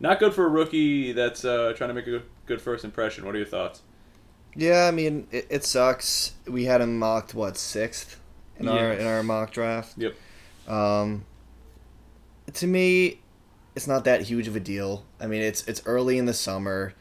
Not 0.00 0.18
good 0.18 0.34
for 0.34 0.44
a 0.44 0.48
rookie 0.48 1.12
that's 1.12 1.44
uh, 1.44 1.72
trying 1.76 1.88
to 1.88 1.94
make 1.94 2.08
a 2.08 2.10
good, 2.10 2.22
good 2.46 2.60
first 2.60 2.84
impression. 2.84 3.24
What 3.24 3.36
are 3.36 3.38
your 3.38 3.46
thoughts? 3.46 3.82
Yeah, 4.56 4.86
I 4.86 4.90
mean, 4.90 5.28
it, 5.30 5.46
it 5.48 5.64
sucks. 5.64 6.32
We 6.48 6.64
had 6.64 6.80
him 6.80 6.98
mocked 6.98 7.34
what 7.34 7.56
sixth 7.56 8.20
in 8.58 8.68
our 8.68 8.92
in 8.92 9.06
our 9.06 9.22
mock 9.22 9.52
draft. 9.52 9.96
Yep. 9.96 10.14
Um, 10.66 11.24
to 12.52 12.66
me, 12.66 13.20
it's 13.74 13.86
not 13.86 14.04
that 14.04 14.22
huge 14.22 14.48
of 14.48 14.56
a 14.56 14.60
deal. 14.60 15.04
I 15.20 15.26
mean, 15.26 15.42
it's 15.42 15.66
it's 15.66 15.82
early 15.86 16.18
in 16.18 16.26
the 16.26 16.34
summer. 16.34 16.94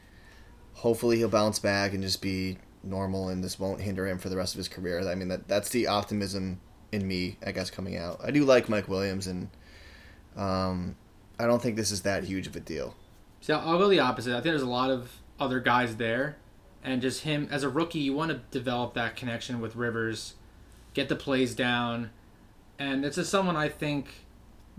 Hopefully, 0.73 1.17
he'll 1.17 1.30
bounce 1.30 1.60
back 1.60 1.93
and 1.93 2.01
just 2.01 2.21
be 2.21 2.58
normal 2.84 3.30
and 3.30 3.43
this 3.43 3.60
won't 3.60 3.82
hinder 3.82 4.08
him 4.08 4.17
for 4.17 4.30
the 4.30 4.36
rest 4.36 4.54
of 4.54 4.58
his 4.58 4.67
career. 4.67 5.08
I 5.08 5.15
mean, 5.15 5.27
that 5.27 5.47
that's 5.47 5.69
the 5.69 5.88
optimism 5.88 6.60
in 6.91 7.08
me, 7.08 7.38
I 7.45 7.51
guess, 7.51 7.69
coming 7.69 7.97
out. 7.97 8.19
I 8.23 8.32
do 8.32 8.43
like 8.43 8.69
Mike 8.69 8.88
Williams, 8.88 9.27
and 9.27 9.49
um, 10.36 10.95
I 11.39 11.45
don't 11.45 11.62
think 11.62 11.75
this 11.75 11.91
is 11.91 12.01
that 12.01 12.23
huge 12.23 12.47
of 12.47 12.56
a 12.56 12.60
deal. 12.60 12.95
See, 13.39 13.54
I'll 13.54 13.77
go 13.77 13.88
the 13.88 13.99
opposite. 13.99 14.32
I 14.32 14.36
think 14.36 14.45
there's 14.45 14.62
a 14.62 14.67
lot 14.67 14.89
of 14.89 15.12
other 15.39 15.60
guys 15.60 15.95
there, 15.95 16.38
and 16.84 17.01
just 17.01 17.21
him 17.21 17.47
as 17.51 17.63
a 17.63 17.69
rookie, 17.69 17.99
you 17.99 18.13
want 18.13 18.32
to 18.32 18.41
develop 18.51 18.93
that 18.95 19.15
connection 19.15 19.62
with 19.62 19.75
Rivers, 19.75 20.36
get 20.93 21.10
the 21.10 21.15
plays 21.15 21.56
down, 21.56 22.12
and 22.77 23.06
it's 23.06 23.15
just 23.15 23.30
someone 23.30 23.56
I 23.56 23.69
think. 23.69 24.25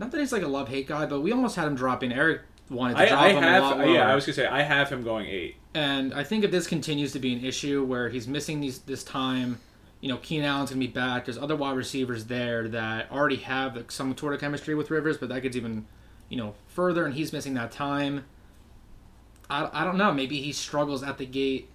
Not 0.03 0.11
that 0.11 0.19
he's 0.19 0.33
like 0.33 0.43
a 0.43 0.49
love 0.49 0.69
hate 0.69 0.89
guy, 0.89 1.07
but 1.07 1.21
we 1.21 1.31
almost 1.31 1.55
had 1.55 1.65
him 1.65 1.77
dropping. 1.77 2.13
Eric 2.13 2.41
wanted 2.69 2.97
to 2.97 3.03
I, 3.05 3.09
drop 3.09 3.21
I 3.21 3.29
him 3.29 3.37
a 3.37 3.41
lot 3.41 3.47
have, 3.47 3.79
lower. 3.79 3.95
yeah, 3.95 4.11
I 4.11 4.17
was 4.17 4.27
gonna 4.27 4.35
say 4.35 4.47
I 4.47 4.63
have 4.63 4.91
him 4.91 5.05
going 5.05 5.29
eight. 5.29 5.55
And 5.75 6.13
I 6.13 6.25
think 6.25 6.43
if 6.43 6.51
this 6.51 6.67
continues 6.67 7.13
to 7.13 7.21
be 7.21 7.33
an 7.33 7.45
issue 7.45 7.85
where 7.85 8.09
he's 8.09 8.27
missing 8.27 8.59
these 8.59 8.81
this 8.81 9.05
time, 9.05 9.61
you 10.01 10.09
know, 10.09 10.17
Keenan 10.17 10.47
Allen's 10.47 10.71
gonna 10.71 10.81
be 10.81 10.89
back. 10.89 11.27
There's 11.27 11.39
other 11.39 11.55
wide 11.55 11.77
receivers 11.77 12.25
there 12.25 12.67
that 12.67 13.13
already 13.13 13.37
have 13.37 13.77
like, 13.77 13.93
some 13.93 14.17
sort 14.17 14.35
of 14.35 14.41
chemistry 14.41 14.75
with 14.75 14.91
Rivers, 14.91 15.19
but 15.19 15.29
that 15.29 15.41
gets 15.41 15.55
even, 15.57 15.87
you 16.29 16.37
know, 16.37 16.55
further, 16.67 17.05
and 17.05 17.15
he's 17.15 17.33
missing 17.33 17.55
that 17.55 17.71
time. 17.71 18.25
I, 19.49 19.71
I 19.73 19.85
don't 19.85 19.97
know. 19.97 20.13
Maybe 20.13 20.41
he 20.43 20.51
struggles 20.51 21.05
at 21.05 21.19
the 21.19 21.27
gate, 21.27 21.69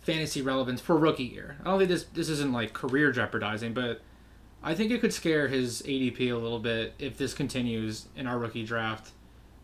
fantasy 0.00 0.40
relevance 0.40 0.80
for 0.80 0.96
rookie 0.96 1.24
year. 1.24 1.58
I 1.60 1.64
don't 1.64 1.80
think 1.80 1.90
this 1.90 2.04
this 2.04 2.30
isn't 2.30 2.50
like 2.50 2.72
career 2.72 3.12
jeopardizing, 3.12 3.74
but 3.74 4.00
I 4.64 4.74
think 4.74 4.90
it 4.90 5.00
could 5.00 5.12
scare 5.12 5.46
his 5.48 5.82
ADP 5.82 6.32
a 6.32 6.36
little 6.36 6.58
bit 6.58 6.94
if 6.98 7.16
this 7.18 7.34
continues 7.34 8.06
in 8.16 8.26
our 8.26 8.38
rookie 8.38 8.64
draft. 8.64 9.12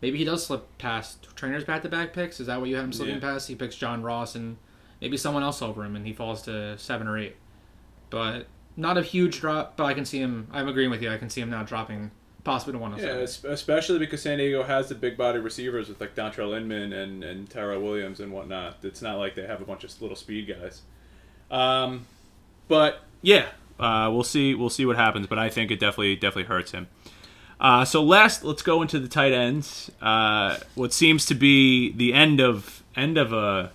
Maybe 0.01 0.17
he 0.19 0.23
does 0.23 0.45
slip 0.45 0.77
past 0.77 1.27
trainers 1.35 1.63
back 1.63 1.81
to 1.81 1.89
back 1.89 2.13
picks. 2.13 2.39
Is 2.39 2.47
that 2.47 2.59
what 2.59 2.69
you 2.69 2.75
have 2.75 2.85
him 2.85 2.93
slipping 2.93 3.15
Yeah. 3.15 3.21
past? 3.21 3.47
He 3.47 3.55
picks 3.55 3.75
John 3.75 4.01
Ross 4.03 4.35
and 4.35 4.57
maybe 5.01 5.17
someone 5.17 5.43
else 5.43 5.61
over 5.61 5.83
him, 5.83 5.95
and 5.95 6.05
he 6.05 6.13
falls 6.13 6.43
to 6.43 6.77
seven 6.77 7.07
or 7.07 7.17
eight. 7.17 7.35
But 8.11 8.47
not 8.77 8.97
a 8.97 9.01
huge 9.01 9.39
drop. 9.39 9.75
But 9.77 9.85
I 9.85 9.93
can 9.93 10.05
see 10.05 10.19
him. 10.19 10.47
I'm 10.51 10.67
agreeing 10.67 10.89
with 10.91 11.01
you. 11.01 11.11
I 11.11 11.17
can 11.17 11.29
see 11.29 11.41
him 11.41 11.49
now 11.49 11.63
dropping 11.63 12.11
possibly 12.43 12.73
to 12.73 12.79
one 12.79 12.91
hundred 12.91 13.05
Yeah, 13.43 13.49
especially 13.51 13.99
because 13.99 14.21
San 14.23 14.37
Diego 14.39 14.63
has 14.63 14.89
the 14.89 14.95
big 14.95 15.17
body 15.17 15.37
receivers 15.39 15.87
with 15.89 15.99
like 16.01 16.15
Dontrelle 16.15 16.55
Inman 16.57 16.93
and 16.93 17.23
and 17.23 17.49
Tyrell 17.49 17.81
Williams 17.81 18.19
and 18.19 18.31
whatnot. 18.31 18.77
It's 18.83 19.01
not 19.01 19.17
like 19.17 19.35
they 19.35 19.45
have 19.45 19.61
a 19.61 19.65
bunch 19.65 19.83
of 19.83 20.01
little 20.01 20.15
speed 20.17 20.47
guys. 20.47 20.81
Um, 21.51 22.05
but 22.67 23.01
yeah, 23.21 23.47
uh, 23.81 24.09
we'll 24.11 24.23
see. 24.23 24.53
We'll 24.55 24.69
see 24.69 24.85
what 24.85 24.95
happens. 24.95 25.27
But 25.27 25.39
I 25.39 25.49
think 25.49 25.71
it 25.71 25.79
definitely 25.79 26.15
definitely 26.15 26.43
hurts 26.43 26.71
him. 26.71 26.87
Uh, 27.59 27.85
so 27.85 28.03
last, 28.03 28.43
let's 28.43 28.63
go 28.63 28.81
into 28.81 28.99
the 28.99 29.07
tight 29.07 29.33
ends. 29.33 29.91
Uh, 30.01 30.57
what 30.73 30.91
seems 30.91 31.25
to 31.27 31.35
be 31.35 31.91
the 31.91 32.13
end 32.13 32.39
of 32.39 32.83
end 32.95 33.17
of 33.17 33.31
a 33.31 33.71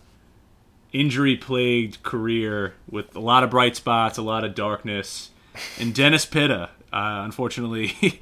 injury 0.93 1.37
plagued 1.37 2.03
career 2.03 2.75
with 2.91 3.15
a 3.15 3.21
lot 3.21 3.45
of 3.45 3.51
bright 3.51 3.77
spots, 3.77 4.19
a 4.19 4.23
lot 4.23 4.45
of 4.45 4.55
darkness, 4.55 5.31
and 5.79 5.95
Dennis 5.95 6.27
Pitta. 6.27 6.71
Uh, 6.93 7.23
unfortunately, 7.25 8.21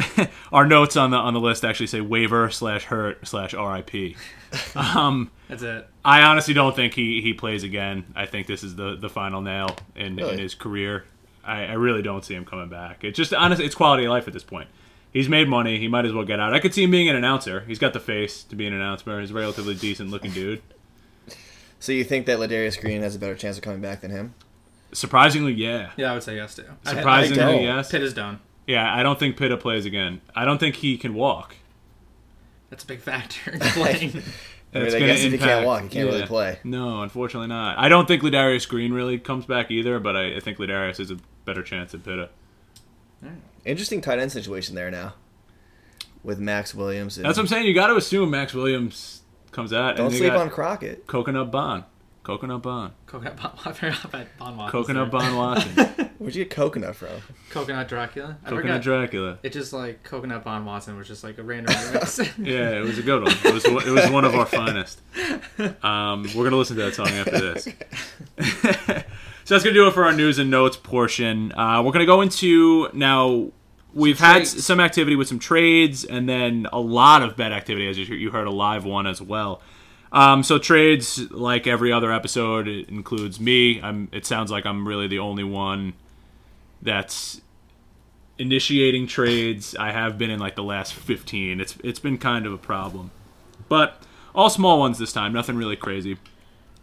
our 0.52 0.66
notes 0.66 0.96
on 0.96 1.10
the 1.10 1.16
on 1.16 1.34
the 1.34 1.40
list 1.40 1.64
actually 1.64 1.88
say 1.88 2.00
waiver 2.00 2.48
slash 2.50 2.84
hurt 2.84 3.26
slash 3.26 3.52
RIP. 3.54 4.16
Um, 4.74 5.30
That's 5.48 5.62
it. 5.62 5.88
I 6.04 6.22
honestly 6.22 6.54
don't 6.54 6.74
think 6.74 6.94
he, 6.94 7.22
he 7.22 7.32
plays 7.32 7.62
again. 7.62 8.04
I 8.14 8.26
think 8.26 8.46
this 8.46 8.62
is 8.62 8.76
the, 8.76 8.96
the 8.96 9.08
final 9.08 9.40
nail 9.40 9.76
in, 9.94 10.18
in 10.18 10.38
his 10.38 10.54
career. 10.54 11.04
I, 11.44 11.64
I 11.66 11.72
really 11.72 12.02
don't 12.02 12.24
see 12.24 12.34
him 12.34 12.44
coming 12.44 12.68
back. 12.68 13.04
It's 13.04 13.16
just 13.16 13.32
honestly, 13.34 13.64
it's 13.64 13.74
quality 13.74 14.04
of 14.04 14.10
life 14.10 14.26
at 14.28 14.32
this 14.34 14.44
point. 14.44 14.68
He's 15.12 15.28
made 15.28 15.48
money. 15.48 15.78
He 15.78 15.88
might 15.88 16.06
as 16.06 16.12
well 16.12 16.24
get 16.24 16.40
out. 16.40 16.54
I 16.54 16.58
could 16.60 16.72
see 16.72 16.84
him 16.84 16.90
being 16.90 17.08
an 17.08 17.16
announcer. 17.16 17.60
He's 17.66 17.78
got 17.78 17.92
the 17.92 18.00
face 18.00 18.42
to 18.44 18.56
be 18.56 18.66
an 18.66 18.72
announcer. 18.72 19.20
He's 19.20 19.30
a 19.30 19.34
relatively 19.34 19.74
decent 19.74 20.10
looking 20.10 20.30
dude. 20.30 20.62
So 21.80 21.92
you 21.92 22.04
think 22.04 22.26
that 22.26 22.38
Ladarius 22.38 22.80
Green 22.80 23.02
has 23.02 23.14
a 23.16 23.18
better 23.18 23.34
chance 23.34 23.56
of 23.58 23.62
coming 23.62 23.80
back 23.80 24.00
than 24.00 24.10
him? 24.10 24.34
Surprisingly, 24.92 25.52
yeah. 25.52 25.90
Yeah, 25.96 26.10
I 26.12 26.14
would 26.14 26.22
say 26.22 26.36
yes 26.36 26.54
too. 26.54 26.64
I- 26.86 26.94
Surprisingly, 26.94 27.42
I 27.42 27.52
don't. 27.52 27.62
yes. 27.62 27.90
Pitt 27.90 28.02
is 28.02 28.14
done. 28.14 28.40
Yeah, 28.66 28.94
I 28.94 29.02
don't 29.02 29.18
think 29.18 29.36
Pitta 29.36 29.56
plays 29.56 29.84
again. 29.84 30.20
I 30.36 30.44
don't 30.44 30.58
think 30.58 30.76
he 30.76 30.96
can 30.96 31.14
walk. 31.14 31.56
That's 32.70 32.84
a 32.84 32.86
big 32.86 33.00
factor 33.00 33.50
in 33.50 33.58
playing. 33.60 34.22
I 34.74 34.78
mean, 34.78 34.86
I 34.86 34.90
gonna 34.92 35.06
guess 35.06 35.22
if 35.24 35.32
he 35.32 35.38
can't 35.38 35.66
walk, 35.66 35.82
he 35.82 35.88
can't 35.90 36.08
really 36.08 36.24
play. 36.26 36.58
No, 36.64 37.02
unfortunately 37.02 37.48
not. 37.48 37.78
I 37.78 37.88
don't 37.90 38.08
think 38.08 38.22
Ladarius 38.22 38.66
Green 38.66 38.92
really 38.94 39.18
comes 39.18 39.44
back 39.44 39.70
either, 39.70 39.98
but 40.00 40.16
I, 40.16 40.36
I 40.36 40.40
think 40.40 40.56
Ladarius 40.56 40.98
is 40.98 41.10
a 41.10 41.18
better 41.44 41.62
chance 41.62 41.94
at 41.94 42.04
Pitta. 42.04 42.28
Interesting 43.64 44.00
tight 44.00 44.18
end 44.18 44.32
situation 44.32 44.74
there 44.74 44.90
now, 44.90 45.14
with 46.24 46.38
Maxx 46.40 46.74
Williams. 46.74 47.16
And 47.16 47.24
That's 47.24 47.36
what 47.38 47.44
I'm 47.44 47.48
saying. 47.48 47.66
You 47.66 47.74
got 47.74 47.86
to 47.88 47.96
assume 47.96 48.30
Maxx 48.30 48.52
Williams 48.54 49.22
comes 49.52 49.72
out. 49.72 49.96
Don't 49.96 50.06
and 50.06 50.14
sleep 50.16 50.32
on 50.32 50.50
Crockett. 50.50 51.06
Coconut 51.06 51.50
Bond. 51.52 51.84
Coconut 52.24 52.62
Bond. 52.62 52.92
Coconut 53.06 53.36
Bon, 53.36 53.52
I 53.64 53.72
forgot 53.72 54.26
Bon 54.38 54.56
Watkins 54.56 54.70
Coconut 54.86 55.10
there. 55.10 55.20
Bond 55.20 55.36
Watson. 55.36 56.10
Where'd 56.18 56.36
you 56.36 56.44
get 56.44 56.50
coconut 56.50 56.94
from? 56.94 57.08
Coconut 57.50 57.88
Dracula. 57.88 58.38
I 58.44 58.48
Coconut 58.50 58.62
forgot. 58.62 58.82
Dracula. 58.82 59.38
It 59.42 59.52
just 59.52 59.72
like 59.72 60.04
Coconut 60.04 60.44
Bon 60.44 60.64
Watson 60.64 60.96
was 60.96 61.08
just 61.08 61.24
like 61.24 61.38
a 61.38 61.42
random 61.42 61.74
remix. 61.74 62.18
Yeah, 62.46 62.78
it 62.78 62.82
was 62.82 62.98
a 62.98 63.02
good 63.02 63.24
one. 63.24 63.32
It 63.44 63.52
was 63.52 63.64
it 63.64 63.90
was 63.90 64.08
one 64.10 64.24
of 64.24 64.34
our 64.36 64.46
finest. 64.46 65.00
Um, 65.82 66.22
we're 66.34 66.44
gonna 66.44 66.56
listen 66.56 66.76
to 66.76 66.82
that 66.84 66.94
song 66.94 67.08
after 67.08 67.40
this. 67.40 67.68
So 69.44 69.54
that's 69.54 69.64
gonna 69.64 69.74
do 69.74 69.86
it 69.86 69.94
for 69.94 70.04
our 70.04 70.12
news 70.12 70.38
and 70.38 70.50
notes 70.50 70.76
portion. 70.76 71.52
Uh, 71.52 71.82
we're 71.82 71.92
gonna 71.92 72.06
go 72.06 72.20
into 72.20 72.88
now. 72.92 73.50
We've 73.94 74.16
Some 74.18 74.26
had 74.26 74.34
trades. 74.36 74.64
some 74.64 74.80
activity 74.80 75.16
with 75.16 75.28
some 75.28 75.38
trades, 75.38 76.04
and 76.04 76.26
then 76.28 76.66
a 76.72 76.80
lot 76.80 77.22
of 77.22 77.36
bet 77.36 77.52
activity, 77.52 77.88
as 77.88 77.98
you, 77.98 78.06
you 78.14 78.30
heard 78.30 78.46
a 78.46 78.50
live 78.50 78.84
one 78.86 79.06
as 79.06 79.20
well. 79.20 79.60
Um, 80.12 80.42
so 80.42 80.58
trades, 80.58 81.30
like 81.30 81.66
every 81.66 81.92
other 81.92 82.12
episode, 82.12 82.68
it 82.68 82.88
includes 82.88 83.38
me. 83.40 83.80
I'm. 83.82 84.08
It 84.12 84.24
sounds 84.26 84.50
like 84.50 84.64
I'm 84.66 84.86
really 84.88 85.08
the 85.08 85.18
only 85.18 85.44
one 85.44 85.92
that's 86.80 87.40
initiating 88.38 89.06
trades. 89.06 89.74
I 89.78 89.92
have 89.92 90.18
been 90.18 90.30
in 90.30 90.38
like 90.40 90.54
the 90.56 90.62
last 90.62 90.94
15. 90.94 91.60
It's 91.60 91.76
it's 91.82 91.98
been 91.98 92.18
kind 92.18 92.46
of 92.46 92.52
a 92.52 92.58
problem. 92.58 93.10
But 93.68 94.02
all 94.34 94.50
small 94.50 94.78
ones 94.78 94.98
this 94.98 95.12
time, 95.12 95.32
nothing 95.32 95.56
really 95.56 95.76
crazy. 95.76 96.16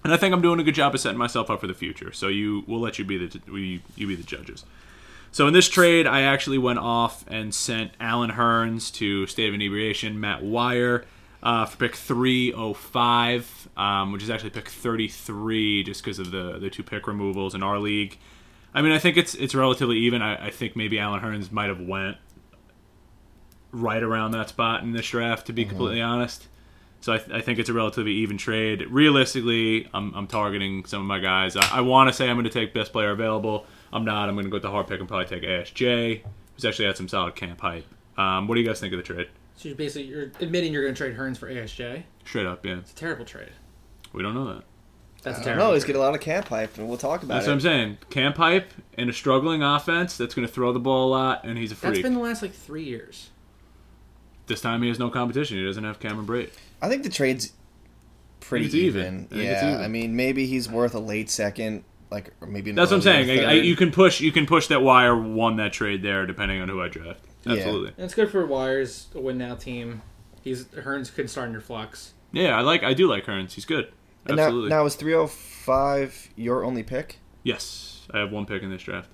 And 0.03 0.13
I 0.13 0.17
think 0.17 0.33
I'm 0.33 0.41
doing 0.41 0.59
a 0.59 0.63
good 0.63 0.75
job 0.75 0.95
of 0.95 1.01
setting 1.01 1.17
myself 1.17 1.49
up 1.49 1.59
for 1.59 1.67
the 1.67 1.73
future. 1.73 2.12
So 2.13 2.27
you 2.27 2.63
we'll 2.67 2.79
let 2.79 2.99
you 2.99 3.05
be 3.05 3.17
the 3.27 3.41
we 3.51 3.81
you 3.95 4.07
be 4.07 4.15
the 4.15 4.23
judges. 4.23 4.65
So 5.31 5.47
in 5.47 5.53
this 5.53 5.69
trade, 5.69 6.07
I 6.07 6.21
actually 6.21 6.57
went 6.57 6.79
off 6.79 7.23
and 7.27 7.53
sent 7.53 7.91
Allen 7.99 8.31
Hurns 8.31 8.91
to 8.95 9.27
State 9.27 9.47
of 9.47 9.53
Inebriation, 9.53 10.19
Matt 10.19 10.41
Wire 10.41 11.05
uh, 11.41 11.65
for 11.65 11.77
pick 11.77 11.95
305, 11.95 13.69
um, 13.77 14.12
which 14.12 14.23
is 14.23 14.29
actually 14.29 14.49
pick 14.49 14.67
33 14.67 15.83
just 15.83 16.03
because 16.03 16.19
of 16.19 16.31
the, 16.31 16.57
the 16.59 16.69
two 16.69 16.83
pick 16.83 17.07
removals 17.07 17.55
in 17.55 17.63
our 17.63 17.79
league. 17.79 18.17
I 18.73 18.81
mean, 18.81 18.91
I 18.91 18.99
think 18.99 19.17
it's 19.17 19.33
it's 19.35 19.55
relatively 19.55 19.97
even. 19.99 20.21
I, 20.21 20.47
I 20.47 20.49
think 20.51 20.75
maybe 20.75 20.99
Allen 20.99 21.21
Hurns 21.21 21.51
might 21.51 21.69
have 21.69 21.81
went 21.81 22.17
right 23.71 24.01
around 24.03 24.31
that 24.31 24.49
spot 24.49 24.83
in 24.83 24.91
this 24.91 25.09
draft, 25.09 25.47
to 25.47 25.53
be 25.53 25.65
completely 25.65 26.01
honest. 26.01 26.47
So 27.01 27.13
I, 27.13 27.17
th- 27.17 27.31
I 27.31 27.41
think 27.41 27.59
it's 27.59 27.69
a 27.69 27.73
relatively 27.73 28.12
even 28.13 28.38
trade. 28.38 28.81
Realistically, 28.89 29.88
I'm, 29.93 30.13
I'm 30.13 30.27
targeting 30.27 30.83
some 30.85 31.01
of 31.01 31.07
my 31.07 31.19
guys. 31.19 31.55
I, 31.55 31.77
I 31.77 31.81
want 31.81 32.09
to 32.09 32.13
say 32.13 32.29
I'm 32.29 32.35
going 32.35 32.43
to 32.43 32.49
take 32.49 32.73
best 32.73 32.91
player 32.91 33.12
available. 33.12 33.65
I'm 33.93 34.03
not. 34.05 34.27
I'm 34.29 34.35
going 34.35 34.43
to 34.45 34.49
go 34.49 34.55
with 34.55 34.63
the 34.63 34.69
hard 34.71 34.88
pick 34.88 34.99
and 34.99 35.07
probably 35.07 35.25
take 35.27 35.43
ASJ, 35.43 36.21
who's 36.55 36.65
actually 36.65 36.85
had 36.85 36.97
some 36.97 37.07
solid 37.07 37.35
camp 37.35 37.62
hype. 37.62 37.85
Um, 38.17 38.47
what 38.47 38.55
do 38.55 38.62
you 38.62 38.67
guys 38.67 38.79
think 38.79 38.93
of 38.93 38.97
the 38.97 39.03
trade? 39.03 39.27
so 39.55 39.67
you're 39.67 39.75
basically 39.77 40.03
you're 40.07 40.31
admitting 40.39 40.71
you're 40.71 40.83
going 40.83 40.93
to 40.93 40.97
trade 40.97 41.17
Hurns 41.17 41.38
for 41.38 41.49
ASJ. 41.51 42.03
Straight 42.25 42.45
up, 42.45 42.65
yeah. 42.65 42.77
It's 42.77 42.91
a 42.93 42.95
terrible 42.95 43.25
trade. 43.25 43.51
We 44.13 44.23
don't 44.23 44.33
know 44.33 44.53
that. 44.53 44.63
That's 45.21 45.35
I 45.35 45.39
don't 45.39 45.43
terrible. 45.43 45.65
know. 45.67 45.73
He's 45.73 45.83
getting 45.83 46.01
a 46.01 46.05
lot 46.05 46.15
of 46.15 46.21
camp 46.21 46.47
hype, 46.47 46.77
and 46.77 46.88
we'll 46.88 46.97
talk 46.97 47.23
about 47.23 47.35
That's 47.35 47.47
it. 47.47 47.49
what 47.49 47.53
I'm 47.55 47.59
saying. 47.62 47.97
Camp 48.09 48.38
hype 48.38 48.71
and 48.97 49.09
a 49.09 49.13
struggling 49.13 49.62
offense 49.62 50.15
that's 50.15 50.33
going 50.33 50.47
to 50.47 50.53
throw 50.53 50.71
the 50.71 50.79
ball 50.79 51.09
a 51.09 51.12
lot, 51.12 51.43
and 51.43 51.57
he's 51.57 51.71
a 51.73 51.75
That's 51.75 51.93
freak. 51.95 52.03
been 52.03 52.13
the 52.13 52.21
last 52.21 52.41
like 52.41 52.53
three 52.53 52.83
years. 52.85 53.31
This 54.47 54.62
time 54.62 54.81
he 54.81 54.88
has 54.88 54.97
no 54.97 55.09
competition. 55.09 55.57
He 55.57 55.65
doesn't 55.65 55.83
have 55.83 55.99
Cameron 55.99 56.25
Brate. 56.25 56.51
I 56.81 56.89
think 56.89 57.03
the 57.03 57.09
trade's 57.09 57.53
pretty 58.39 58.65
It's 58.65 58.75
even. 58.75 59.27
even. 59.31 59.39
I 59.39 59.43
Yeah, 59.43 59.71
even. 59.71 59.81
I 59.83 59.87
mean, 59.87 60.15
maybe 60.15 60.45
he's 60.45 60.69
worth 60.69 60.95
a 60.95 60.99
late 60.99 61.29
second, 61.29 61.83
like 62.09 62.33
or 62.41 62.47
maybe. 62.47 62.71
That's 62.71 62.91
what 62.91 62.97
I'm 62.97 63.01
saying. 63.01 63.29
I, 63.39 63.43
I, 63.43 63.53
you 63.53 63.75
can 63.75 63.91
push. 63.91 64.21
You 64.21 64.31
can 64.31 64.45
push 64.45 64.67
that 64.67 64.81
wire 64.81 65.15
won 65.19 65.57
that 65.57 65.73
trade 65.73 66.01
there, 66.03 66.25
depending 66.25 66.61
on 66.61 66.69
who 66.69 66.81
I 66.81 66.87
draft. 66.87 67.21
Yeah. 67.43 67.53
Absolutely. 67.53 67.89
And 67.95 68.05
it's 68.05 68.13
good 68.13 68.29
for 68.31 68.45
Wires, 68.45 69.07
a 69.15 69.19
win 69.19 69.37
now 69.37 69.55
team. 69.55 70.01
He's 70.41 70.65
Hurns 70.65 71.13
could 71.13 71.29
start 71.29 71.47
in 71.47 71.53
your 71.53 71.61
flex. 71.61 72.13
Yeah, 72.31 72.57
I 72.57 72.61
like. 72.61 72.83
I 72.83 72.93
do 72.93 73.07
like 73.09 73.25
Hurns. 73.25 73.53
He's 73.53 73.65
good. 73.65 73.91
And 74.25 74.35
now, 74.37 74.43
Absolutely. 74.43 74.69
now 74.69 74.85
is 74.85 74.95
305 74.95 76.29
your 76.35 76.63
only 76.63 76.83
pick? 76.83 77.19
yes, 77.43 78.05
I 78.13 78.19
have 78.19 78.31
one 78.31 78.45
pick 78.45 78.61
in 78.63 78.69
this 78.69 78.81
draft. 78.83 79.09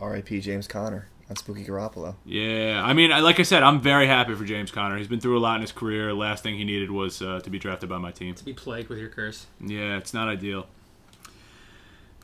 R.I.P. 0.00 0.40
James 0.40 0.66
Conner 0.66 1.08
on 1.32 1.36
Spooky 1.36 1.64
Garoppolo. 1.64 2.14
Yeah, 2.26 2.82
I 2.84 2.92
mean, 2.92 3.10
I, 3.10 3.20
like 3.20 3.40
I 3.40 3.42
said, 3.42 3.62
I'm 3.62 3.80
very 3.80 4.06
happy 4.06 4.34
for 4.34 4.44
James 4.44 4.70
Conner. 4.70 4.98
He's 4.98 5.08
been 5.08 5.20
through 5.20 5.38
a 5.38 5.40
lot 5.40 5.56
in 5.56 5.62
his 5.62 5.72
career. 5.72 6.12
Last 6.12 6.42
thing 6.42 6.56
he 6.56 6.64
needed 6.64 6.90
was 6.90 7.22
uh, 7.22 7.40
to 7.40 7.50
be 7.50 7.58
drafted 7.58 7.88
by 7.88 7.98
my 7.98 8.12
team. 8.12 8.34
To 8.34 8.44
be 8.44 8.52
plagued 8.52 8.88
with 8.90 8.98
your 8.98 9.08
curse. 9.08 9.46
Yeah, 9.58 9.96
it's 9.96 10.12
not 10.12 10.28
ideal. 10.28 10.66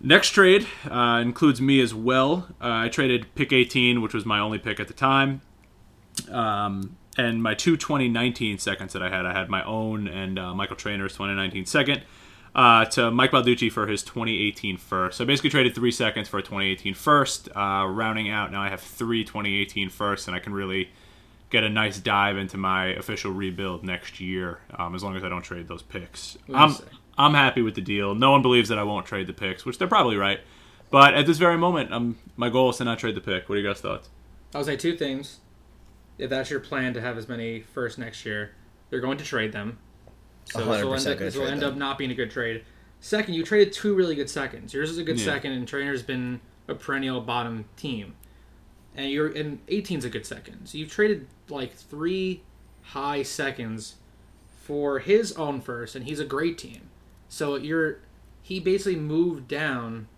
Next 0.01 0.31
trade 0.31 0.67
uh, 0.89 1.21
includes 1.23 1.61
me 1.61 1.81
as 1.81 1.95
well. 1.95 2.49
Uh, 2.61 2.85
I 2.85 2.89
traded 2.89 3.35
pick 3.35 3.53
18, 3.53 4.03
which 4.03 4.15
was 4.15 4.27
my 4.27 4.39
only 4.39 4.59
pick 4.59 4.79
at 4.79 4.89
the 4.89 4.95
time. 4.95 5.41
Um, 6.31 6.97
and 7.17 7.43
my 7.43 7.55
two 7.55 7.77
2019 7.77 8.59
seconds 8.59 8.93
that 8.93 9.03
I 9.03 9.09
had, 9.09 9.25
I 9.25 9.33
had 9.33 9.49
my 9.49 9.65
own 9.65 10.07
and 10.07 10.39
uh, 10.39 10.55
Michael 10.55 10.77
Trainer's 10.77 11.15
2019 11.15 11.65
second. 11.67 12.03
Uh, 12.55 12.85
to 12.87 13.11
Mike 13.11 13.31
Balducci 13.31 13.71
for 13.71 13.87
his 13.87 14.03
2018 14.03 14.77
first. 14.77 15.19
So 15.19 15.25
I 15.25 15.27
basically 15.27 15.51
traded 15.51 15.75
three 15.75 15.93
seconds 15.93 16.29
for 16.29 16.39
a 16.39 16.43
2018 16.43 16.95
first, 16.95 17.49
uh, 17.57 17.87
rounding 17.89 18.29
out. 18.31 18.53
Now 18.53 18.63
I 18.63 18.69
have 18.69 18.81
three 18.81 19.25
2018 19.25 19.91
firsts, 19.91 20.27
and 20.27 20.37
I 20.37 20.41
can 20.41 20.53
really 20.53 20.91
get 21.51 21.65
a 21.65 21.69
nice 21.69 21.99
dive 21.99 22.37
into 22.37 22.57
my 22.57 22.87
official 22.87 23.33
rebuild 23.33 23.85
next 23.85 24.21
year, 24.21 24.59
um, 24.79 24.95
as 24.95 25.03
long 25.03 25.17
as 25.17 25.25
I 25.25 25.29
don't 25.29 25.43
trade 25.43 25.69
those 25.69 25.83
picks. 25.83 26.37
I'm. 26.53 26.75
I'm 27.19 27.35
happy 27.35 27.63
with 27.63 27.75
the 27.75 27.81
deal. 27.81 28.15
No 28.15 28.31
one 28.31 28.43
believes 28.43 28.69
that 28.69 28.79
I 28.79 28.85
won't 28.85 29.05
trade 29.05 29.27
the 29.27 29.33
picks, 29.33 29.67
which 29.67 29.77
they're 29.79 29.89
probably 29.89 30.17
right. 30.17 30.39
But 30.91 31.15
at 31.15 31.27
this 31.27 31.37
very 31.37 31.59
moment, 31.59 31.93
um, 31.93 32.17
my 32.37 32.49
goal 32.49 32.71
is 32.71 32.77
to 32.77 32.85
not 32.85 33.01
trade 33.01 33.17
the 33.17 33.21
pick. 33.21 33.49
What 33.49 33.57
are 33.57 33.61
you 33.61 33.67
guys' 33.67 33.81
thoughts? 33.81 34.09
I'll 34.55 34.65
say 34.65 34.77
two 34.77 34.97
things. 34.97 35.41
If 36.17 36.31
that's 36.31 36.49
your 36.49 36.61
plan 36.61 36.95
to 36.95 37.01
have 37.01 37.19
as 37.19 37.29
many 37.29 37.61
first 37.61 37.99
next 37.99 38.25
year, 38.25 38.53
you're 38.91 39.01
going 39.01 39.19
to 39.19 39.25
trade 39.25 39.53
them. 39.53 39.79
So 40.53 40.59
this 40.65 40.83
will 40.85 40.95
end, 40.95 41.07
up, 41.07 41.19
gonna 41.19 41.31
this 41.31 41.37
will 41.37 41.47
end 41.47 41.63
up 41.63 41.77
not 41.77 41.99
being 41.99 42.11
a 42.11 42.15
good 42.15 42.31
trade. 42.31 42.65
Second, 43.01 43.35
you 43.35 43.45
traded 43.45 43.73
two 43.73 43.95
really 43.95 44.15
good 44.15 44.31
seconds. 44.31 44.75
Yours 44.75 44.91
is 44.91 44.99
a 44.99 45.05
good 45.05 45.19
Yeah. 45.19 45.25
second, 45.25 45.53
and 45.53 45.69
Trainer's 45.69 46.03
been 46.03 46.41
a 46.67 46.75
perennial 46.75 47.21
bottom 47.21 47.67
team. 47.77 48.15
And 48.95 49.11
you're 49.11 49.29
and 49.29 49.65
18's 49.69 50.05
a 50.05 50.11
good 50.11 50.27
second. 50.27 50.67
So 50.67 50.79
you've 50.79 50.91
traded 50.91 51.27
like 51.49 51.75
three 51.75 52.43
high 52.83 53.23
seconds 53.23 53.97
for 54.63 54.99
his 54.99 55.33
own 55.33 55.61
first, 55.61 55.95
and 55.95 56.05
he's 56.07 56.19
a 56.19 56.25
great 56.25 56.59
team. 56.59 56.91
So 57.29 57.57
you're 57.57 58.01
he 58.43 58.59
basically 58.59 58.97
moved 58.97 59.47
down 59.47 60.09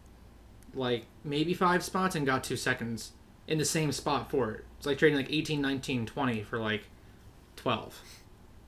like 0.74 1.06
maybe 1.24 1.52
five 1.52 1.82
spots 1.82 2.14
and 2.14 2.24
got 2.24 2.44
two 2.44 2.56
seconds 2.56 3.12
in 3.48 3.58
the 3.58 3.64
same 3.64 3.90
spot 3.92 4.30
for 4.30 4.52
it. 4.52 4.64
It's 4.78 4.86
like 4.86 4.98
trading 4.98 5.16
like 5.18 5.30
18, 5.30 5.60
19, 5.60 6.06
20 6.06 6.42
for 6.44 6.58
like 6.58 6.84
12. 7.56 8.00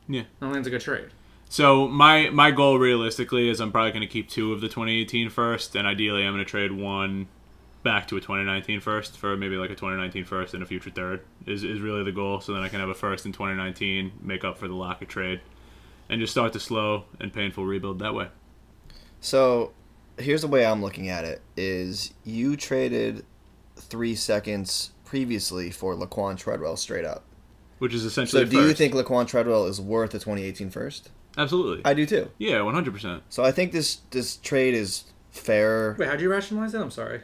Yeah. 0.08 0.22
I 0.22 0.24
don't 0.40 0.52
think 0.52 0.58
it's 0.58 0.66
a 0.66 0.70
good 0.70 0.80
trade. 0.80 1.10
So 1.52 1.86
my 1.86 2.30
my 2.30 2.50
goal 2.50 2.78
realistically 2.78 3.50
is 3.50 3.60
I'm 3.60 3.72
probably 3.72 3.90
going 3.90 4.00
to 4.00 4.06
keep 4.06 4.26
two 4.26 4.54
of 4.54 4.62
the 4.62 4.68
2018 4.68 5.28
first, 5.28 5.76
and 5.76 5.86
ideally 5.86 6.24
I'm 6.24 6.32
going 6.32 6.42
to 6.42 6.50
trade 6.50 6.72
one 6.72 7.28
back 7.82 8.08
to 8.08 8.16
a 8.16 8.20
2019 8.22 8.80
first 8.80 9.18
for 9.18 9.36
maybe 9.36 9.56
like 9.56 9.68
a 9.68 9.74
2019 9.74 10.24
first 10.24 10.54
and 10.54 10.62
a 10.62 10.66
future 10.66 10.88
third 10.88 11.20
is, 11.44 11.62
is 11.62 11.82
really 11.82 12.04
the 12.04 12.10
goal. 12.10 12.40
So 12.40 12.54
then 12.54 12.62
I 12.62 12.70
can 12.70 12.80
have 12.80 12.88
a 12.88 12.94
first 12.94 13.26
in 13.26 13.32
2019, 13.32 14.12
make 14.22 14.44
up 14.44 14.56
for 14.56 14.66
the 14.66 14.74
lack 14.74 15.02
of 15.02 15.08
trade, 15.08 15.42
and 16.08 16.18
just 16.22 16.32
start 16.32 16.54
the 16.54 16.60
slow 16.60 17.04
and 17.20 17.30
painful 17.34 17.66
rebuild 17.66 17.98
that 17.98 18.14
way. 18.14 18.28
So 19.20 19.72
here's 20.16 20.40
the 20.40 20.48
way 20.48 20.64
I'm 20.64 20.80
looking 20.80 21.10
at 21.10 21.26
it: 21.26 21.42
is 21.54 22.14
you 22.24 22.56
traded 22.56 23.26
three 23.76 24.14
seconds 24.14 24.92
previously 25.04 25.70
for 25.70 25.94
Laquon 25.94 26.38
Treadwell 26.38 26.78
straight 26.78 27.04
up. 27.04 27.24
Which 27.78 27.92
is 27.92 28.06
essentially 28.06 28.46
So 28.46 28.50
do 28.50 28.66
you 28.66 28.72
think 28.72 28.94
Laquon 28.94 29.28
Treadwell 29.28 29.66
is 29.66 29.82
worth 29.82 30.14
a 30.14 30.18
2018 30.18 30.70
first? 30.70 31.10
Absolutely? 31.38 31.82
I 31.84 31.94
do 31.94 32.06
too. 32.06 32.30
yeah, 32.38 32.60
100. 32.62 32.92
percent 32.94 33.22
So 33.28 33.44
I 33.44 33.52
think 33.52 33.72
this 33.72 33.96
this 34.10 34.36
trade 34.36 34.74
is 34.74 35.04
fair. 35.30 35.96
Wait, 35.98 36.08
how 36.08 36.16
do 36.16 36.22
you 36.22 36.30
rationalize 36.30 36.72
that? 36.72 36.80
I'm 36.82 36.90
sorry. 36.90 37.22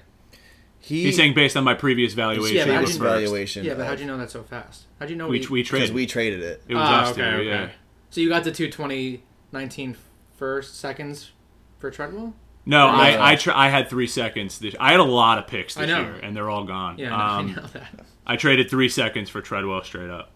He 0.81 1.03
He's 1.05 1.17
saying 1.17 1.35
based 1.35 1.57
on 1.57 1.65
my 1.65 1.75
previous 1.75 2.13
valuation, 2.15 2.57
Yeah, 2.57 2.65
but 2.67 2.75
how'd 2.75 2.89
you- 2.89 2.99
valuation. 3.01 3.65
Yeah, 3.65 3.75
but 3.75 3.87
how'd 3.87 4.01
you 4.01 4.07
know 4.07 4.17
that 4.19 4.31
so 4.31 4.43
fast? 4.45 4.85
How'd 5.01 5.11
you 5.11 5.17
know 5.17 5.27
We, 5.29 5.41
we, 5.41 5.47
we 5.49 5.63
because 5.63 5.69
traded. 5.71 5.95
we 5.95 6.07
traded 6.07 6.41
it. 6.43 6.63
it 6.69 6.75
was 6.75 6.85
Ah, 6.87 7.03
us 7.03 7.11
okay, 7.13 7.21
two, 7.23 7.37
okay. 7.39 7.45
yeah. 7.47 7.69
So 8.11 8.21
you 8.21 8.29
got 8.29 8.45
the 8.45 8.53
two 8.53 8.69
2019 8.71 9.97
first 10.37 10.79
seconds 10.79 11.33
for 11.79 11.91
Treadwell? 11.91 12.35
No, 12.65 12.87
Yeah. 12.87 12.93
I 12.93 13.33
I, 13.33 13.37
tr- 13.37 13.51
I 13.53 13.69
had 13.71 13.89
three 13.91 14.07
seconds. 14.07 14.59
This, 14.61 14.75
I 14.79 14.91
had 14.93 15.01
a 15.01 15.05
lot 15.05 15.39
of 15.39 15.47
picks 15.47 15.75
this 15.75 15.89
year, 15.89 16.15
and 16.23 16.37
they're 16.37 16.49
all 16.51 16.65
gone. 16.65 16.99
Yeah, 16.99 17.11
no, 17.11 17.15
um, 17.17 17.21
I 17.51 17.61
know 17.61 17.67
that. 17.73 18.07
I 18.27 18.37
traded 18.37 18.71
three 18.71 18.89
seconds 18.89 19.29
for 19.31 19.41
Treadwell 19.41 19.83
straight 19.85 20.11
up. 20.11 20.31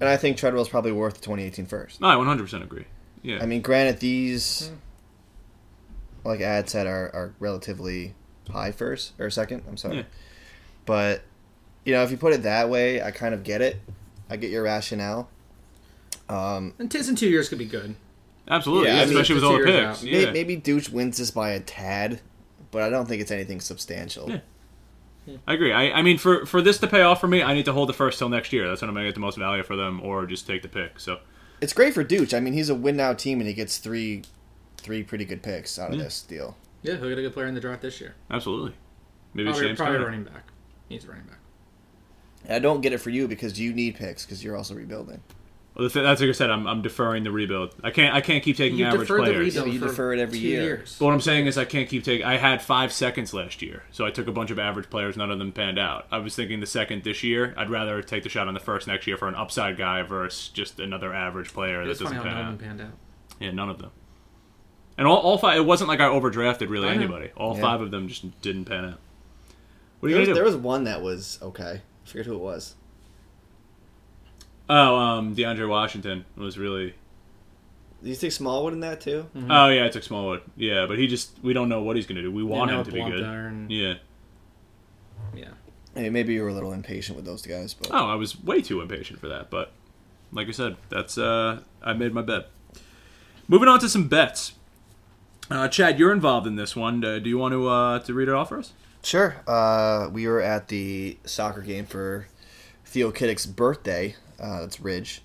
And 0.00 0.08
I 0.08 0.16
think 0.16 0.36
Treadwell's 0.38 0.68
probably 0.68 0.92
worth 0.92 1.14
the 1.14 1.20
2018 1.20 1.66
first. 1.66 2.00
No, 2.00 2.08
I 2.08 2.14
100% 2.14 2.62
agree. 2.62 2.86
Yeah. 3.22 3.38
I 3.42 3.46
mean, 3.46 3.60
granted, 3.60 4.00
these, 4.00 4.70
like 6.24 6.40
Ad 6.40 6.68
said, 6.70 6.86
are, 6.86 7.10
are 7.14 7.34
relatively 7.38 8.14
high 8.50 8.72
first 8.72 9.12
or 9.18 9.28
second. 9.30 9.62
I'm 9.68 9.76
sorry, 9.76 9.98
Yeah. 9.98 10.02
but 10.86 11.22
you 11.84 11.92
know, 11.94 12.02
if 12.02 12.10
you 12.10 12.16
put 12.16 12.32
it 12.32 12.42
that 12.44 12.68
way, 12.68 13.02
I 13.02 13.10
kind 13.10 13.34
of 13.34 13.42
get 13.42 13.60
it. 13.62 13.76
I 14.28 14.36
get 14.36 14.50
your 14.50 14.62
rationale. 14.62 15.28
Um, 16.28 16.74
And 16.78 16.90
Tiz 16.90 17.08
in 17.08 17.16
two 17.16 17.28
years 17.28 17.48
could 17.48 17.58
be 17.58 17.64
good. 17.64 17.94
Absolutely, 18.48 18.88
Yeah, 18.88 18.96
yeah, 18.96 19.02
I 19.02 19.04
mean, 19.06 19.12
especially 19.14 19.34
with 19.36 19.44
all 19.44 19.52
the 19.58 19.64
two 19.64 19.72
picks. 19.72 20.02
Yeah. 20.04 20.24
may- 20.26 20.32
maybe 20.32 20.56
Douche 20.56 20.88
wins 20.88 21.18
this 21.18 21.30
by 21.30 21.50
a 21.50 21.60
tad, 21.60 22.20
but 22.70 22.82
I 22.82 22.90
don't 22.90 23.06
think 23.06 23.20
it's 23.22 23.30
anything 23.30 23.60
substantial. 23.60 24.30
Yeah. 24.30 24.40
I 25.46 25.54
agree. 25.54 25.72
I, 25.72 25.90
I 25.98 26.02
mean, 26.02 26.18
for, 26.18 26.46
for 26.46 26.60
this 26.62 26.78
to 26.78 26.86
pay 26.86 27.02
off 27.02 27.20
for 27.20 27.28
me, 27.28 27.42
I 27.42 27.54
need 27.54 27.64
to 27.66 27.72
hold 27.72 27.88
the 27.88 27.92
first 27.94 28.18
till 28.18 28.28
next 28.28 28.52
year. 28.52 28.68
That's 28.68 28.80
when 28.82 28.88
I'm 28.88 28.94
going 28.94 29.04
to 29.04 29.10
get 29.10 29.14
the 29.14 29.20
most 29.20 29.38
value 29.38 29.62
for 29.62 29.76
them, 29.76 30.00
or 30.02 30.26
just 30.26 30.46
take 30.46 30.62
the 30.62 30.68
pick. 30.68 30.98
So, 31.00 31.18
It's 31.60 31.72
great 31.72 31.94
for 31.94 32.02
Douche. 32.04 32.34
I 32.34 32.40
mean, 32.40 32.52
he's 32.54 32.68
a 32.70 32.74
win 32.74 32.96
now 32.96 33.12
team, 33.12 33.38
and 33.40 33.48
he 33.48 33.54
gets 33.54 33.78
three, 33.78 34.22
three 34.78 35.02
pretty 35.02 35.24
good 35.24 35.42
picks 35.42 35.78
out 35.78 35.90
of 35.90 35.96
Yeah. 35.96 36.04
this 36.04 36.22
deal. 36.22 36.56
Yeah, 36.82 36.96
he'll 36.96 37.08
get 37.08 37.18
a 37.18 37.22
good 37.22 37.34
player 37.34 37.46
in 37.46 37.54
the 37.54 37.60
draft 37.60 37.82
this 37.82 38.00
year. 38.00 38.14
absolutely. 38.30 38.72
Maybe 39.34 39.48
Probably, 39.50 39.66
James 39.68 39.76
probably 39.78 39.96
Conner. 39.98 40.06
running 40.06 40.24
back. 40.24 40.44
He's 40.88 41.04
a 41.04 41.08
running 41.08 41.24
back. 41.26 41.38
I 42.48 42.58
don't 42.58 42.80
get 42.80 42.92
it 42.92 42.98
for 42.98 43.10
you 43.10 43.28
because 43.28 43.60
you 43.60 43.72
need 43.72 43.94
picks 43.96 44.24
because 44.24 44.42
you're 44.42 44.56
also 44.56 44.74
rebuilding. 44.74 45.22
Well, 45.80 45.88
the 45.88 46.00
that's 46.02 46.20
like 46.20 46.28
I 46.28 46.32
said. 46.32 46.50
I'm, 46.50 46.66
I'm 46.66 46.82
deferring 46.82 47.24
the 47.24 47.30
rebuild. 47.30 47.74
I 47.82 47.90
can't 47.90 48.14
I 48.14 48.20
can't 48.20 48.44
keep 48.44 48.58
taking 48.58 48.78
You 48.78 48.84
average 48.84 49.02
deferred 49.08 49.20
the 49.20 49.24
players. 49.30 49.46
rebuild 49.56 49.66
Yeah, 49.68 49.72
you 49.72 49.78
for 49.80 49.86
defer 49.88 50.12
it 50.12 50.18
every 50.20 50.38
two 50.38 50.46
year. 50.46 50.62
years. 50.62 50.96
But 50.98 51.06
what 51.06 51.14
I'm 51.14 51.20
saying 51.22 51.46
is 51.46 51.56
I 51.56 51.64
can't 51.64 51.88
keep 51.88 52.04
taking. 52.04 52.26
I 52.26 52.36
had 52.36 52.60
five 52.60 52.92
seconds 52.92 53.32
last 53.32 53.62
year, 53.62 53.84
so 53.90 54.04
I 54.04 54.10
took 54.10 54.26
a 54.28 54.32
bunch 54.32 54.50
of 54.50 54.58
average 54.58 54.90
players. 54.90 55.16
None 55.16 55.30
of 55.30 55.38
them 55.38 55.52
panned 55.52 55.78
out. 55.78 56.06
I 56.10 56.18
was 56.18 56.36
thinking 56.36 56.60
the 56.60 56.66
second 56.66 57.02
this 57.02 57.22
year. 57.22 57.54
I'd 57.56 57.70
rather 57.70 58.02
take 58.02 58.24
the 58.24 58.28
shot 58.28 58.46
on 58.46 58.52
the 58.52 58.60
first 58.60 58.86
next 58.86 59.06
year 59.06 59.16
for 59.16 59.26
an 59.26 59.34
upside 59.34 59.78
guy 59.78 60.02
versus 60.02 60.48
just 60.50 60.78
another 60.80 61.14
average 61.14 61.52
player 61.54 61.86
that 61.86 61.96
funny 61.96 62.16
doesn't 62.16 62.16
how 62.18 62.22
pan 62.24 62.32
none 62.34 62.44
out. 62.44 62.52
of 62.52 62.58
them 62.58 62.68
panned 62.68 62.80
out. 62.82 62.98
Yeah, 63.40 63.50
none 63.52 63.70
of 63.70 63.78
them. 63.78 63.90
And 64.98 65.06
all, 65.06 65.16
all 65.16 65.38
five. 65.38 65.56
It 65.56 65.64
wasn't 65.64 65.88
like 65.88 66.00
I 66.00 66.08
overdrafted 66.08 66.68
really 66.68 66.88
I 66.88 66.94
know. 66.96 67.02
anybody. 67.04 67.30
All 67.38 67.54
Yeah. 67.54 67.62
five 67.62 67.80
of 67.80 67.90
them 67.90 68.06
just 68.08 68.38
didn't 68.42 68.66
pan 68.66 68.84
out. 68.84 68.98
What 70.00 70.08
are 70.08 70.10
you 70.10 70.14
There 70.16 70.20
was, 70.20 70.28
gonna 70.28 70.34
there 70.34 70.44
was 70.44 70.56
one 70.56 70.84
that 70.84 71.00
was 71.00 71.38
okay. 71.40 71.80
I 72.04 72.06
forget 72.08 72.26
who 72.26 72.34
it 72.34 72.40
was. 72.40 72.74
Oh, 74.72 74.96
um, 74.96 75.34
DeAndre 75.34 75.68
Washington 75.68 76.24
was 76.36 76.56
really. 76.56 76.94
Do 78.02 78.08
you 78.08 78.14
think 78.14 78.32
Smallwood 78.32 78.72
in 78.72 78.80
that 78.80 79.00
too? 79.00 79.26
Oh 79.50 79.68
yeah, 79.68 79.84
I 79.84 79.88
took 79.88 80.02
Smallwood. 80.04 80.42
Yeah, 80.56 80.86
but 80.86 80.96
he 80.98 81.06
just 81.06 81.32
we 81.42 81.52
don't 81.52 81.68
know 81.68 81.82
what 81.82 81.96
he's 81.96 82.06
gonna 82.06 82.22
do. 82.22 82.30
We 82.32 82.42
want 82.44 82.70
Yeah, 82.70 82.76
him 82.76 82.80
no 82.80 82.84
to 82.84 82.92
be 82.92 82.98
Blunt 83.00 83.14
good. 83.14 83.24
there 83.24 83.46
and- 83.48 83.70
Yeah. 83.70 83.94
Yeah. 85.34 85.48
I 85.96 86.00
mean, 86.02 86.12
maybe 86.12 86.34
you 86.34 86.42
were 86.42 86.48
a 86.48 86.54
little 86.54 86.72
impatient 86.72 87.16
with 87.16 87.24
those 87.26 87.42
guys, 87.42 87.74
but 87.74 87.90
Oh, 87.92 88.06
I 88.06 88.14
was 88.14 88.40
way 88.42 88.62
too 88.62 88.80
impatient 88.80 89.18
for 89.20 89.28
that, 89.28 89.50
but 89.50 89.72
like 90.32 90.48
I 90.48 90.52
said, 90.52 90.76
that's 90.88 91.18
uh 91.18 91.60
I 91.82 91.92
made 91.92 92.14
my 92.14 92.22
bet. 92.22 92.48
Moving 93.48 93.68
on 93.68 93.80
to 93.80 93.88
some 93.88 94.06
bets. 94.08 94.52
Uh, 95.50 95.66
Chad, 95.66 95.98
you're 95.98 96.12
involved 96.12 96.46
in 96.46 96.54
this 96.54 96.76
one. 96.76 97.04
Uh, 97.04 97.18
do 97.18 97.28
you 97.28 97.36
want 97.36 97.52
to 97.52 97.66
uh, 97.68 97.98
to 97.98 98.14
read 98.14 98.28
it 98.28 98.34
off 98.34 98.50
for 98.50 98.58
us? 98.60 98.72
sure. 99.02 99.42
Uh, 99.48 100.08
we 100.12 100.28
were 100.28 100.40
at 100.40 100.68
the 100.68 101.18
soccer 101.24 101.60
game 101.62 101.86
for 101.86 102.28
Theo 102.90 103.12
Kiddick's 103.12 103.46
birthday. 103.46 104.16
Uh, 104.40 104.62
that's 104.62 104.80
Ridge, 104.80 105.22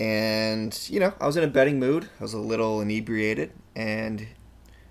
and 0.00 0.78
you 0.88 0.98
know, 0.98 1.12
I 1.20 1.26
was 1.26 1.36
in 1.36 1.44
a 1.44 1.48
betting 1.48 1.78
mood. 1.78 2.08
I 2.18 2.22
was 2.22 2.32
a 2.32 2.38
little 2.38 2.80
inebriated, 2.80 3.52
and 3.76 4.28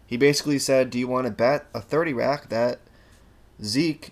he 0.06 0.16
basically 0.16 0.60
said, 0.60 0.92
"Do 0.92 1.00
you 1.00 1.08
want 1.08 1.26
to 1.26 1.32
bet 1.32 1.66
a 1.74 1.82
thirty 1.82 2.14
rack 2.14 2.50
that 2.50 2.82
Zeke 3.64 4.12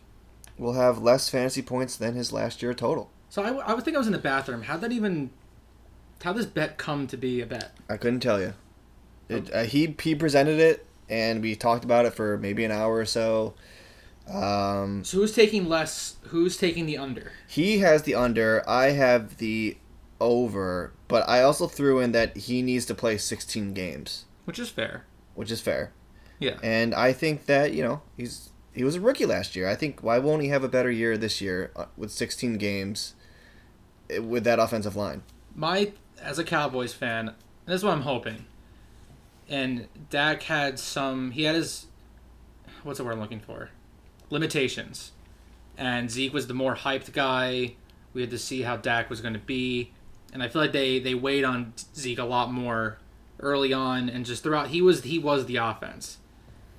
will 0.57 0.73
have 0.73 0.99
less 0.99 1.29
fantasy 1.29 1.61
points 1.61 1.95
than 1.95 2.15
his 2.15 2.33
last 2.33 2.63
year 2.63 2.73
total?" 2.73 3.11
So 3.29 3.43
I, 3.43 3.47
w- 3.47 3.63
I 3.65 3.75
would 3.75 3.83
think 3.83 3.95
I 3.95 3.99
was 3.99 4.07
in 4.07 4.13
the 4.13 4.19
bathroom. 4.19 4.63
How'd 4.63 4.81
that 4.81 4.91
even. 4.91 5.29
How'd 6.23 6.37
this 6.37 6.47
bet 6.47 6.79
come 6.79 7.05
to 7.07 7.17
be 7.17 7.39
a 7.41 7.45
bet? 7.45 7.77
I 7.87 7.97
couldn't 7.97 8.21
tell 8.21 8.41
you. 8.41 8.55
It, 9.29 9.53
uh, 9.53 9.63
he 9.63 9.95
he 10.01 10.15
presented 10.15 10.59
it, 10.59 10.87
and 11.07 11.41
we 11.43 11.55
talked 11.55 11.83
about 11.83 12.05
it 12.05 12.15
for 12.15 12.37
maybe 12.39 12.65
an 12.65 12.71
hour 12.71 12.95
or 12.95 13.05
so. 13.05 13.53
Um, 14.33 15.03
So 15.03 15.17
who's 15.17 15.33
taking 15.33 15.67
less? 15.67 16.15
Who's 16.29 16.57
taking 16.57 16.85
the 16.85 16.97
under? 16.97 17.31
he 17.47 17.79
has 17.79 18.03
the 18.03 18.15
under. 18.15 18.63
I 18.69 18.91
have 18.91 19.37
the 19.37 19.77
over, 20.19 20.93
but 21.07 21.27
I 21.27 21.41
also 21.41 21.67
threw 21.67 21.99
in 21.99 22.11
that 22.13 22.37
he 22.37 22.61
needs 22.61 22.85
to 22.85 22.95
play 22.95 23.17
16 23.17 23.73
games, 23.73 24.25
Which 24.45 24.59
is 24.59 24.69
fair. 24.69 25.05
which 25.35 25.51
is 25.51 25.59
fair. 25.61 25.91
Yeah. 26.39 26.57
And 26.63 26.93
I 26.95 27.13
think 27.13 27.45
that 27.45 27.73
you 27.73 27.83
know 27.83 28.01
he's 28.17 28.49
he 28.73 28.83
was 28.83 28.95
a 28.95 29.01
rookie 29.01 29.25
last 29.25 29.55
year. 29.55 29.67
I 29.67 29.75
think 29.75 30.01
why 30.01 30.17
won't 30.19 30.41
he 30.43 30.49
have 30.49 30.63
a 30.63 30.69
better 30.69 30.89
year 30.91 31.17
this 31.17 31.41
year 31.41 31.71
uh, 31.75 31.85
with 31.97 32.11
16 32.11 32.57
games 32.57 33.13
eh, 34.09 34.19
with 34.19 34.43
that 34.45 34.59
offensive 34.59 34.95
line? 34.95 35.23
my 35.55 35.91
as 36.21 36.39
a 36.39 36.43
Cowboys 36.43 36.93
fan, 36.93 37.33
this 37.65 37.77
is 37.77 37.83
what 37.83 37.91
I'm 37.93 38.01
hoping. 38.03 38.45
And 39.49 39.87
Dak 40.09 40.43
had 40.43 40.79
some. 40.79 41.31
He 41.31 41.43
had 41.43 41.55
his. 41.55 41.87
What's 42.83 42.97
the 42.99 43.03
word 43.03 43.13
I'm 43.13 43.19
looking 43.19 43.39
for? 43.41 43.69
Limitations. 44.31 45.11
And 45.77 46.09
Zeke 46.09 46.33
was 46.33 46.47
the 46.47 46.53
more 46.53 46.75
hyped 46.75 47.13
guy. 47.13 47.75
We 48.13 48.21
had 48.21 48.31
to 48.31 48.37
see 48.37 48.63
how 48.63 48.77
Dak 48.77 49.09
was 49.09 49.21
going 49.21 49.33
to 49.33 49.39
be, 49.39 49.91
and 50.33 50.43
I 50.43 50.47
feel 50.47 50.61
like 50.61 50.73
they 50.73 50.99
they 50.99 51.13
weighed 51.15 51.43
on 51.43 51.73
Zeke 51.95 52.19
a 52.19 52.25
lot 52.25 52.51
more 52.51 52.97
early 53.39 53.73
on, 53.73 54.09
and 54.09 54.25
just 54.25 54.43
throughout 54.43 54.67
he 54.67 54.81
was 54.81 55.03
he 55.03 55.17
was 55.17 55.45
the 55.45 55.57
offense. 55.57 56.17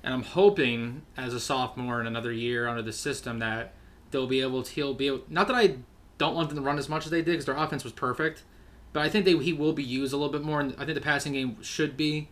And 0.03 0.13
I'm 0.13 0.23
hoping 0.23 1.03
as 1.17 1.33
a 1.33 1.39
sophomore 1.39 2.01
in 2.01 2.07
another 2.07 2.31
year 2.31 2.67
under 2.67 2.81
the 2.81 2.93
system 2.93 3.39
that 3.39 3.73
they'll 4.11 4.27
be 4.27 4.41
able 4.41 4.63
to 4.63 4.71
he'll 4.71 4.93
be 4.93 5.07
able, 5.07 5.21
not 5.29 5.47
that 5.47 5.55
I 5.55 5.77
don't 6.17 6.35
want 6.35 6.49
them 6.49 6.57
to 6.57 6.63
run 6.63 6.77
as 6.77 6.89
much 6.89 7.05
as 7.05 7.11
they 7.11 7.19
did 7.21 7.31
because 7.31 7.45
their 7.45 7.55
offense 7.55 7.83
was 7.83 7.93
perfect, 7.93 8.43
but 8.91 9.01
I 9.01 9.09
think 9.09 9.25
they 9.25 9.37
he 9.37 9.53
will 9.53 9.73
be 9.73 9.83
used 9.83 10.13
a 10.13 10.17
little 10.17 10.31
bit 10.31 10.43
more, 10.43 10.59
and 10.59 10.73
I 10.77 10.85
think 10.85 10.95
the 10.95 11.01
passing 11.01 11.33
game 11.33 11.61
should 11.61 11.97
be 11.97 12.29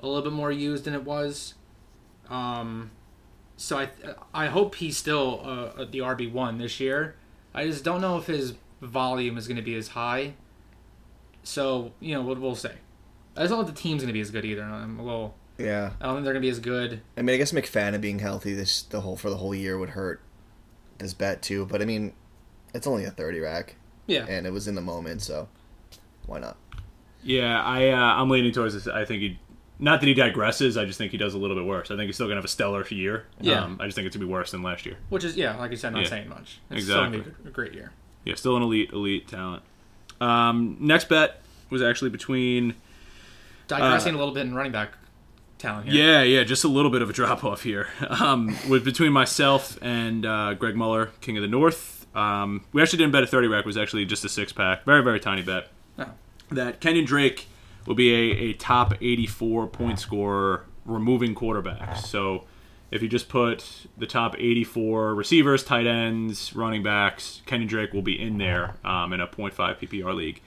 a 0.00 0.06
little 0.06 0.22
bit 0.22 0.32
more 0.32 0.52
used 0.52 0.84
than 0.84 0.94
it 0.94 1.04
was. 1.04 1.54
Um, 2.30 2.90
so 3.58 3.76
I 3.78 3.88
I 4.32 4.46
hope 4.46 4.76
he's 4.76 4.96
still 4.96 5.40
uh, 5.44 5.84
the 5.84 5.98
RB 5.98 6.32
one 6.32 6.56
this 6.56 6.80
year. 6.80 7.14
I 7.54 7.66
just 7.66 7.84
don't 7.84 8.00
know 8.00 8.16
if 8.16 8.26
his 8.26 8.54
volume 8.80 9.36
is 9.36 9.46
going 9.46 9.56
to 9.58 9.62
be 9.62 9.74
as 9.74 9.88
high. 9.88 10.32
So 11.42 11.92
you 12.00 12.14
know 12.14 12.22
what 12.22 12.40
we'll 12.40 12.54
say. 12.54 12.72
I 13.36 13.40
just 13.42 13.50
don't 13.50 13.64
think 13.64 13.76
the 13.76 13.82
team's 13.82 14.02
going 14.02 14.08
to 14.08 14.12
be 14.12 14.20
as 14.20 14.30
good 14.30 14.44
either. 14.44 14.62
I'm 14.62 14.98
a 14.98 15.02
little. 15.02 15.34
Yeah, 15.58 15.90
I 16.00 16.04
don't 16.06 16.14
think 16.16 16.24
they're 16.24 16.34
going 16.34 16.42
to 16.42 16.46
be 16.46 16.50
as 16.50 16.60
good. 16.60 17.00
I 17.16 17.22
mean, 17.22 17.34
I 17.34 17.36
guess 17.36 17.52
McFadden 17.52 18.00
being 18.00 18.20
healthy 18.20 18.54
this 18.54 18.82
the 18.82 19.00
whole 19.00 19.16
for 19.16 19.28
the 19.30 19.36
whole 19.38 19.54
year 19.54 19.76
would 19.78 19.90
hurt 19.90 20.20
this 20.98 21.14
bet 21.14 21.42
too. 21.42 21.66
But 21.66 21.82
I 21.82 21.84
mean, 21.84 22.12
it's 22.74 22.86
only 22.86 23.04
a 23.04 23.10
thirty 23.10 23.40
rack, 23.40 23.74
Yeah. 24.06 24.24
and 24.28 24.46
it 24.46 24.52
was 24.52 24.68
in 24.68 24.74
the 24.76 24.80
moment, 24.80 25.22
so 25.22 25.48
why 26.26 26.38
not? 26.38 26.56
Yeah, 27.24 27.60
I 27.62 27.88
uh, 27.88 27.96
I'm 27.96 28.30
leaning 28.30 28.52
towards 28.52 28.74
this. 28.74 28.86
I 28.86 29.04
think 29.04 29.20
he, 29.22 29.38
not 29.78 30.00
that 30.00 30.06
he 30.06 30.14
digresses. 30.14 30.80
I 30.80 30.84
just 30.84 30.98
think 30.98 31.12
he 31.12 31.18
does 31.18 31.34
a 31.34 31.38
little 31.38 31.56
bit 31.56 31.64
worse. 31.64 31.90
I 31.90 31.96
think 31.96 32.06
he's 32.06 32.16
still 32.16 32.26
gonna 32.26 32.36
have 32.36 32.44
a 32.44 32.48
stellar 32.48 32.84
year. 32.88 33.26
Yeah. 33.40 33.62
Um, 33.64 33.78
I 33.80 33.86
just 33.86 33.94
think 33.96 34.06
it's 34.06 34.16
gonna 34.16 34.26
be 34.26 34.32
worse 34.32 34.50
than 34.50 34.62
last 34.62 34.84
year. 34.86 34.96
Which 35.08 35.24
is 35.24 35.36
yeah, 35.36 35.56
like 35.56 35.70
you 35.70 35.76
said, 35.76 35.92
not 35.92 36.02
Yeah. 36.02 36.08
saying 36.08 36.28
much. 36.28 36.58
It's 36.70 36.84
still 36.84 37.04
Exactly. 37.04 37.32
be 37.42 37.48
a 37.48 37.52
great 37.52 37.74
year. 37.74 37.92
Yeah, 38.24 38.34
still 38.34 38.56
an 38.56 38.62
elite 38.62 38.90
elite 38.92 39.28
talent. 39.28 39.62
Um, 40.20 40.76
next 40.80 41.08
bet 41.08 41.40
was 41.70 41.82
actually 41.82 42.10
between 42.10 42.74
Digressing 43.68 44.14
a 44.14 44.18
little 44.18 44.32
bit 44.34 44.46
in 44.46 44.54
running 44.54 44.72
back 44.72 44.92
talent 45.58 45.88
here. 45.88 46.02
Uh, 46.02 46.06
Yeah, 46.06 46.22
yeah, 46.22 46.44
just 46.44 46.64
a 46.64 46.68
little 46.68 46.90
bit 46.90 47.02
of 47.02 47.10
a 47.10 47.12
drop 47.12 47.44
off 47.44 47.62
here. 47.62 47.88
Um, 48.08 48.56
with 48.68 48.84
between 48.84 49.12
myself 49.12 49.78
and 49.82 50.24
uh, 50.24 50.54
Greg 50.54 50.74
Muller, 50.74 51.10
King 51.20 51.36
of 51.36 51.42
the 51.42 51.48
North. 51.48 52.06
Um, 52.16 52.64
we 52.72 52.80
actually 52.82 52.98
didn't 52.98 53.12
bet 53.12 53.22
a 53.22 53.26
thirty 53.26 53.46
rack. 53.46 53.60
It 53.60 53.66
was 53.66 53.76
actually 53.76 54.04
just 54.06 54.24
a 54.24 54.28
six 54.28 54.52
pack, 54.52 54.84
very 54.84 55.02
very 55.02 55.20
tiny 55.20 55.42
bet. 55.42 55.68
Oh. 55.98 56.06
That 56.50 56.80
Kenyon 56.80 57.04
Drake 57.04 57.46
will 57.88 57.96
be 57.96 58.14
a, 58.14 58.50
a 58.50 58.52
top 58.52 58.94
eighty 59.00 59.26
four 59.26 59.66
point 59.66 59.98
scorer, 59.98 60.66
removing 60.84 61.34
quarterbacks. 61.34 62.02
So 62.02 62.44
if 62.90 63.02
you 63.02 63.08
just 63.08 63.28
put 63.28 63.86
the 63.96 64.06
top 64.06 64.36
eighty 64.38 64.62
four 64.62 65.14
receivers, 65.14 65.64
tight 65.64 65.86
ends, 65.86 66.54
running 66.54 66.82
backs, 66.82 67.42
Kenyon 67.46 67.68
Drake 67.68 67.92
will 67.92 68.02
be 68.02 68.20
in 68.20 68.38
there 68.38 68.76
um, 68.84 69.12
in 69.12 69.20
a 69.20 69.26
0.5 69.26 69.54
PPR 69.54 70.14
league. 70.14 70.40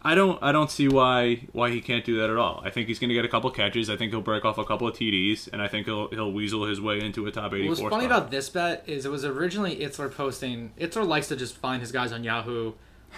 I 0.00 0.14
don't 0.14 0.40
I 0.42 0.52
don't 0.52 0.70
see 0.70 0.88
why 0.88 1.46
why 1.52 1.70
he 1.70 1.80
can't 1.80 2.04
do 2.04 2.18
that 2.18 2.30
at 2.30 2.36
all. 2.36 2.62
I 2.64 2.70
think 2.70 2.86
he's 2.86 2.98
going 2.98 3.08
to 3.08 3.14
get 3.14 3.24
a 3.24 3.28
couple 3.28 3.50
catches. 3.50 3.90
I 3.90 3.96
think 3.96 4.12
he'll 4.12 4.20
break 4.20 4.44
off 4.44 4.56
a 4.56 4.64
couple 4.64 4.86
of 4.86 4.94
TDs, 4.94 5.52
and 5.52 5.60
I 5.60 5.66
think 5.68 5.86
he'll 5.86 6.08
he'll 6.08 6.32
weasel 6.32 6.64
his 6.64 6.80
way 6.80 7.00
into 7.00 7.26
a 7.26 7.32
top 7.32 7.52
eighty 7.52 7.68
What's 7.68 7.80
four. 7.80 7.90
funny 7.90 8.06
about 8.06 8.30
this 8.30 8.48
bet 8.48 8.84
is 8.86 9.04
it 9.04 9.10
was 9.10 9.24
originally 9.24 9.76
Itzler 9.76 10.14
posting. 10.14 10.72
Itzler 10.78 11.06
likes 11.06 11.28
to 11.28 11.36
just 11.36 11.56
find 11.56 11.82
his 11.82 11.90
guys 11.90 12.12
on 12.12 12.22
Yahoo, 12.22 12.74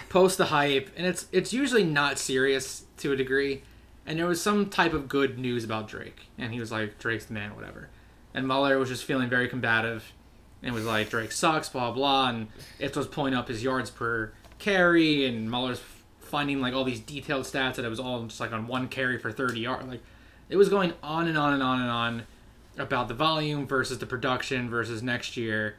post 0.09 0.37
the 0.37 0.45
hype, 0.45 0.89
and 0.95 1.05
it's 1.05 1.27
it's 1.31 1.53
usually 1.53 1.83
not 1.83 2.19
serious 2.19 2.85
to 2.97 3.11
a 3.11 3.15
degree. 3.15 3.63
And 4.05 4.17
there 4.17 4.25
was 4.25 4.41
some 4.41 4.69
type 4.69 4.93
of 4.93 5.07
good 5.07 5.37
news 5.37 5.63
about 5.63 5.87
Drake, 5.87 6.27
and 6.37 6.53
he 6.53 6.59
was 6.59 6.71
like, 6.71 6.97
"Drake's 6.99 7.25
the 7.25 7.33
man," 7.33 7.55
whatever. 7.55 7.89
And 8.33 8.47
Mueller 8.47 8.77
was 8.77 8.89
just 8.89 9.03
feeling 9.03 9.29
very 9.29 9.47
combative, 9.47 10.11
and 10.63 10.73
was 10.73 10.85
like, 10.85 11.09
"Drake 11.09 11.31
sucks," 11.31 11.69
blah 11.69 11.91
blah. 11.91 12.29
And 12.29 12.47
it 12.79 12.95
was 12.95 13.07
pulling 13.07 13.33
up 13.33 13.47
his 13.47 13.63
yards 13.63 13.89
per 13.89 14.33
carry, 14.59 15.25
and 15.25 15.49
Mueller's 15.49 15.81
finding 16.19 16.61
like 16.61 16.73
all 16.73 16.83
these 16.83 16.99
detailed 16.99 17.45
stats 17.45 17.75
that 17.75 17.85
it 17.85 17.89
was 17.89 17.99
all 17.99 18.23
just 18.23 18.39
like 18.39 18.53
on 18.53 18.67
one 18.67 18.87
carry 18.87 19.17
for 19.17 19.31
thirty 19.31 19.61
yards. 19.61 19.87
Like 19.87 20.01
it 20.49 20.55
was 20.55 20.69
going 20.69 20.93
on 21.03 21.27
and 21.27 21.37
on 21.37 21.53
and 21.53 21.63
on 21.63 21.81
and 21.81 21.89
on 21.89 22.23
about 22.77 23.07
the 23.07 23.13
volume 23.13 23.67
versus 23.67 23.99
the 23.99 24.05
production 24.05 24.69
versus 24.69 25.03
next 25.03 25.37
year. 25.37 25.75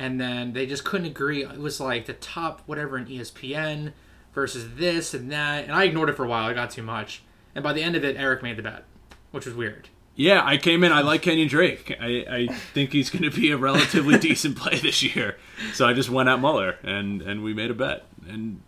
And 0.00 0.18
then 0.18 0.54
they 0.54 0.64
just 0.64 0.82
couldn't 0.82 1.08
agree. 1.08 1.42
It 1.42 1.58
was 1.58 1.78
like 1.78 2.06
the 2.06 2.14
top 2.14 2.62
whatever 2.64 2.96
in 2.96 3.04
ESPN 3.04 3.92
versus 4.32 4.76
this 4.76 5.12
and 5.12 5.30
that. 5.30 5.64
And 5.64 5.74
I 5.74 5.84
ignored 5.84 6.08
it 6.08 6.16
for 6.16 6.24
a 6.24 6.28
while. 6.28 6.48
I 6.48 6.54
got 6.54 6.70
too 6.70 6.82
much. 6.82 7.22
And 7.54 7.62
by 7.62 7.74
the 7.74 7.82
end 7.82 7.96
of 7.96 8.02
it, 8.02 8.16
Eric 8.16 8.42
made 8.42 8.56
the 8.56 8.62
bet, 8.62 8.84
which 9.30 9.44
was 9.44 9.54
weird. 9.54 9.90
Yeah, 10.14 10.40
I 10.42 10.56
came 10.56 10.84
in. 10.84 10.90
I 10.90 11.02
like 11.02 11.20
Kenyon 11.20 11.48
Drake. 11.48 11.94
I, 12.00 12.24
I 12.30 12.46
think 12.46 12.92
he's 12.92 13.10
going 13.10 13.30
to 13.30 13.30
be 13.30 13.50
a 13.50 13.58
relatively 13.58 14.18
decent 14.18 14.56
play 14.56 14.78
this 14.78 15.02
year. 15.02 15.36
So 15.74 15.86
I 15.86 15.92
just 15.92 16.08
went 16.08 16.30
at 16.30 16.40
Muller, 16.40 16.78
and 16.82 17.20
and 17.20 17.44
we 17.44 17.52
made 17.52 17.70
a 17.70 17.74
bet. 17.74 18.06
And 18.26 18.62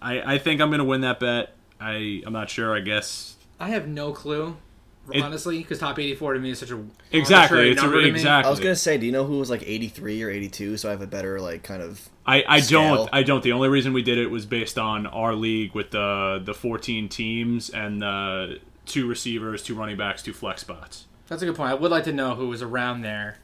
I 0.00 0.34
I 0.34 0.38
think 0.38 0.60
I'm 0.60 0.68
going 0.70 0.80
to 0.80 0.84
win 0.84 1.02
that 1.02 1.20
bet. 1.20 1.54
I 1.80 2.22
I'm 2.26 2.32
not 2.32 2.50
sure. 2.50 2.76
I 2.76 2.80
guess 2.80 3.36
I 3.60 3.68
have 3.68 3.86
no 3.86 4.12
clue, 4.12 4.56
It- 5.14 5.22
honestly, 5.22 5.58
because 5.58 5.78
top 5.78 5.98
84 5.98 6.34
to 6.34 6.40
me 6.40 6.50
is 6.50 6.58
such 6.58 6.70
a 6.70 6.84
exactly. 7.10 7.70
It's 7.70 7.80
a, 7.80 7.84
number 7.84 7.98
to 8.00 8.04
me. 8.04 8.10
exactly. 8.10 8.46
I 8.48 8.50
was 8.50 8.60
gonna 8.60 8.76
say, 8.76 8.98
do 8.98 9.06
you 9.06 9.12
know 9.12 9.24
who 9.24 9.38
was 9.38 9.50
like 9.50 9.62
eighty 9.66 9.88
three 9.88 10.22
or 10.22 10.30
eighty 10.30 10.48
two? 10.48 10.76
So 10.76 10.88
I 10.88 10.92
have 10.92 11.02
a 11.02 11.06
better 11.06 11.40
like 11.40 11.62
kind 11.62 11.82
of 11.82 12.08
I, 12.26 12.44
I 12.46 12.60
scale. 12.60 12.96
don't 12.96 13.10
I 13.12 13.22
don't. 13.22 13.42
The 13.42 13.52
only 13.52 13.68
reason 13.68 13.92
we 13.92 14.02
did 14.02 14.18
it 14.18 14.28
was 14.28 14.46
based 14.46 14.78
on 14.78 15.06
our 15.06 15.34
league 15.34 15.74
with 15.74 15.90
the 15.90 16.40
the 16.44 16.54
14 16.54 17.08
teams 17.08 17.70
and 17.70 18.00
the 18.02 18.58
two 18.86 19.06
receivers, 19.08 19.62
two 19.62 19.74
running 19.74 19.96
backs, 19.96 20.22
two 20.22 20.32
flex 20.32 20.60
spots. 20.60 21.06
That's 21.28 21.42
a 21.42 21.46
good 21.46 21.56
point. 21.56 21.70
I 21.70 21.74
would 21.74 21.90
like 21.90 22.04
to 22.04 22.12
know 22.12 22.34
who 22.34 22.48
was 22.48 22.62
around 22.62 23.02
there. 23.02 23.38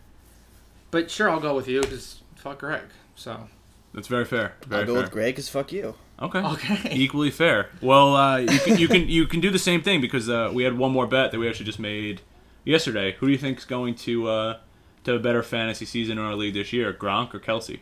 But 0.90 1.10
sure, 1.10 1.30
I'll 1.30 1.40
go 1.40 1.54
with 1.54 1.68
you 1.68 1.80
because 1.80 2.22
fuck 2.36 2.58
Greg. 2.58 2.82
So 3.14 3.48
That's 3.94 4.08
very 4.08 4.24
fair. 4.24 4.54
Very 4.66 4.82
I'll 4.82 4.86
go 4.86 4.94
fair. 4.94 5.02
with 5.02 5.12
Greg 5.12 5.34
because 5.34 5.48
fuck 5.48 5.72
you. 5.72 5.94
Okay. 6.20 6.40
Okay. 6.40 6.90
Equally 6.92 7.30
fair. 7.30 7.70
Well, 7.80 8.16
uh, 8.16 8.38
you 8.38 8.58
can 8.58 8.78
you 8.78 8.88
can 8.88 9.08
you 9.08 9.26
can 9.26 9.40
do 9.40 9.50
the 9.50 9.58
same 9.58 9.82
thing 9.82 10.00
because 10.00 10.28
uh, 10.28 10.50
we 10.52 10.64
had 10.64 10.76
one 10.76 10.92
more 10.92 11.06
bet 11.06 11.30
that 11.30 11.38
we 11.38 11.48
actually 11.48 11.66
just 11.66 11.78
made 11.78 12.22
yesterday. 12.64 13.12
Who 13.18 13.26
do 13.26 13.32
you 13.32 13.38
think 13.38 13.58
is 13.58 13.64
going 13.64 13.94
to 13.96 14.28
uh, 14.28 14.58
to 15.04 15.12
have 15.12 15.20
a 15.20 15.22
better 15.22 15.42
fantasy 15.42 15.84
season 15.84 16.18
in 16.18 16.24
our 16.24 16.34
league 16.34 16.54
this 16.54 16.72
year, 16.72 16.92
Gronk 16.92 17.34
or 17.34 17.40
Kelce? 17.40 17.80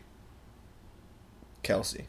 Kelce. 1.63 2.05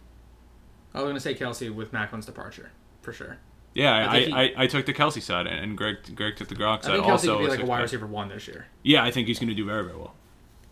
I 0.95 1.01
was 1.01 1.09
gonna 1.09 1.21
say 1.21 1.35
Kelce 1.35 1.75
with 1.75 1.93
Maclin's 1.93 2.27
departure 2.27 2.73
for 3.01 3.13
sure. 3.13 3.39
Yeah, 3.75 3.95
I 3.95 4.17
I, 4.17 4.25
think 4.25 4.35
I, 4.35 4.53
I, 4.57 4.67
took 4.67 4.87
the 4.87 4.95
Kelce 4.95 5.23
side, 5.23 5.47
and 5.47 5.59
and 5.59 5.79
Greg 5.79 6.15
Greg 6.15 6.37
took 6.37 6.49
the 6.49 6.55
Gronk 6.55 6.83
side. 6.83 6.93
I 6.93 6.95
think 6.95 7.07
Kelce 7.07 7.11
also, 7.11 7.39
could 7.39 7.45
be 7.45 7.51
like 7.51 7.61
a 7.61 7.67
wide 7.67 7.83
receiver 7.83 8.07
one 8.07 8.29
this 8.29 8.49
year. 8.49 8.67
Yeah, 8.83 9.05
I 9.05 9.11
think 9.11 9.29
he's 9.29 9.39
going 9.39 9.49
to 9.49 9.55
do 9.55 9.65
very 9.65 9.85
very 9.85 9.97
well. 9.97 10.15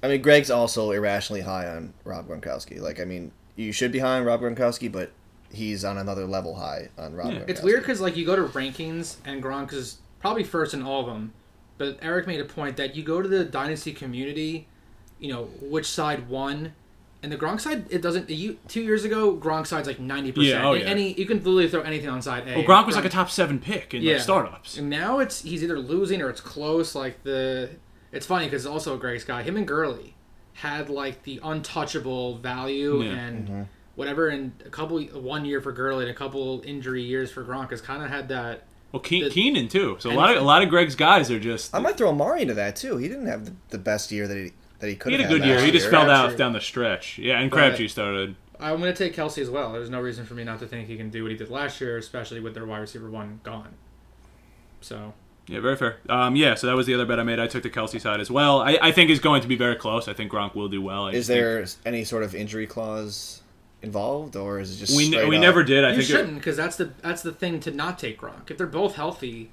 I 0.03 0.09
mean, 0.09 0.23
Greg's 0.23 0.51
also 0.51 0.91
irrationally 0.91 1.41
high 1.41 1.69
on 1.69 1.95
Rob 2.05 2.29
Gronkowski. 2.29 2.81
Like, 2.81 3.01
I 3.01 3.05
mean, 3.05 3.33
you 3.57 3.73
should 3.73 3.93
be 3.93 3.99
high 3.99 4.19
on 4.19 4.25
Rob 4.25 4.41
Gronkowski, 4.41 4.91
but 4.93 5.11
he's 5.53 5.85
on 5.85 5.99
another 5.99 6.27
level 6.27 6.55
high 6.57 6.89
on 6.99 7.15
Rob. 7.15 7.33
Yeah. 7.33 7.45
It's 7.47 7.63
weird 7.63 7.81
because 7.81 8.01
like 8.01 8.17
you 8.17 8.27
go 8.27 8.37
to 8.37 8.45
rankings 8.45 9.17
and 9.25 9.43
Gronk 9.43 9.73
is 9.73 9.99
probably 10.21 10.45
first 10.45 10.75
in 10.75 10.83
all 10.83 11.01
of 11.01 11.07
them, 11.07 11.33
but 11.79 11.99
Eric 12.03 12.27
made 12.27 12.41
a 12.41 12.45
point 12.45 12.77
that 12.77 12.97
you 12.97 13.03
go 13.03 13.23
to 13.23 13.29
the 13.29 13.45
dynasty 13.45 13.93
community, 13.93 14.67
you 15.19 15.33
know 15.33 15.45
which 15.61 15.87
side 15.87 16.29
won, 16.29 16.75
and 17.23 17.33
the 17.33 17.37
Gronk 17.37 17.61
side 17.61 17.87
it 17.91 18.03
doesn't. 18.03 18.31
You 18.31 18.59
two 18.69 18.83
years 18.83 19.05
ago 19.05 19.37
Gronk 19.37 19.67
side's 19.67 19.89
like 19.89 19.99
ninety 19.99 20.33
percent. 20.33 20.63
Yeah, 20.63 20.69
oh, 20.69 20.75
yeah. 20.75 20.85
Any 20.85 21.13
you 21.15 21.27
can 21.27 21.39
literally 21.39 21.69
throw 21.69 21.81
anything 21.81 22.09
on 22.09 22.23
side 22.23 22.47
A. 22.47 22.57
Well, 22.57 22.65
Gronk 22.65 22.87
was 22.87 22.97
like 22.97 23.05
a 23.05 23.09
top 23.09 23.31
seven 23.31 23.59
pick 23.59 23.95
in 23.95 24.03
Yeah. 24.03 24.15
like 24.15 24.23
startups. 24.23 24.77
And 24.79 24.91
now 24.91 25.19
it's 25.19 25.43
he's 25.43 25.63
either 25.65 25.79
losing 25.79 26.23
or 26.23 26.31
it's 26.31 26.41
close. 26.41 26.95
Like 26.95 27.23
the, 27.25 27.71
it's 28.13 28.27
funny 28.27 28.47
because 28.47 28.67
also 28.67 28.95
a 28.95 28.99
Greg's 28.99 29.25
guy. 29.25 29.43
Him 29.43 29.57
and 29.57 29.67
Gurley 29.67 30.15
had 30.55 30.89
like 30.89 31.23
the 31.25 31.41
untouchable 31.43 32.39
value 32.39 33.03
Yeah. 33.03 33.13
and 33.13 33.49
mm-hmm. 33.49 33.63
Whatever. 33.97 34.29
And 34.29 34.53
a 34.65 34.71
couple 34.71 35.03
one 35.03 35.45
year 35.45 35.61
for 35.61 35.73
Gurley 35.73 36.05
and 36.05 36.11
a 36.11 36.15
couple 36.15 36.63
injury 36.65 37.03
years 37.03 37.31
for 37.33 37.45
Gronk 37.45 37.71
has 37.71 37.81
kind 37.81 38.03
of 38.03 38.09
had 38.11 38.29
that. 38.29 38.63
Well, 38.93 39.01
Ke- 39.03 39.09
The- 39.25 39.31
Keenan 39.31 39.67
too. 39.69 39.97
So 39.99 40.11
a 40.11 40.15
lot 40.15 40.31
of 40.37 40.41
a 40.41 40.45
lot 40.45 40.63
of 40.63 40.69
Greg's 40.69 40.95
guys 40.95 41.31
are 41.31 41.41
just. 41.41 41.75
I 41.75 41.81
might 41.81 41.97
throw 41.99 42.11
Amari 42.11 42.43
into 42.43 42.55
that 42.55 42.77
too. 42.77 42.97
He 42.99 43.09
didn't 43.09 43.27
have 43.27 43.45
the, 43.47 43.53
the 43.71 43.79
best 43.79 44.13
year 44.13 44.29
that 44.29 44.37
he 44.37 44.53
that 44.79 44.89
he 44.89 44.95
could. 44.97 45.13
he 45.13 45.19
had 45.21 45.31
a 45.31 45.35
good 45.35 45.45
year. 45.45 45.61
He 45.61 45.71
just 45.73 45.85
year. 45.85 45.91
fell 45.91 46.03
out 46.11 46.21
Crabtree. 46.27 46.37
down 46.39 46.53
the 46.53 46.61
stretch. 46.61 47.19
Yeah, 47.19 47.41
and 47.41 47.51
Crabtree 47.51 47.89
started. 47.89 48.37
I'm 48.61 48.79
going 48.81 48.93
to 48.93 48.97
take 48.97 49.15
Kelce 49.15 49.39
as 49.43 49.51
well. 49.51 49.73
There's 49.73 49.91
no 49.91 50.01
reason 50.01 50.25
for 50.25 50.33
me 50.33 50.43
not 50.45 50.61
to 50.61 50.67
think 50.67 50.89
he 50.89 50.97
can 50.97 51.11
do 51.11 51.23
what 51.23 51.31
he 51.33 51.37
did 51.37 51.51
last 51.51 51.79
year, 51.81 51.99
especially 51.99 52.41
with 52.41 52.55
their 52.55 52.65
wide 52.65 52.79
receiver 52.79 53.11
one 53.11 53.41
gone. 53.43 53.75
So 54.81 55.13
Yeah, 55.47 55.61
very 55.61 55.77
fair. 55.77 55.99
Um, 56.09 56.37
yeah, 56.37 56.55
so 56.55 56.67
that 56.67 56.75
was 56.77 56.87
the 56.87 56.95
other 56.95 57.05
bet 57.07 57.21
I 57.21 57.23
made. 57.23 57.39
I 57.39 57.47
took 57.49 57.63
the 57.63 57.71
Kelce 57.71 58.01
side 58.01 58.21
as 58.21 58.31
well. 58.31 58.61
I, 58.63 58.79
I 58.81 58.93
think 58.93 59.11
it's 59.11 59.21
going 59.21 59.43
to 59.43 59.49
be 59.49 59.57
very 59.57 59.77
close. 59.77 60.09
I 60.09 60.15
think 60.15 60.33
Gronk 60.33 60.55
will 60.55 60.69
do 60.69 60.81
well. 60.81 61.05
I 61.07 61.11
Is 61.11 61.27
just 61.27 61.29
think- 61.29 61.41
there 61.41 61.67
any 61.85 62.05
sort 62.05 62.23
of 62.23 62.35
injury 62.35 62.67
clause 62.67 63.43
involved, 63.83 64.37
or 64.37 64.59
is 64.61 64.75
it 64.75 64.79
just 64.79 64.97
We, 64.97 65.09
ne- 65.09 65.17
straight 65.19 65.29
we 65.29 65.37
up- 65.37 65.43
never 65.43 65.63
did. 65.65 65.85
I 65.85 65.91
you 65.91 65.97
think 65.97 66.07
shouldn't 66.09 66.35
because 66.37 66.57
that's 66.57 66.77
the 66.77 66.93
that's 67.03 67.23
the 67.23 67.33
thing 67.33 67.61
to 67.61 67.71
not 67.71 67.99
take 67.99 68.21
Gronk. 68.21 68.51
If 68.51 68.59
they're 68.59 68.67
both 68.67 68.95
healthy, 68.97 69.51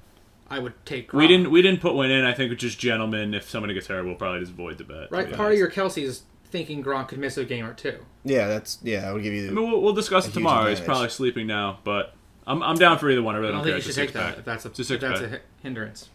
I 0.50 0.58
would 0.58 0.72
take. 0.86 1.10
Gronk. 1.10 1.18
we 1.18 1.26
didn't 1.28 1.50
we 1.50 1.62
didn't 1.62 1.80
put 1.80 1.94
one 1.94 2.10
in. 2.10 2.24
I 2.24 2.32
think 2.32 2.52
it's 2.52 2.60
just 2.62 2.78
gentlemen. 2.78 3.34
If 3.34 3.48
somebody 3.48 3.74
gets 3.74 3.86
hurt, 3.86 4.04
we'll 4.04 4.14
probably 4.14 4.40
just 4.40 4.52
void 4.52 4.78
the 4.78 4.84
bet. 4.84 5.10
Right, 5.10 5.28
be 5.28 5.34
part 5.34 5.52
of 5.52 5.58
your 5.58 5.70
Kelce 5.70 6.02
is 6.02 6.22
thinking 6.46 6.82
Gronk 6.84 7.08
could 7.08 7.18
miss 7.18 7.36
a 7.36 7.44
game 7.44 7.64
or 7.66 7.74
two. 7.74 7.98
Yeah, 8.24 8.46
that's 8.48 8.78
yeah. 8.82 9.08
I 9.08 9.12
would 9.12 9.22
give 9.22 9.32
you. 9.34 9.48
I 9.48 9.50
mean, 9.52 9.70
we'll, 9.70 9.80
we'll 9.82 9.92
discuss 9.92 10.24
it 10.24 10.28
huge 10.28 10.34
tomorrow. 10.34 10.68
He's 10.70 10.80
probably 10.80 11.08
sleeping 11.10 11.46
now, 11.46 11.78
but 11.84 12.14
I'm, 12.46 12.62
I'm 12.62 12.76
down 12.76 12.98
for 12.98 13.10
either 13.10 13.22
one. 13.22 13.34
I 13.34 13.38
I 13.38 13.40
really 13.40 13.52
don't 13.52 13.58
don't, 13.64 13.72
think 13.72 13.72
care. 13.72 13.88
you 13.88 13.92
should 13.92 14.02
a 14.02 14.06
take 14.06 14.12
that 14.14 14.36
six-pack. 14.36 14.38
if 14.38 14.44
that's 14.44 14.64
a, 14.64 14.68
It's 14.68 14.90
a 14.90 14.94
if 14.94 15.00
that's 15.00 15.20
a 15.20 15.22
six-pack. 15.24 15.40
hi- 15.40 15.46
hindrance. 15.62 16.08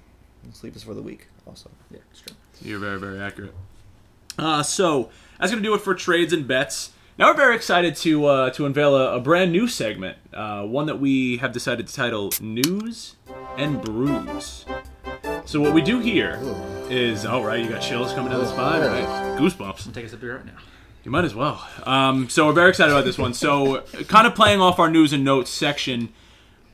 sleep 0.53 0.75
is 0.75 0.83
for 0.83 0.93
the 0.93 1.01
week. 1.01 1.27
Also, 1.47 1.69
Yeah, 1.91 1.99
it's 2.11 2.21
true. 2.21 2.35
You're 2.61 2.79
very, 2.79 2.99
very 2.99 3.19
accurate. 3.19 3.53
Uh, 4.37 4.61
so 4.63 5.09
that's 5.39 5.51
going 5.51 5.61
to 5.63 5.67
do 5.67 5.73
it 5.75 5.81
for 5.81 5.93
trades 5.95 6.31
and 6.33 6.47
bets. 6.47 6.91
Now 7.19 7.31
we're 7.31 7.35
very 7.35 7.55
excited 7.57 7.97
to 7.97 8.25
uh, 8.27 8.49
to 8.51 8.65
unveil 8.65 8.95
a, 8.95 9.17
a 9.17 9.19
brand 9.19 9.51
new 9.51 9.67
segment, 9.67 10.17
uh, 10.33 10.63
one 10.63 10.85
that 10.85 11.01
we 11.01 11.35
have 11.39 11.51
decided 11.51 11.85
to 11.87 11.93
title 11.93 12.31
"News 12.39 13.17
and 13.57 13.81
Brews." 13.81 14.65
So 15.43 15.59
what 15.59 15.73
we 15.73 15.81
do 15.81 15.99
here 15.99 16.39
is, 16.89 17.25
oh 17.25 17.43
right, 17.43 17.61
you 17.61 17.69
got 17.69 17.81
chills 17.81 18.13
coming 18.13 18.31
down 18.31 18.39
the 18.39 18.47
spine, 18.47 18.79
right? 18.79 19.37
Goosebumps. 19.37 19.85
I'll 19.85 19.91
take 19.91 20.05
a 20.05 20.07
sip 20.07 20.13
of 20.13 20.21
beer 20.21 20.37
right 20.37 20.45
now. 20.45 20.59
You 21.03 21.11
might 21.11 21.25
as 21.25 21.35
well. 21.35 21.67
Um, 21.83 22.29
so 22.29 22.47
we're 22.47 22.53
very 22.53 22.69
excited 22.69 22.93
about 22.93 23.03
this 23.03 23.17
one. 23.17 23.33
So, 23.33 23.81
kind 24.07 24.25
of 24.25 24.33
playing 24.33 24.61
off 24.61 24.79
our 24.79 24.89
news 24.89 25.11
and 25.11 25.25
notes 25.25 25.51
section, 25.51 26.13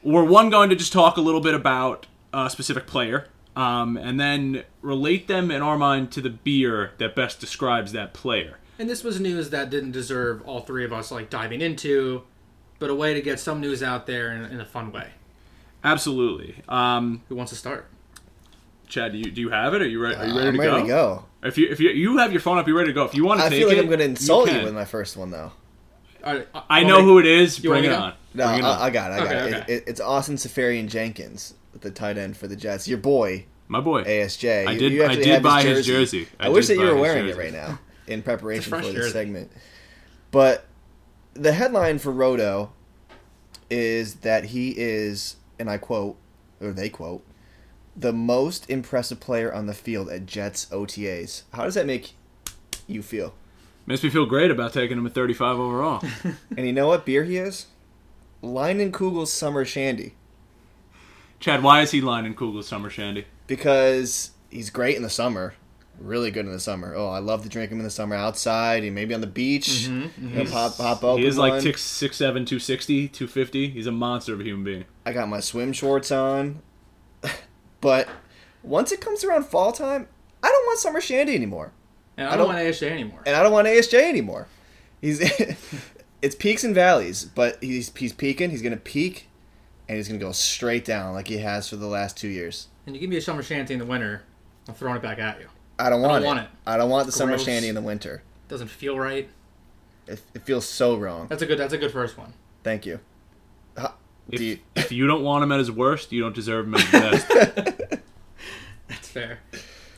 we're 0.03 0.25
one 0.25 0.51
going 0.51 0.69
to 0.69 0.75
just 0.75 0.93
talk 0.93 1.17
a 1.17 1.21
little 1.21 1.41
bit 1.41 1.55
about 1.55 2.05
a 2.31 2.51
specific 2.51 2.85
player, 2.85 3.29
um, 3.55 3.97
and 3.97 4.19
then 4.19 4.63
relate 4.83 5.27
them 5.27 5.49
in 5.49 5.63
our 5.63 5.75
mind 5.75 6.11
to 6.11 6.21
the 6.21 6.29
beer 6.29 6.91
that 6.99 7.15
best 7.15 7.39
describes 7.39 7.93
that 7.93 8.13
player. 8.13 8.59
And 8.77 8.89
this 8.89 9.03
was 9.03 9.19
news 9.19 9.49
that 9.51 9.69
didn't 9.69 9.91
deserve 9.91 10.41
all 10.45 10.61
three 10.61 10.83
of 10.85 10.91
us 10.91 11.11
like 11.11 11.29
diving 11.29 11.61
into, 11.61 12.23
but 12.79 12.89
a 12.89 12.95
way 12.95 13.13
to 13.13 13.21
get 13.21 13.39
some 13.39 13.61
news 13.61 13.81
out 13.81 14.05
there 14.05 14.31
in, 14.33 14.43
in 14.45 14.59
a 14.59 14.65
fun 14.65 14.91
way. 14.91 15.09
Absolutely. 15.83 16.55
Um, 16.67 17.21
Who 17.29 17.35
wants 17.35 17.51
to 17.51 17.57
start? 17.57 17.87
Chad, 18.87 19.13
do 19.13 19.17
you, 19.17 19.31
do 19.31 19.41
you 19.41 19.49
have 19.49 19.73
it? 19.73 19.81
Are 19.81 19.87
you, 19.87 20.01
re- 20.01 20.13
are 20.15 20.25
you 20.25 20.35
ready, 20.35 20.47
I'm 20.49 20.53
to, 20.55 20.59
ready 20.59 20.71
go? 20.71 20.81
to 20.81 20.87
go. 20.87 21.25
If 21.43 21.57
you 21.57 21.67
if 21.69 21.79
you, 21.79 21.89
you 21.91 22.17
have 22.17 22.31
your 22.31 22.41
phone 22.41 22.57
up, 22.57 22.67
you're 22.67 22.75
ready 22.77 22.89
to 22.89 22.93
go. 22.93 23.03
If 23.05 23.13
you 23.15 23.23
want 23.25 23.39
to 23.39 23.45
I 23.45 23.49
take 23.49 23.59
feel 23.59 23.67
like 23.69 23.77
it, 23.77 23.81
I'm 23.81 23.87
going 23.87 23.99
to 23.99 24.05
insult 24.05 24.47
you, 24.47 24.55
can. 24.55 24.63
with 24.65 24.73
my 24.73 24.85
first 24.85 25.15
one, 25.15 25.29
though. 25.31 25.51
All 26.23 26.35
right, 26.37 26.47
I 26.69 26.83
want 26.83 26.87
know 26.87 27.03
who 27.03 27.19
it 27.19 27.27
is. 27.27 27.63
You 27.63 27.69
Bring 27.69 27.83
it 27.85 27.91
on. 27.91 28.13
No, 28.33 28.47
Bring 28.47 28.59
it 28.59 28.65
on. 28.65 28.79
I, 28.79 28.85
I 28.85 28.89
got 28.89 29.11
it. 29.11 29.13
I 29.13 29.17
got 29.19 29.27
Okay, 29.27 29.35
it. 29.35 29.45
okay. 29.63 29.73
It, 29.73 29.77
it. 29.77 29.83
It's 29.87 30.01
Austin 30.01 30.35
Seferian-Jenkins, 30.37 31.53
the 31.81 31.91
tight 31.91 32.17
end 32.17 32.35
for 32.35 32.47
the 32.47 32.55
Jets. 32.55 32.87
Your 32.87 32.97
boy, 32.97 33.45
My 33.67 33.79
boy. 33.79 34.03
ASJ. 34.03 34.67
I 34.67 34.75
did- 34.75 34.91
you 34.91 35.05
I 35.05 35.15
did 35.15 35.43
buy 35.43 35.61
his 35.63 35.85
jersey. 35.85 36.27
I 36.39 36.47
I, 36.47 36.49
wish 36.49 36.67
that 36.67 36.75
you 36.77 36.81
were 36.81 36.95
wearing 36.95 37.27
jersey. 37.27 37.39
it 37.39 37.43
right 37.43 37.53
now 37.53 37.79
in 38.07 38.21
preparation 38.21 38.71
for 38.71 38.81
this 38.81 39.11
segment. 39.11 39.51
But 40.31 40.65
the 41.33 41.53
headline 41.53 41.99
for 41.99 42.11
Roto 42.11 42.71
is 43.69 44.15
that 44.15 44.45
he 44.45 44.73
is, 44.77 45.37
and 45.59 45.69
I 45.69 45.77
quote, 45.77 46.17
or 46.61 46.71
they 46.71 46.89
quote, 46.89 47.25
the 47.95 48.13
most 48.13 48.69
impressive 48.69 49.19
player 49.19 49.53
on 49.53 49.67
the 49.67 49.73
field 49.73 50.09
at 50.09 50.25
Jets 50.25 50.65
OTAs. 50.67 51.43
How 51.53 51.63
does 51.63 51.75
that 51.75 51.85
make 51.85 52.13
you 52.87 53.01
feel? 53.01 53.33
Makes 53.85 54.03
me 54.03 54.09
feel 54.09 54.25
great 54.25 54.51
about 54.51 54.73
taking 54.73 54.97
him 54.97 55.05
at 55.05 55.13
35 55.13 55.59
overall. 55.59 56.03
And 56.57 56.65
you 56.65 56.73
know 56.73 56.87
what 56.87 57.05
beer 57.05 57.23
he 57.23 57.37
is? 57.37 57.67
Leinenkugel's 58.43 59.31
Summer 59.31 59.63
Shandy. 59.63 60.15
Chad, 61.39 61.63
why 61.63 61.81
is 61.81 61.91
he 61.91 62.01
Leinenkugel's 62.01 62.67
Summer 62.67 62.89
Shandy? 62.89 63.25
because 63.47 64.31
he's 64.49 64.69
great 64.69 64.95
in 64.95 65.03
the 65.03 65.09
summer. 65.09 65.53
Really 65.99 66.31
good 66.31 66.45
in 66.45 66.51
the 66.51 66.59
summer. 66.59 66.93
Oh, 66.95 67.07
I 67.07 67.19
love 67.19 67.43
to 67.43 67.49
drink 67.49 67.71
him 67.71 67.79
in 67.79 67.83
the 67.83 67.89
summer 67.89 68.15
outside 68.15 68.83
and 68.83 68.93
maybe 68.93 69.13
on 69.13 69.21
the 69.21 69.27
beach. 69.27 69.87
Mm-hmm, 69.87 70.27
you 70.27 70.35
know, 70.35 70.43
mm-hmm. 70.43 70.51
pop, 70.51 70.77
pop 70.77 71.03
open 71.03 71.21
He 71.21 71.27
is 71.27 71.37
like 71.37 71.53
one. 71.53 71.61
6'7", 71.61 72.11
260, 72.17 73.07
250. 73.07 73.69
He's 73.69 73.87
a 73.87 73.91
monster 73.91 74.33
of 74.33 74.41
a 74.41 74.43
human 74.43 74.63
being. 74.63 74.85
I 75.05 75.13
got 75.13 75.29
my 75.29 75.39
swim 75.39 75.73
shorts 75.73 76.11
on. 76.11 76.61
but 77.81 78.09
once 78.61 78.91
it 78.91 79.01
comes 79.01 79.23
around 79.23 79.45
fall 79.45 79.71
time, 79.71 80.07
I 80.43 80.49
don't 80.49 80.65
want 80.65 80.79
summer 80.79 81.01
shandy 81.01 81.35
anymore. 81.35 81.71
And 82.17 82.27
I 82.27 82.33
I 82.33 82.37
don't, 82.37 82.47
don't- 82.47 82.55
want 82.55 82.67
ASJ 82.67 82.89
anymore. 82.91 83.21
And 83.25 83.35
I 83.35 83.43
don't 83.43 83.51
want 83.51 83.67
ASJ 83.67 84.01
anymore. 84.01 84.47
He's 85.01 85.19
it's 86.21 86.35
peaks 86.35 86.63
and 86.63 86.73
valleys, 86.73 87.25
but 87.25 87.61
he's 87.61 87.95
he's 87.95 88.13
peaking, 88.13 88.49
he's 88.49 88.61
gonna 88.61 88.77
peak, 88.77 89.27
and 89.87 89.97
he's 89.97 90.07
gonna 90.07 90.19
go 90.19 90.31
straight 90.31 90.85
down 90.85 91.13
like 91.13 91.27
he 91.27 91.37
has 91.37 91.69
for 91.69 91.75
the 91.75 91.87
last 91.87 92.17
two 92.17 92.27
years. 92.27 92.67
And 92.85 92.95
you 92.95 93.01
give 93.01 93.09
me 93.09 93.17
a 93.17 93.21
summer 93.21 93.43
shandy 93.43 93.73
in 93.73 93.79
the 93.79 93.85
winter, 93.85 94.23
I'm 94.67 94.73
throwing 94.73 94.97
it 94.97 95.01
back 95.01 95.19
at 95.19 95.39
you. 95.39 95.47
I 95.77 95.89
don't 95.89 96.01
want, 96.01 96.23
want 96.23 96.39
it. 96.39 96.43
it. 96.43 96.49
I 96.65 96.77
don't 96.77 96.89
want 96.89 97.05
the 97.05 97.11
summer 97.11 97.33
Gross. 97.33 97.45
shandy 97.45 97.67
in 97.69 97.75
the 97.75 97.81
winter. 97.81 98.23
Doesn't 98.47 98.69
feel 98.69 98.97
right. 98.97 99.29
It, 100.07 100.21
it 100.33 100.43
feels 100.43 100.65
so 100.67 100.95
wrong. 100.97 101.27
That's 101.27 101.41
a 101.41 101.45
good. 101.45 101.57
That's 101.59 101.73
a 101.73 101.77
good 101.77 101.91
first 101.91 102.17
one. 102.17 102.33
Thank 102.63 102.85
you. 102.85 102.99
Huh, 103.77 103.91
If, 104.29 104.39
you- 104.41 104.59
if 104.75 104.91
you 104.91 105.05
don't 105.07 105.23
want 105.23 105.43
him 105.43 105.51
at 105.51 105.59
his 105.59 105.71
worst, 105.71 106.11
you 106.11 106.21
don't 106.21 106.35
deserve 106.35 106.67
him 106.67 106.75
at 106.75 106.81
his 106.81 106.91
best. 107.25 107.27
That's 108.87 109.07
fair. 109.07 109.39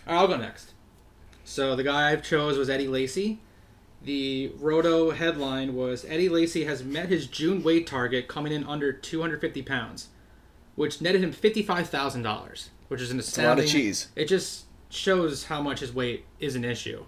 All 0.07 0.13
right, 0.13 0.19
I'll 0.21 0.27
go 0.27 0.37
next. 0.37 0.73
So 1.43 1.75
the 1.75 1.83
guy 1.83 2.11
I 2.11 2.15
chose 2.17 2.57
was 2.57 2.69
Eddie 2.69 2.87
Lacy. 2.87 3.39
The 4.03 4.51
Roto 4.59 5.11
headline 5.11 5.75
was 5.75 6.05
Eddie 6.05 6.29
Lacy 6.29 6.63
has 6.65 6.83
met 6.83 7.09
his 7.09 7.27
June 7.27 7.63
weight 7.63 7.87
target, 7.87 8.27
coming 8.27 8.53
in 8.53 8.63
under 8.65 8.93
250 8.93 9.61
pounds, 9.63 10.07
which 10.75 11.01
netted 11.01 11.23
him 11.23 11.33
$55,000, 11.33 12.69
which 12.87 13.01
is 13.01 13.11
an 13.11 13.19
astounding. 13.19 13.45
a 13.45 13.55
lot 13.55 13.59
of 13.65 13.69
cheese. 13.69 14.07
It 14.15 14.25
just 14.25 14.65
shows 14.97 15.45
how 15.45 15.61
much 15.61 15.79
his 15.79 15.93
weight 15.93 16.25
is 16.39 16.55
an 16.55 16.65
issue. 16.65 17.05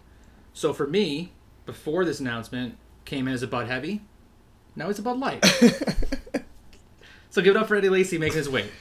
So 0.54 0.74
for 0.74 0.88
me, 0.88 1.34
before 1.66 2.06
this 2.06 2.20
announcement, 2.20 2.78
came 3.06 3.28
in 3.28 3.34
as 3.34 3.44
a 3.44 3.48
Bud 3.48 3.68
Heavy. 3.68 4.02
Now 4.76 4.90
it's 4.90 5.00
a 5.00 5.02
Bud 5.02 5.20
Light. 5.20 5.44
so 7.30 7.42
give 7.42 7.56
it 7.56 7.58
up 7.58 7.68
for 7.68 7.76
Eddie 7.76 7.90
Lacy 7.90 8.18
making 8.18 8.38
his 8.38 8.50
weight. 8.50 8.72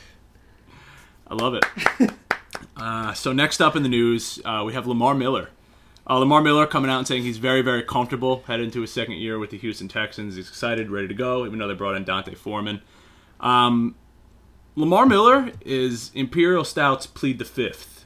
I 1.26 1.34
love 1.34 1.54
it. 1.54 1.64
Uh, 2.80 3.12
so 3.12 3.32
next 3.32 3.60
up 3.60 3.74
in 3.74 3.82
the 3.82 3.88
news, 3.88 4.40
uh, 4.44 4.62
we 4.64 4.72
have 4.72 4.86
Lamar 4.86 5.12
Miller. 5.12 5.50
Uh, 6.08 6.18
Lamar 6.18 6.40
Miller 6.40 6.66
coming 6.66 6.90
out 6.90 6.98
and 6.98 7.08
saying 7.08 7.22
he's 7.24 7.38
very, 7.38 7.60
very 7.60 7.82
comfortable 7.82 8.44
heading 8.46 8.66
into 8.66 8.80
his 8.82 8.92
second 8.92 9.16
year 9.16 9.38
with 9.38 9.50
the 9.50 9.58
Houston 9.58 9.88
Texans. 9.88 10.36
He's 10.36 10.48
excited, 10.48 10.88
ready 10.90 11.08
to 11.08 11.14
go, 11.14 11.44
even 11.44 11.58
though 11.58 11.66
they 11.66 11.74
brought 11.74 11.96
in 11.96 12.04
D'Onta 12.04 12.36
Foreman. 12.36 12.80
Um, 13.40 13.96
Lamar 14.76 15.06
Miller 15.06 15.50
is 15.62 16.12
Imperial 16.14 16.64
Stouts 16.64 17.06
plead 17.06 17.40
the 17.40 17.44
fifth. 17.44 17.97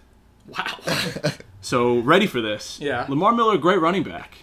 Wow. 0.49 0.79
So 1.65 1.99
ready 2.01 2.27
for 2.27 2.41
this. 2.41 2.81
Yeah. 2.81 3.07
Lamar 3.09 3.33
Miller, 3.33 3.57
great 3.57 3.81
running 3.81 4.03
back. 4.03 4.39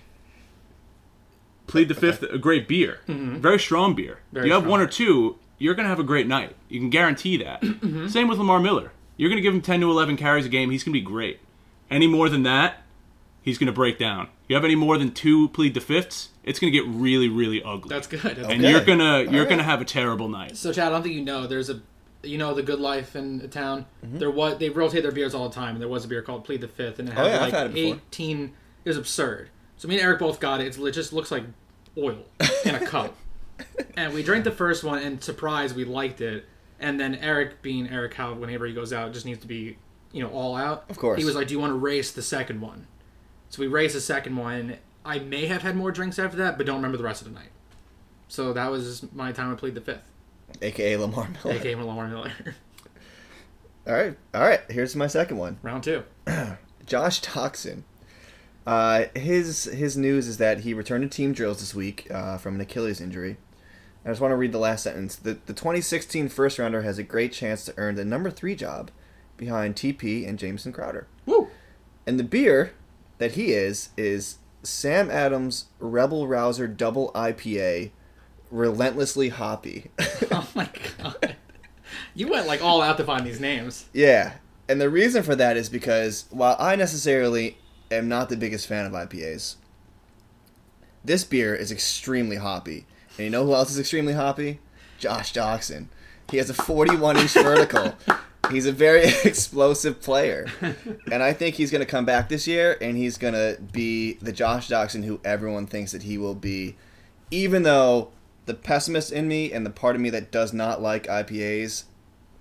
Plead 1.67 1.89
the 1.89 1.93
fifth, 1.93 2.23
a 2.23 2.37
great 2.37 2.65
beer. 2.67 2.99
Very 3.07 3.59
strong 3.59 3.93
beer. 3.93 4.13
Mm-hmm. 4.13 4.33
Very 4.35 4.47
you 4.47 4.53
have 4.53 4.61
strong. 4.61 4.71
one 4.71 4.79
or 4.81 4.87
two, 4.87 5.37
you're 5.57 5.75
going 5.75 5.83
to 5.83 5.89
have 5.89 5.99
a 5.99 6.03
great 6.03 6.27
night. 6.27 6.55
You 6.69 6.79
can 6.79 6.89
guarantee 6.89 7.37
that. 7.43 7.61
Mm-hmm. 7.61 8.07
Same 8.07 8.27
with 8.29 8.37
Lamar 8.37 8.59
Miller. 8.59 8.91
You're 9.17 9.29
going 9.29 9.37
to 9.37 9.41
give 9.41 9.53
him 9.53 9.61
10 9.61 9.81
to 9.81 9.91
11 9.91 10.15
carries 10.15 10.45
a 10.45 10.49
game, 10.49 10.69
he's 10.71 10.83
going 10.83 10.93
to 10.93 10.99
be 10.99 11.05
great. 11.05 11.39
Any 11.91 12.07
more 12.07 12.29
than 12.29 12.43
that, 12.43 12.83
he's 13.41 13.57
going 13.57 13.67
to 13.67 13.73
break 13.73 13.99
down. 13.99 14.29
You 14.47 14.55
have 14.55 14.63
any 14.65 14.75
more 14.75 14.97
than 14.97 15.11
two 15.11 15.49
plead 15.49 15.73
the 15.73 15.81
fifths, 15.81 16.29
it's 16.45 16.57
going 16.59 16.71
to 16.71 16.79
get 16.79 16.87
really, 16.87 17.27
really 17.27 17.61
ugly. 17.61 17.89
That's 17.93 18.07
good. 18.07 18.21
That's 18.21 18.39
and 18.39 18.61
Okay. 18.63 18.69
you're 18.71 18.83
going 18.85 18.99
to 18.99 19.29
you're 19.31 19.41
right. 19.41 19.49
going 19.49 19.57
to 19.57 19.63
have 19.65 19.81
a 19.81 19.85
terrible 19.85 20.29
night. 20.29 20.55
So, 20.57 20.71
Chad, 20.71 20.87
I 20.87 20.89
don't 20.91 21.03
think 21.03 21.15
you 21.15 21.23
know. 21.25 21.45
There's 21.47 21.69
a, 21.69 21.81
you 22.23 22.37
know, 22.37 22.53
the 22.53 22.63
Good 22.63 22.79
Life 22.79 23.15
in 23.15 23.39
the 23.39 23.47
town. 23.47 23.85
Mm-hmm. 24.05 24.17
There 24.19 24.31
was 24.31 24.57
they 24.57 24.69
rotate 24.69 25.03
their 25.03 25.11
beers 25.11 25.33
all 25.33 25.47
the 25.49 25.55
time, 25.55 25.75
and 25.75 25.81
there 25.81 25.89
was 25.89 26.05
a 26.05 26.07
beer 26.07 26.21
called 26.21 26.43
Plead 26.43 26.61
the 26.61 26.67
Fifth, 26.67 26.99
and 26.99 27.07
it 27.09 27.13
had 27.13 27.25
Oh, 27.25 27.29
yeah, 27.29 27.39
like 27.39 27.53
had 27.53 27.71
it 27.71 27.77
18. 27.77 28.53
It 28.85 28.89
was 28.89 28.97
absurd. 28.97 29.49
So 29.77 29.87
me 29.87 29.95
and 29.95 30.03
Eric 30.03 30.19
both 30.19 30.39
got 30.39 30.61
it. 30.61 30.67
It's, 30.67 30.77
it 30.77 30.91
just 30.91 31.13
looks 31.13 31.31
like 31.31 31.43
oil 31.97 32.25
in 32.65 32.75
a 32.75 32.85
cup. 32.85 33.15
and 33.97 34.13
we 34.13 34.23
drank 34.23 34.43
the 34.43 34.51
first 34.51 34.83
one, 34.83 35.01
and 35.01 35.23
surprise, 35.23 35.73
we 35.73 35.85
liked 35.85 36.21
it. 36.21 36.45
And 36.79 36.99
then 36.99 37.15
Eric, 37.15 37.61
being 37.61 37.89
Eric, 37.89 38.13
how 38.13 38.33
whenever 38.33 38.65
he 38.65 38.73
goes 38.73 38.93
out, 38.93 39.11
just 39.13 39.25
needs 39.25 39.39
to 39.39 39.47
be, 39.47 39.77
you 40.11 40.23
know, 40.23 40.29
all 40.29 40.55
out. 40.55 40.85
Of 40.89 40.97
course. 40.97 41.19
He 41.19 41.25
was 41.25 41.35
like, 41.35 41.47
"Do 41.47 41.53
you 41.53 41.59
want 41.59 41.71
to 41.71 41.77
race 41.77 42.11
the 42.11 42.21
second 42.21 42.61
one?" 42.61 42.87
So 43.49 43.61
we 43.61 43.67
raced 43.67 43.95
the 43.95 44.01
second 44.01 44.35
one. 44.37 44.77
I 45.03 45.19
may 45.19 45.47
have 45.47 45.61
had 45.61 45.75
more 45.75 45.91
drinks 45.91 46.19
after 46.19 46.37
that, 46.37 46.57
but 46.57 46.65
don't 46.65 46.77
remember 46.77 46.97
the 46.97 47.03
rest 47.03 47.21
of 47.21 47.27
the 47.27 47.33
night. 47.33 47.49
So 48.27 48.53
that 48.53 48.69
was 48.69 49.05
my 49.11 49.31
time 49.31 49.51
I 49.51 49.55
plead 49.55 49.75
the 49.75 49.81
fifth. 49.81 50.03
AKA 50.61 50.97
Lamar 50.97 51.29
Miller. 51.43 51.55
AKA 51.55 51.75
Lamar 51.75 52.07
Miller. 52.07 52.31
All 53.87 53.93
right, 53.93 54.17
all 54.33 54.41
right. 54.41 54.61
Here's 54.69 54.95
my 54.95 55.07
second 55.07 55.37
one. 55.37 55.57
Round 55.63 55.83
two. 55.83 56.03
Josh 56.85 57.21
Doctson. 57.21 57.83
Uh, 58.67 59.05
his 59.15 59.63
his 59.65 59.97
news 59.97 60.27
is 60.27 60.37
that 60.37 60.59
he 60.59 60.73
returned 60.73 61.09
to 61.09 61.15
team 61.15 61.33
drills 61.33 61.59
this 61.59 61.73
week 61.73 62.07
uh, 62.11 62.37
from 62.37 62.55
an 62.55 62.61
Achilles 62.61 63.01
injury. 63.01 63.37
I 64.05 64.09
just 64.09 64.21
want 64.21 64.31
to 64.31 64.37
read 64.37 64.51
the 64.51 64.59
last 64.59 64.83
sentence. 64.83 65.15
The, 65.15 65.39
the 65.45 65.53
2016 65.53 66.29
first 66.29 66.57
rounder 66.57 66.83
has 66.83 66.97
a 66.97 67.03
great 67.03 67.33
chance 67.33 67.65
to 67.65 67.73
earn 67.77 67.95
the 67.95 68.05
number 68.05 68.31
three 68.31 68.55
job 68.55 68.91
behind 69.37 69.75
TP 69.75 70.27
and 70.27 70.39
Jamison 70.39 70.71
Crowder. 70.71 71.07
Woo! 71.25 71.49
And 72.07 72.19
the 72.19 72.23
beer 72.23 72.73
that 73.17 73.33
he 73.33 73.51
is 73.51 73.89
is 73.97 74.37
Sam 74.63 75.09
Adams 75.11 75.65
Rebel 75.79 76.27
Rouser 76.27 76.67
Double 76.67 77.11
IPA, 77.13 77.91
relentlessly 78.51 79.29
hoppy. 79.29 79.91
Oh 80.31 80.47
my 80.53 80.69
god. 80.97 81.35
You 82.13 82.27
went 82.27 82.45
like 82.45 82.63
all 82.63 82.81
out 82.83 82.97
to 82.97 83.03
find 83.03 83.25
these 83.25 83.39
names. 83.39 83.85
Yeah, 83.93 84.33
and 84.67 84.79
the 84.79 84.89
reason 84.89 85.23
for 85.23 85.35
that 85.35 85.57
is 85.57 85.69
because 85.69 86.25
while 86.29 86.55
I 86.59 86.75
necessarily 86.75 87.57
am 87.89 88.07
not 88.07 88.29
the 88.29 88.37
biggest 88.37 88.67
fan 88.67 88.85
of 88.85 88.91
IPAs, 88.93 89.55
this 91.03 91.23
beer 91.23 91.55
is 91.55 91.71
extremely 91.71 92.35
hoppy. 92.35 92.85
And 93.17 93.25
you 93.25 93.29
know 93.31 93.45
who 93.45 93.53
else 93.53 93.71
is 93.71 93.79
extremely 93.79 94.13
hoppy? 94.13 94.59
Josh 94.99 95.33
Doctson. 95.33 95.87
He 96.29 96.37
has 96.37 96.49
a 96.49 96.53
41 96.53 97.17
inch 97.17 97.33
vertical. 97.33 97.95
He's 98.51 98.67
a 98.67 98.71
very 98.71 99.05
explosive 99.25 100.01
player. 100.01 100.47
And 101.11 101.23
I 101.23 101.33
think 101.33 101.55
he's 101.55 101.71
going 101.71 101.83
to 101.83 101.89
come 101.89 102.05
back 102.05 102.29
this 102.29 102.45
year 102.45 102.77
and 102.79 102.95
he's 102.95 103.17
going 103.17 103.33
to 103.33 103.59
be 103.71 104.13
the 104.21 104.31
Josh 104.31 104.69
Doctson 104.69 105.03
who 105.03 105.19
everyone 105.25 105.65
thinks 105.65 105.91
that 105.91 106.03
he 106.03 106.17
will 106.17 106.35
be. 106.35 106.75
Even 107.31 107.63
though 107.63 108.11
the 108.49 108.55
pessimist 108.55 109.11
in 109.11 109.27
me 109.27 109.53
and 109.53 109.63
the 109.63 109.69
part 109.69 109.95
of 109.95 110.01
me 110.01 110.09
that 110.09 110.31
does 110.31 110.53
not 110.53 110.81
like 110.81 111.05
IPAs 111.05 111.83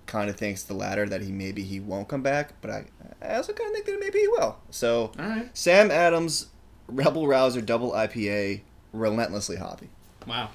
kind 0.07 0.27
of 0.27 0.35
thinks 0.35 0.63
the 0.63 0.73
latter 0.73 1.07
that 1.07 1.21
he 1.21 1.31
maybe 1.31 1.61
he 1.61 1.79
won't 1.79 2.07
come 2.07 2.23
back, 2.23 2.59
but 2.61 2.71
I, 2.71 2.85
I 3.21 3.35
also 3.35 3.53
kind 3.53 3.69
of 3.69 3.75
think 3.75 3.85
that 3.85 3.99
maybe 3.99 4.21
he 4.21 4.27
will. 4.27 4.57
So 4.71 5.11
All 5.19 5.25
right. 5.27 5.55
Sam 5.55 5.91
Adams, 5.91 6.47
Rebel 6.87 7.27
Rouser 7.27 7.61
Double 7.61 7.91
IPA, 7.91 8.61
relentlessly 8.91 9.57
hoppy. 9.57 9.89
Wow. 10.25 10.49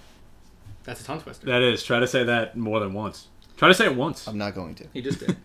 That's 0.82 1.00
a 1.02 1.04
tongue 1.04 1.20
twister. 1.20 1.46
That 1.46 1.62
is. 1.62 1.84
Try 1.84 2.00
to 2.00 2.08
say 2.08 2.24
that 2.24 2.56
more 2.56 2.80
than 2.80 2.92
once. 2.92 3.28
Try 3.56 3.68
to 3.68 3.74
say 3.74 3.86
it 3.86 3.94
once. 3.94 4.26
I'm 4.26 4.36
not 4.36 4.56
going 4.56 4.74
to. 4.74 4.88
He 4.92 5.02
just 5.02 5.20
did. 5.20 5.36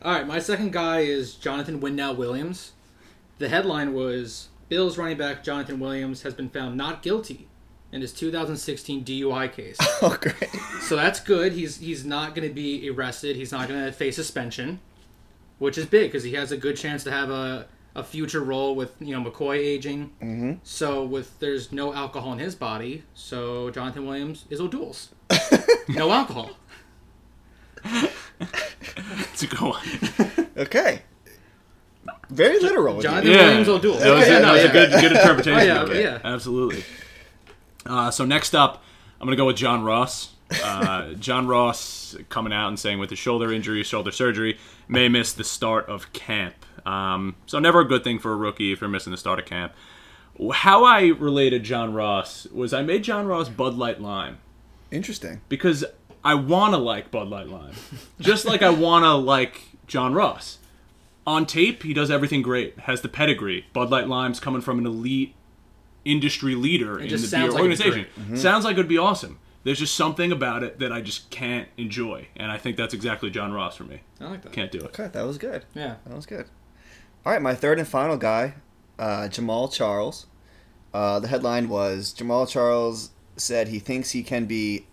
all 0.00 0.12
right. 0.12 0.26
My 0.26 0.38
second 0.38 0.72
guy 0.72 1.00
is 1.00 1.34
Jonathan 1.34 1.82
Windell 1.82 2.16
Williams. 2.16 2.72
The 3.36 3.50
headline 3.50 3.92
was 3.92 4.48
Bills 4.70 4.96
running 4.96 5.18
back 5.18 5.44
Jonathan 5.44 5.78
Williams 5.78 6.22
has 6.22 6.32
been 6.32 6.48
found 6.48 6.78
not 6.78 7.02
guilty 7.02 7.46
in 7.92 8.00
his 8.00 8.12
2016 8.12 9.04
DUI 9.04 9.52
case. 9.52 9.76
Oh, 10.02 10.16
great. 10.20 10.50
So 10.82 10.96
that's 10.96 11.20
good. 11.20 11.52
He's 11.52 11.78
he's 11.78 12.04
not 12.04 12.34
going 12.34 12.48
to 12.48 12.54
be 12.54 12.88
arrested. 12.90 13.36
He's 13.36 13.52
not 13.52 13.68
going 13.68 13.84
to 13.84 13.92
face 13.92 14.16
suspension. 14.16 14.80
which 15.58 15.76
is 15.76 15.86
big 15.86 16.10
because 16.10 16.24
he 16.24 16.32
has 16.34 16.50
a 16.52 16.56
good 16.56 16.76
chance 16.76 17.04
to 17.04 17.10
have 17.10 17.28
a, 17.30 17.66
a 17.94 18.02
future 18.02 18.40
role 18.42 18.74
with 18.74 18.94
you 19.00 19.14
know 19.14 19.22
McCoy 19.30 19.58
aging. 19.58 20.10
Mm-hmm. 20.22 20.52
So 20.62 21.04
with 21.04 21.38
there's 21.38 21.70
no 21.72 21.92
alcohol 21.92 22.32
in 22.32 22.38
his 22.38 22.54
body, 22.54 23.02
so 23.14 23.70
Jonathan 23.70 24.06
Williams 24.06 24.44
is 24.50 24.60
O'Doul's. 24.60 25.10
no 25.88 26.10
alcohol. 26.10 26.50
It's 29.32 29.42
a 29.42 29.46
good 29.46 29.60
one. 29.60 29.80
Okay. 30.56 31.02
Very 32.30 32.60
literal. 32.60 33.00
Jonathan 33.00 33.30
Yeah, 33.30 33.46
Williams 33.48 33.68
O'Doul. 33.68 33.96
that 33.98 34.14
was, 34.14 34.22
Okay, 34.24 34.40
that 34.40 34.52
was 34.52 34.62
yeah. 34.62 34.68
a 34.68 34.72
good, 34.72 34.90
good 35.00 35.12
interpretation. 35.12 35.60
Oh, 35.60 35.62
yeah, 35.62 35.82
of 35.82 35.90
it. 35.90 36.02
yeah. 36.02 36.18
absolutely. 36.24 36.84
Uh, 37.86 38.10
so 38.10 38.24
next 38.24 38.54
up, 38.54 38.82
I'm 39.20 39.26
gonna 39.26 39.36
go 39.36 39.46
with 39.46 39.56
John 39.56 39.82
Ross. 39.84 40.32
Uh, 40.62 41.12
John 41.18 41.46
Ross 41.46 42.16
coming 42.28 42.52
out 42.52 42.68
and 42.68 42.78
saying 42.78 42.98
with 42.98 43.10
his 43.10 43.18
shoulder 43.18 43.52
injury, 43.52 43.82
shoulder 43.82 44.10
surgery, 44.10 44.58
may 44.88 45.08
miss 45.08 45.32
the 45.32 45.44
start 45.44 45.86
of 45.88 46.12
camp. 46.12 46.54
Um, 46.86 47.36
so 47.46 47.58
never 47.58 47.80
a 47.80 47.84
good 47.84 48.04
thing 48.04 48.18
for 48.18 48.32
a 48.32 48.36
rookie 48.36 48.72
if 48.72 48.80
you're 48.80 48.90
missing 48.90 49.10
the 49.10 49.16
start 49.16 49.38
of 49.38 49.44
camp. 49.44 49.72
How 50.52 50.84
I 50.84 51.08
related 51.08 51.64
John 51.64 51.92
Ross 51.92 52.46
was 52.46 52.72
I 52.72 52.82
made 52.82 53.04
John 53.04 53.26
Ross 53.26 53.48
Bud 53.48 53.74
Light 53.74 54.00
Lime 54.00 54.38
Interesting. 54.90 55.42
because 55.48 55.84
I 56.24 56.34
want 56.34 56.72
to 56.72 56.78
like 56.78 57.10
Bud 57.10 57.28
Light 57.28 57.48
Lime, 57.48 57.74
just 58.20 58.44
like 58.46 58.62
I 58.62 58.70
want 58.70 59.04
to 59.04 59.14
like 59.14 59.62
John 59.86 60.14
Ross. 60.14 60.58
On 61.26 61.44
tape, 61.46 61.82
he 61.82 61.92
does 61.92 62.10
everything 62.10 62.40
great. 62.42 62.78
Has 62.80 63.02
the 63.02 63.08
pedigree. 63.08 63.66
Bud 63.72 63.90
Light 63.90 64.08
Lime's 64.08 64.40
coming 64.40 64.62
from 64.62 64.78
an 64.78 64.86
elite 64.86 65.34
industry 66.04 66.54
leader 66.54 66.98
in 66.98 67.08
the 67.08 67.16
beer 67.16 67.18
sounds 67.18 67.54
like 67.54 67.64
it's 67.70 67.80
organization. 67.80 68.06
great. 68.28 68.38
Sounds 68.38 68.64
like 68.64 68.74
it 68.74 68.78
would 68.78 68.88
be 68.88 68.98
awesome. 68.98 69.38
There's 69.62 69.78
just 69.78 69.94
something 69.94 70.32
about 70.32 70.62
it 70.62 70.78
that 70.78 70.90
I 70.90 71.02
just 71.02 71.28
can't 71.30 71.68
enjoy, 71.76 72.28
and 72.36 72.50
I 72.50 72.56
think 72.56 72.76
that's 72.76 72.94
exactly 72.94 73.28
John 73.30 73.52
Ross 73.52 73.76
for 73.76 73.84
me. 73.84 74.00
I 74.20 74.24
like 74.24 74.42
that. 74.42 74.52
Can't 74.52 74.72
do 74.72 74.78
it. 74.78 74.84
Okay, 74.86 75.08
that 75.08 75.26
was 75.26 75.36
good. 75.36 75.64
Yeah. 75.74 75.96
That 76.06 76.16
was 76.16 76.24
good. 76.24 76.46
All 77.26 77.32
right, 77.32 77.42
my 77.42 77.54
third 77.54 77.78
and 77.78 77.86
final 77.86 78.16
guy, 78.16 78.54
uh, 78.98 79.28
Jamaal 79.30 79.70
Charles. 79.72 80.26
Uh, 80.94 81.20
the 81.20 81.28
headline 81.28 81.68
was 81.68 82.14
Jamaal 82.14 82.48
Charles 82.48 83.10
said 83.36 83.68
he 83.68 83.78
thinks 83.78 84.10
he 84.10 84.22
can 84.22 84.46
be 84.46 84.86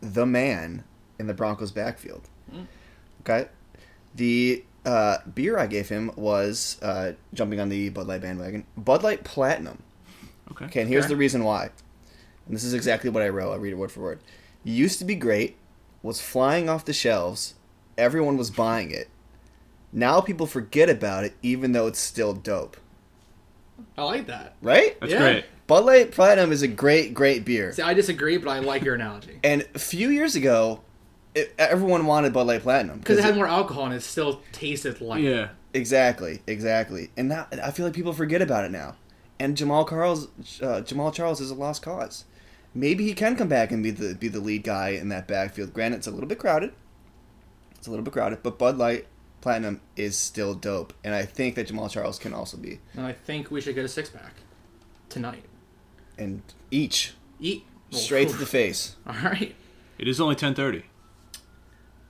the 0.00 0.26
man 0.26 0.84
in 1.18 1.26
the 1.26 1.34
Broncos' 1.34 1.70
backfield. 1.70 2.28
Okay. 3.20 3.48
The 4.14 4.64
uh, 4.86 5.18
beer 5.34 5.58
I 5.58 5.66
gave 5.66 5.88
him 5.88 6.10
was 6.16 6.78
uh, 6.82 7.12
jumping 7.34 7.60
on 7.60 7.68
the 7.68 7.90
Bud 7.90 8.06
Light 8.06 8.22
bandwagon. 8.22 8.64
Bud 8.76 9.02
Light 9.02 9.22
Platinum. 9.24 9.82
Okay. 10.52 10.64
Okay, 10.66 10.80
and 10.80 10.88
here's 10.88 11.04
Okay. 11.04 11.14
the 11.14 11.16
reason 11.16 11.44
why. 11.44 11.70
And 12.46 12.56
this 12.56 12.64
is 12.64 12.74
exactly 12.74 13.10
what 13.10 13.22
I 13.22 13.28
wrote. 13.28 13.52
I'll 13.52 13.58
read 13.58 13.72
it 13.72 13.76
word 13.76 13.92
for 13.92 14.00
word. 14.00 14.20
Used 14.64 14.98
to 14.98 15.04
be 15.04 15.14
great, 15.14 15.56
was 16.02 16.20
flying 16.20 16.68
off 16.68 16.84
the 16.84 16.92
shelves, 16.92 17.54
everyone 17.96 18.36
was 18.36 18.50
buying 18.50 18.90
it. 18.90 19.08
Now 19.92 20.20
people 20.20 20.46
forget 20.46 20.88
about 20.90 21.24
it, 21.24 21.34
even 21.42 21.72
though 21.72 21.86
it's 21.86 21.98
still 21.98 22.32
dope. 22.34 22.76
I 23.96 24.02
like 24.04 24.26
that. 24.26 24.54
Right? 24.62 24.98
That's 25.00 25.12
Yeah. 25.12 25.18
great. 25.18 25.44
Bud 25.66 25.84
Light 25.84 26.10
Platinum 26.12 26.50
is 26.50 26.62
a 26.62 26.68
great, 26.68 27.12
great 27.14 27.44
beer. 27.44 27.72
See, 27.72 27.82
I 27.82 27.94
disagree, 27.94 28.38
but 28.38 28.48
I 28.50 28.58
like 28.60 28.82
your 28.82 28.94
analogy 28.94 29.38
And 29.44 29.66
a 29.74 29.78
few 29.78 30.08
years 30.08 30.34
ago, 30.34 30.80
it, 31.34 31.54
everyone 31.58 32.06
wanted 32.06 32.32
Bud 32.32 32.46
Light 32.46 32.62
Platinum 32.62 32.98
because 32.98 33.18
it 33.18 33.24
had 33.24 33.36
more 33.36 33.46
alcohol 33.46 33.84
and 33.84 33.94
it 33.94 34.02
still 34.02 34.40
tasted 34.52 35.00
like. 35.00 35.22
Yeah. 35.22 35.48
Exactly, 35.74 36.40
exactly. 36.46 37.10
And 37.16 37.28
now 37.28 37.46
I 37.62 37.70
feel 37.70 37.84
like 37.84 37.94
people 37.94 38.12
forget 38.14 38.40
about 38.40 38.64
it 38.64 38.70
now. 38.70 38.96
And 39.40 39.56
Jamaal 39.56 39.88
Charles, 39.88 40.26
uh, 40.60 40.82
Jamaal 40.82 41.14
Charles 41.14 41.40
is 41.40 41.50
a 41.50 41.54
lost 41.54 41.82
cause. 41.82 42.24
Maybe 42.74 43.04
he 43.04 43.14
can 43.14 43.36
come 43.36 43.48
back 43.48 43.70
and 43.72 43.82
be 43.82 43.90
the 43.90 44.14
be 44.14 44.28
the 44.28 44.40
lead 44.40 44.64
guy 44.64 44.90
in 44.90 45.08
that 45.08 45.26
backfield. 45.28 45.72
Granted, 45.72 45.98
it's 45.98 46.06
a 46.06 46.10
little 46.10 46.28
bit 46.28 46.38
crowded. 46.38 46.72
It's 47.76 47.86
a 47.86 47.90
little 47.90 48.04
bit 48.04 48.12
crowded, 48.12 48.42
but 48.42 48.58
Bud 48.58 48.76
Light 48.76 49.06
Platinum 49.40 49.80
is 49.96 50.18
still 50.18 50.54
dope, 50.54 50.92
and 51.04 51.14
I 51.14 51.24
think 51.24 51.54
that 51.54 51.68
Jamaal 51.68 51.90
Charles 51.90 52.18
can 52.18 52.34
also 52.34 52.56
be. 52.56 52.80
And 52.94 53.06
I 53.06 53.12
think 53.12 53.50
we 53.50 53.60
should 53.60 53.76
get 53.76 53.84
a 53.84 53.88
six 53.88 54.10
pack 54.10 54.34
tonight. 55.08 55.44
And 56.18 56.42
each 56.70 57.14
Eat 57.38 57.64
straight 57.90 58.28
to 58.30 58.36
the 58.36 58.46
face. 58.46 58.96
All 59.06 59.14
right. 59.14 59.54
It 59.96 60.08
is 60.08 60.20
only 60.20 60.34
10:30. 60.34 60.82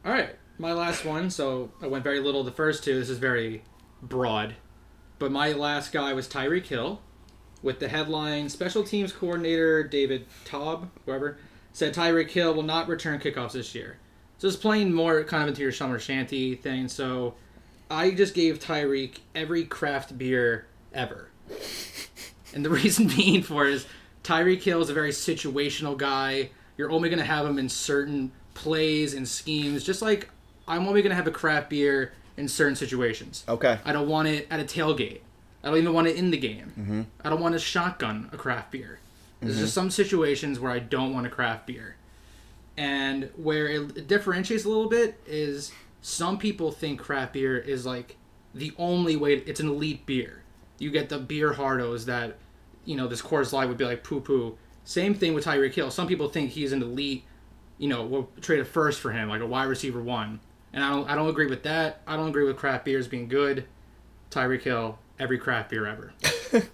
All 0.04 0.12
right, 0.12 0.36
my 0.58 0.72
last 0.72 1.04
one. 1.04 1.28
So 1.30 1.70
I 1.82 1.86
went 1.86 2.02
very 2.02 2.20
little 2.20 2.44
the 2.44 2.52
first 2.52 2.82
two. 2.82 2.98
This 2.98 3.10
is 3.10 3.18
very 3.18 3.62
broad, 4.02 4.54
but 5.18 5.30
my 5.30 5.52
last 5.52 5.92
guy 5.92 6.14
was 6.14 6.26
Tyreek 6.28 6.66
Hill, 6.66 7.02
with 7.62 7.80
the 7.80 7.88
headline: 7.88 8.48
Special 8.48 8.84
Teams 8.84 9.12
Coordinator 9.12 9.82
David 9.82 10.26
Toub, 10.44 10.90
whoever, 11.04 11.38
said 11.72 11.94
Tyreek 11.94 12.30
Hill 12.30 12.54
will 12.54 12.62
not 12.62 12.88
return 12.88 13.18
kickoffs 13.20 13.52
this 13.52 13.74
year. 13.74 13.98
So 14.38 14.48
it's 14.48 14.56
playing 14.56 14.92
more 14.92 15.24
kind 15.24 15.42
of 15.42 15.48
into 15.50 15.62
your 15.62 15.72
summer 15.72 15.98
shandy 15.98 16.54
thing. 16.54 16.88
So 16.88 17.34
I 17.90 18.12
just 18.12 18.34
gave 18.34 18.60
Tyreek 18.60 19.18
every 19.34 19.64
craft 19.64 20.16
beer 20.16 20.66
ever, 20.94 21.28
and 22.54 22.64
the 22.64 22.70
reason 22.70 23.08
being 23.08 23.42
for 23.42 23.66
it 23.66 23.74
is 23.74 23.86
Tyreek 24.22 24.62
Hill 24.62 24.82
is 24.82 24.90
a 24.90 24.94
very 24.94 25.10
situational 25.10 25.96
guy. 25.96 26.50
You're 26.76 26.90
only 26.90 27.08
going 27.08 27.18
to 27.18 27.24
have 27.24 27.46
him 27.46 27.58
in 27.58 27.68
certain 27.68 28.30
plays 28.54 29.14
and 29.14 29.26
schemes, 29.26 29.84
just 29.84 30.02
like 30.02 30.28
I'm 30.66 30.86
only 30.86 31.00
going 31.02 31.10
to 31.10 31.16
have 31.16 31.26
a 31.26 31.32
craft 31.32 31.70
beer 31.70 32.12
in 32.36 32.46
certain 32.46 32.76
situations. 32.76 33.44
Okay. 33.48 33.78
I 33.84 33.92
don't 33.92 34.08
want 34.08 34.28
it 34.28 34.46
at 34.50 34.60
a 34.60 34.64
tailgate. 34.64 35.20
I 35.68 35.70
don't 35.70 35.80
even 35.80 35.92
want 35.92 36.06
it 36.06 36.16
in 36.16 36.30
the 36.30 36.38
game. 36.38 36.72
Mm-hmm. 36.78 37.02
I 37.22 37.28
don't 37.28 37.40
want 37.42 37.52
to 37.52 37.58
shotgun 37.58 38.30
a 38.32 38.38
craft 38.38 38.72
beer. 38.72 39.00
There's 39.40 39.52
mm-hmm. 39.52 39.64
just 39.64 39.74
some 39.74 39.90
situations 39.90 40.58
where 40.58 40.72
I 40.72 40.78
don't 40.78 41.12
want 41.12 41.26
a 41.26 41.30
craft 41.30 41.66
beer. 41.66 41.96
And 42.78 43.28
where 43.36 43.68
it 43.68 44.08
differentiates 44.08 44.64
a 44.64 44.68
little 44.70 44.88
bit 44.88 45.20
is 45.26 45.70
some 46.00 46.38
people 46.38 46.72
think 46.72 47.00
craft 47.00 47.34
beer 47.34 47.58
is 47.58 47.84
like 47.84 48.16
the 48.54 48.72
only 48.78 49.14
way, 49.14 49.34
it's 49.34 49.60
an 49.60 49.68
elite 49.68 50.06
beer. 50.06 50.42
You 50.78 50.90
get 50.90 51.10
the 51.10 51.18
beer 51.18 51.52
hardos 51.52 52.06
that, 52.06 52.38
you 52.86 52.96
know, 52.96 53.06
this 53.06 53.20
Coors 53.20 53.52
Light 53.52 53.68
would 53.68 53.76
be 53.76 53.84
like 53.84 54.02
poo 54.02 54.22
poo. 54.22 54.56
Same 54.84 55.14
thing 55.14 55.34
with 55.34 55.44
Tyreek 55.44 55.74
Hill. 55.74 55.90
Some 55.90 56.06
people 56.06 56.30
think 56.30 56.52
he's 56.52 56.72
an 56.72 56.82
elite, 56.82 57.24
you 57.76 57.88
know, 57.88 58.06
we'll 58.06 58.30
trade 58.40 58.60
a 58.60 58.64
first 58.64 59.00
for 59.00 59.12
him, 59.12 59.28
like 59.28 59.42
a 59.42 59.46
wide 59.46 59.64
receiver 59.64 60.02
one. 60.02 60.40
And 60.72 60.82
I 60.82 60.88
don't, 60.88 61.10
I 61.10 61.14
don't 61.14 61.28
agree 61.28 61.46
with 61.46 61.62
that. 61.64 62.00
I 62.06 62.16
don't 62.16 62.30
agree 62.30 62.44
with 62.44 62.56
craft 62.56 62.86
beers 62.86 63.06
being 63.06 63.28
good. 63.28 63.66
Tyreek 64.30 64.62
Hill, 64.62 64.98
every 65.18 65.38
craft 65.38 65.70
beer 65.70 65.86
ever. 65.86 66.12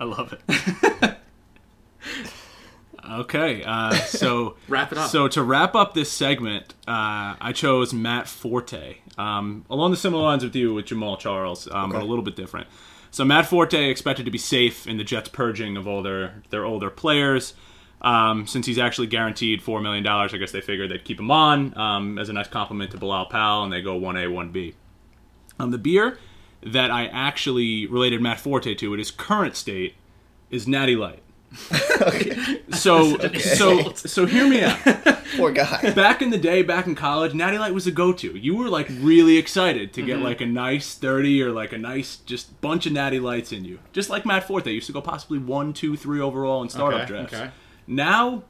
I 0.00 0.04
love 0.04 0.32
it. 0.32 1.16
okay, 3.10 3.62
uh, 3.64 3.92
so 3.94 4.56
Wrap 4.68 4.92
it 4.92 4.98
up. 4.98 5.10
So 5.10 5.28
to 5.28 5.42
wrap 5.42 5.74
up 5.74 5.94
this 5.94 6.10
segment, 6.10 6.74
uh, 6.86 7.34
I 7.40 7.52
chose 7.54 7.92
Matt 7.92 8.28
Forte, 8.28 8.98
um, 9.16 9.64
along 9.68 9.90
the 9.90 9.96
similar 9.96 10.22
lines 10.22 10.44
with 10.44 10.54
you 10.54 10.74
with 10.74 10.86
Jamaal 10.86 11.18
Charles, 11.18 11.68
um, 11.70 11.90
but 11.90 12.00
a 12.00 12.04
little 12.04 12.24
bit 12.24 12.36
different. 12.36 12.68
So 13.10 13.24
Matt 13.24 13.46
Forte 13.46 13.90
expected 13.90 14.26
to 14.26 14.30
be 14.30 14.38
safe 14.38 14.86
in 14.86 14.98
the 14.98 15.04
Jets 15.04 15.28
purging 15.28 15.76
of 15.76 15.88
all 15.88 16.02
their 16.02 16.42
their 16.50 16.64
older 16.64 16.90
players. 16.90 17.54
Um, 18.00 18.46
since 18.46 18.64
he's 18.66 18.78
actually 18.78 19.08
guaranteed 19.08 19.60
four 19.60 19.80
million 19.80 20.04
dollars, 20.04 20.32
I 20.32 20.36
guess 20.36 20.52
they 20.52 20.60
figured 20.60 20.90
they'd 20.90 21.04
keep 21.04 21.18
him 21.18 21.32
on 21.32 21.76
um, 21.76 22.18
as 22.18 22.28
a 22.28 22.32
nice 22.32 22.46
compliment 22.46 22.92
to 22.92 22.98
Bilal 22.98 23.26
Powell, 23.26 23.64
and 23.64 23.72
they 23.72 23.82
go 23.82 23.96
one 23.96 24.16
A, 24.16 24.28
one 24.28 24.52
B. 24.52 24.74
Um, 25.58 25.72
the 25.72 25.78
beer 25.78 26.18
that 26.62 26.90
I 26.90 27.06
actually 27.06 27.86
related 27.86 28.20
Matt 28.20 28.40
Forte 28.40 28.74
to 28.74 28.92
at 28.92 28.98
his 28.98 29.10
current 29.10 29.56
state 29.56 29.94
is 30.50 30.66
Natty 30.66 30.96
Light. 30.96 31.22
okay. 32.02 32.60
So 32.72 33.16
so 33.38 33.92
so 33.94 34.26
hear 34.26 34.48
me 34.48 34.62
out. 34.62 34.78
Poor 35.36 35.50
guy. 35.52 35.92
Back 35.92 36.20
in 36.20 36.30
the 36.30 36.38
day, 36.38 36.62
back 36.62 36.86
in 36.86 36.94
college, 36.94 37.32
Natty 37.32 37.58
Light 37.58 37.72
was 37.72 37.86
a 37.86 37.90
go-to. 37.90 38.36
You 38.36 38.56
were 38.56 38.68
like 38.68 38.88
really 39.00 39.36
excited 39.38 39.92
to 39.94 40.02
get 40.02 40.18
like 40.18 40.40
a 40.40 40.46
nice 40.46 40.94
thirty 40.94 41.42
or 41.42 41.50
like 41.52 41.72
a 41.72 41.78
nice 41.78 42.16
just 42.16 42.60
bunch 42.60 42.86
of 42.86 42.92
Natty 42.92 43.20
Lights 43.20 43.52
in 43.52 43.64
you, 43.64 43.78
just 43.92 44.10
like 44.10 44.26
Matt 44.26 44.44
Forte 44.44 44.70
used 44.70 44.86
to 44.88 44.92
go 44.92 45.00
possibly 45.00 45.38
one, 45.38 45.72
two, 45.72 45.96
three 45.96 46.20
overall 46.20 46.62
in 46.62 46.68
startup 46.68 47.02
Okay, 47.02 47.08
drafts. 47.08 47.34
okay. 47.34 47.50
Now, 47.86 48.42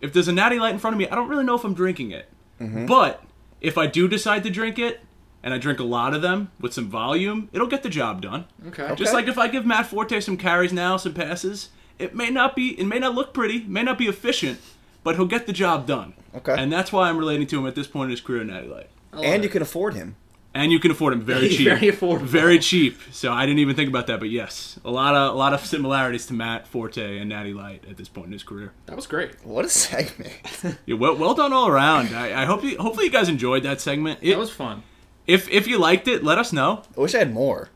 if 0.00 0.12
there's 0.12 0.28
a 0.28 0.32
Natty 0.32 0.58
Light 0.58 0.72
in 0.72 0.78
front 0.78 0.94
of 0.94 0.98
me, 0.98 1.08
I 1.08 1.14
don't 1.14 1.28
really 1.28 1.44
know 1.44 1.56
if 1.56 1.64
I'm 1.64 1.74
drinking 1.74 2.10
it. 2.12 2.28
Mm-hmm. 2.60 2.86
But 2.86 3.22
if 3.60 3.76
I 3.76 3.86
do 3.86 4.08
decide 4.08 4.42
to 4.44 4.50
drink 4.50 4.78
it, 4.78 5.00
and 5.42 5.54
I 5.54 5.58
drink 5.58 5.80
a 5.80 5.84
lot 5.84 6.14
of 6.14 6.22
them 6.22 6.50
with 6.60 6.72
some 6.74 6.88
volume, 6.88 7.48
it'll 7.52 7.66
get 7.66 7.82
the 7.82 7.88
job 7.88 8.20
done. 8.22 8.44
Okay. 8.68 8.94
Just 8.94 9.14
like 9.14 9.26
if 9.28 9.38
I 9.38 9.48
give 9.48 9.64
Matt 9.66 9.86
Forte 9.86 10.20
some 10.20 10.36
carries 10.36 10.72
now, 10.72 10.96
some 10.96 11.14
passes, 11.14 11.70
it 11.98 12.14
may 12.14 12.30
not 12.30 12.54
be, 12.56 12.78
it 12.80 12.84
may 12.86 12.98
not 12.98 13.14
look 13.14 13.32
pretty, 13.32 13.64
may 13.64 13.82
not 13.82 13.98
be 13.98 14.06
efficient, 14.06 14.58
but 15.02 15.16
he'll 15.16 15.26
get 15.26 15.46
the 15.46 15.52
job 15.52 15.86
done. 15.86 16.14
Okay. 16.34 16.54
And 16.56 16.72
that's 16.72 16.92
why 16.92 17.08
I'm 17.08 17.18
relating 17.18 17.46
to 17.48 17.58
him 17.58 17.66
at 17.66 17.74
this 17.74 17.86
point 17.86 18.06
in 18.06 18.10
his 18.10 18.20
career, 18.20 18.44
Natty 18.44 18.68
Light. 18.68 18.88
And 19.12 19.24
it. 19.24 19.42
you 19.42 19.48
can 19.48 19.62
afford 19.62 19.94
him. 19.94 20.16
And 20.52 20.72
you 20.72 20.80
can 20.80 20.90
afford 20.90 21.12
him 21.12 21.20
very 21.20 21.48
cheap, 21.56 21.68
Very 21.68 21.92
affordable. 21.92 22.22
very 22.22 22.58
cheap. 22.58 22.98
So 23.12 23.32
I 23.32 23.46
didn't 23.46 23.60
even 23.60 23.76
think 23.76 23.88
about 23.88 24.08
that, 24.08 24.18
but 24.18 24.30
yes, 24.30 24.80
a 24.84 24.90
lot 24.90 25.14
of 25.14 25.32
a 25.34 25.38
lot 25.38 25.54
of 25.54 25.64
similarities 25.64 26.26
to 26.26 26.32
Matt 26.34 26.66
Forte 26.66 27.18
and 27.18 27.28
Natty 27.28 27.52
Light 27.54 27.84
at 27.88 27.96
this 27.96 28.08
point 28.08 28.26
in 28.26 28.32
his 28.32 28.42
career. 28.42 28.72
That 28.86 28.96
was 28.96 29.06
great. 29.06 29.44
What 29.46 29.64
a 29.64 29.68
segment. 29.68 30.32
Yeah, 30.86 30.96
well, 30.96 31.16
well 31.16 31.34
done 31.34 31.52
all 31.52 31.68
around. 31.68 32.14
I, 32.16 32.42
I 32.42 32.44
hope 32.46 32.64
you, 32.64 32.76
hopefully 32.78 33.06
you 33.06 33.12
guys 33.12 33.28
enjoyed 33.28 33.62
that 33.62 33.80
segment. 33.80 34.18
It, 34.22 34.30
That 34.30 34.38
was 34.38 34.50
fun. 34.50 34.82
If 35.26 35.48
if 35.48 35.66
you 35.66 35.78
liked 35.78 36.08
it, 36.08 36.22
let 36.24 36.38
us 36.38 36.52
know. 36.52 36.82
I 36.96 37.00
wish 37.00 37.14
I 37.14 37.18
had 37.18 37.32
more. 37.32 37.68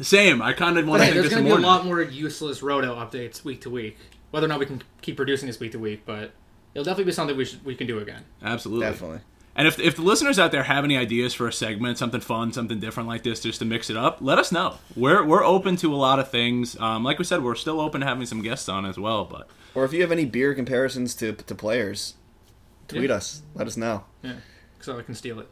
Same. 0.00 0.40
I 0.40 0.52
kind 0.54 0.78
of 0.78 0.86
want 0.86 1.02
to 1.02 1.06
hey, 1.06 1.12
there's 1.12 1.28
going 1.28 1.42
to 1.44 1.48
be 1.48 1.54
a 1.54 1.58
more. 1.58 1.60
lot 1.60 1.84
more 1.84 2.00
useless 2.00 2.62
roto 2.62 2.94
updates 2.96 3.44
week 3.44 3.60
to 3.62 3.70
week. 3.70 3.98
Whether 4.30 4.46
or 4.46 4.48
not 4.48 4.58
we 4.58 4.66
can 4.66 4.82
keep 5.02 5.16
producing 5.16 5.46
this 5.48 5.60
week 5.60 5.72
to 5.72 5.78
week, 5.78 6.02
but 6.06 6.32
it'll 6.74 6.84
definitely 6.84 7.04
be 7.04 7.12
something 7.12 7.36
we 7.36 7.44
should 7.44 7.64
we 7.64 7.74
can 7.74 7.86
do 7.86 7.98
again. 7.98 8.24
Absolutely. 8.42 8.86
Definitely. 8.86 9.20
And 9.54 9.68
if, 9.68 9.78
if 9.78 9.96
the 9.96 10.02
listeners 10.02 10.38
out 10.38 10.50
there 10.50 10.62
have 10.62 10.82
any 10.82 10.96
ideas 10.96 11.34
for 11.34 11.46
a 11.46 11.52
segment, 11.52 11.98
something 11.98 12.22
fun, 12.22 12.54
something 12.54 12.80
different 12.80 13.06
like 13.06 13.22
this, 13.22 13.40
just 13.40 13.58
to 13.58 13.66
mix 13.66 13.90
it 13.90 13.98
up, 13.98 14.16
let 14.22 14.38
us 14.38 14.50
know. 14.50 14.78
We're 14.96 15.22
we're 15.26 15.44
open 15.44 15.76
to 15.76 15.92
a 15.92 15.96
lot 15.96 16.18
of 16.18 16.30
things. 16.30 16.74
Um, 16.80 17.04
like 17.04 17.18
we 17.18 17.24
said, 17.26 17.42
we're 17.44 17.54
still 17.54 17.78
open 17.78 18.00
to 18.00 18.06
having 18.06 18.24
some 18.24 18.40
guests 18.40 18.70
on 18.70 18.86
as 18.86 18.98
well. 18.98 19.26
But 19.26 19.48
Or 19.74 19.84
if 19.84 19.92
you 19.92 20.00
have 20.00 20.10
any 20.10 20.24
beer 20.24 20.54
comparisons 20.54 21.14
to 21.16 21.34
to 21.34 21.54
players, 21.54 22.14
tweet 22.88 23.10
Yeah. 23.10 23.16
us. 23.16 23.42
Let 23.54 23.66
us 23.66 23.76
know 23.76 24.04
Yeah, 24.22 24.36
so 24.80 24.98
I 24.98 25.02
can 25.02 25.14
steal 25.14 25.38
it. 25.38 25.50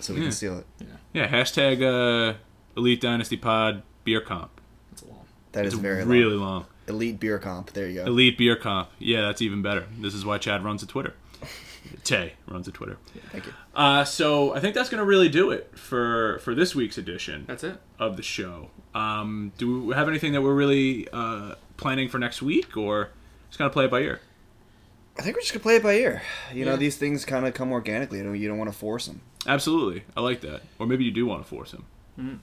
So 0.00 0.12
we 0.14 0.20
Yeah. 0.20 0.24
can 0.26 0.32
steal 0.32 0.58
it. 0.58 0.66
yeah, 0.80 0.86
Yeah. 1.12 1.28
hashtag 1.28 1.82
uh, 1.82 2.36
Elite 2.76 3.00
Dynasty 3.00 3.36
Pod 3.36 3.82
Beer 4.04 4.20
Comp. 4.20 4.50
That's 4.90 5.02
a 5.02 5.06
long. 5.06 5.24
That 5.52 5.66
is 5.66 5.74
It's 5.74 5.82
very 5.82 6.04
really 6.04 6.34
long. 6.36 6.48
long. 6.54 6.66
elite 6.86 7.18
beer 7.20 7.38
comp. 7.38 7.72
There 7.72 7.88
you 7.88 7.94
go. 8.00 8.04
Elite 8.06 8.36
Beer 8.36 8.56
Comp. 8.56 8.90
Yeah, 8.98 9.22
that's 9.22 9.40
even 9.40 9.62
better. 9.62 9.86
This 9.98 10.12
is 10.14 10.24
why 10.24 10.36
Chad 10.38 10.62
runs 10.64 10.82
a 10.82 10.86
Twitter. 10.86 11.14
Tay 12.04 12.34
runs 12.46 12.66
a 12.68 12.72
Twitter. 12.72 12.98
Thank 13.32 13.46
you. 13.46 13.52
Uh, 13.74 14.04
so 14.04 14.54
I 14.54 14.60
think 14.60 14.74
that's 14.74 14.88
going 14.90 14.98
to 15.00 15.04
really 15.06 15.28
do 15.28 15.50
it 15.50 15.70
for 15.78 16.38
for 16.40 16.54
this 16.54 16.74
week's 16.74 16.98
edition 16.98 17.44
That's 17.46 17.64
it. 17.64 17.80
of 17.98 18.16
the 18.16 18.22
show. 18.22 18.70
Um, 18.94 19.52
do 19.58 19.82
we 19.84 19.94
have 19.94 20.08
anything 20.08 20.32
that 20.32 20.42
we're 20.42 20.54
really 20.54 21.08
uh, 21.12 21.54
planning 21.76 22.08
for 22.08 22.18
next 22.18 22.42
week, 22.42 22.76
or 22.76 23.10
just 23.48 23.58
gonna 23.58 23.70
play 23.70 23.84
it 23.86 23.90
by 23.90 24.00
ear? 24.00 24.20
I 25.18 25.22
think 25.22 25.36
we're 25.36 25.42
just 25.42 25.52
gonna 25.52 25.62
play 25.62 25.76
it 25.76 25.82
by 25.82 25.94
ear. 25.94 26.22
You 26.52 26.64
know, 26.64 26.76
these 26.76 26.96
things 26.96 27.24
kind 27.24 27.46
of 27.46 27.54
come 27.54 27.72
organically. 27.72 28.18
You 28.18 28.24
don't, 28.24 28.38
you 28.38 28.48
don't 28.48 28.58
want 28.58 28.72
to 28.72 28.76
force 28.76 29.06
them. 29.06 29.20
Absolutely, 29.46 30.04
I 30.16 30.20
like 30.20 30.40
that. 30.40 30.62
Or 30.78 30.86
maybe 30.86 31.04
you 31.04 31.10
do 31.10 31.26
want 31.26 31.42
to 31.42 31.48
force 31.48 31.72
him. 31.72 32.40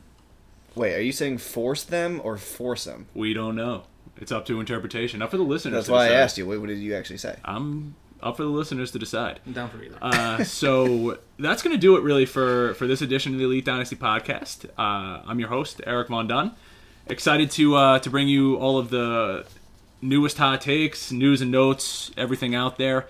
Wait, 0.76 0.96
are 0.96 1.02
you 1.02 1.12
saying 1.12 1.38
force 1.40 1.84
them 1.84 2.22
or 2.24 2.38
force 2.38 2.86
them? 2.86 3.08
We 3.14 3.34
don't 3.34 3.56
know. 3.56 3.84
It's 4.18 4.32
up 4.32 4.46
to 4.46 4.60
interpretation. 4.60 5.22
Up 5.22 5.32
for 5.32 5.38
the 5.38 5.44
listeners. 5.44 5.74
That's 5.74 5.88
to 5.88 5.94
why 5.94 6.08
I 6.08 6.12
asked 6.12 6.38
you. 6.38 6.46
What, 6.46 6.60
what 6.62 6.68
did 6.68 6.80
you 6.80 6.96
actually 6.96 7.18
say? 7.18 7.38
I'm 7.44 7.96
up 8.22 8.38
for 8.38 8.44
the 8.44 8.50
listeners 8.50 8.92
to 8.92 9.00
decide. 9.00 9.40
I'm 9.46 9.54
down 9.54 9.70
for 9.70 9.84
either. 9.84 9.98
Uh, 10.02 10.44
so 10.44 11.18
that's 11.40 11.64
going 11.64 11.76
to 11.76 11.80
do 11.80 11.98
it 11.98 12.04
really 12.04 12.26
for, 12.26 12.74
for 12.76 12.88
this 12.88 13.02
edition 13.02 13.34
of 13.34 13.40
the 13.40 13.46
Elite 13.46 13.66
Dynasty 13.66 13.96
podcast. 13.96 14.66
Uh, 14.78 15.24
I'm 15.26 15.40
your 15.40 15.50
host, 15.50 15.82
Eric 15.86 16.10
Von 16.10 16.28
Dunn. 16.28 16.52
Excited 17.08 17.52
to 17.52 17.76
uh, 17.76 18.00
to 18.00 18.10
bring 18.10 18.28
you 18.28 18.56
all 18.58 18.78
of 18.78 18.90
the 18.92 19.46
newest 20.02 20.38
hot 20.38 20.62
takes, 20.62 21.12
news 21.12 21.42
and 21.42 21.52
notes, 21.52 22.12
everything 22.18 22.56
out 22.56 22.78
there. 22.78 23.08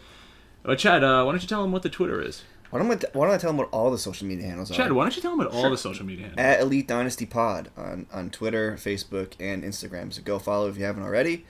But 0.64 0.78
Chad, 0.80 1.04
uh, 1.04 1.24
why 1.24 1.32
don't 1.32 1.42
you 1.42 1.48
tell 1.48 1.62
them 1.62 1.72
what 1.72 1.84
the 1.84 1.90
Twitter 1.90 2.22
is? 2.22 2.44
Why 2.70 2.80
don't, 2.80 2.90
I, 2.90 3.08
why 3.18 3.26
don't 3.26 3.36
I 3.36 3.38
tell 3.38 3.50
them 3.50 3.58
what 3.58 3.70
all 3.72 3.92
the 3.92 3.98
social 3.98 4.26
media 4.28 4.46
handles 4.48 4.72
Chad, 4.72 4.92
are? 4.92 4.94
why 4.94 5.04
don't 5.04 5.16
you 5.16 5.22
tell 5.22 5.32
them 5.32 5.40
what 5.40 5.48
all 5.54 5.70
the 5.70 5.78
social 5.78 6.06
media 6.06 6.28
handles? 6.28 6.46
Are? 6.46 6.50
At 6.50 6.62
Elite 6.62 6.88
Dynasty 6.88 7.26
Pod 7.26 7.70
on, 7.76 8.06
on 8.14 8.30
Twitter, 8.30 8.74
Facebook, 8.74 9.34
and 9.40 9.64
Instagram. 9.64 10.14
So 10.14 10.22
go 10.22 10.40
follow 10.40 10.70
if 10.70 10.78
you 10.78 10.86
haven't 10.86 11.04
already. 11.04 11.46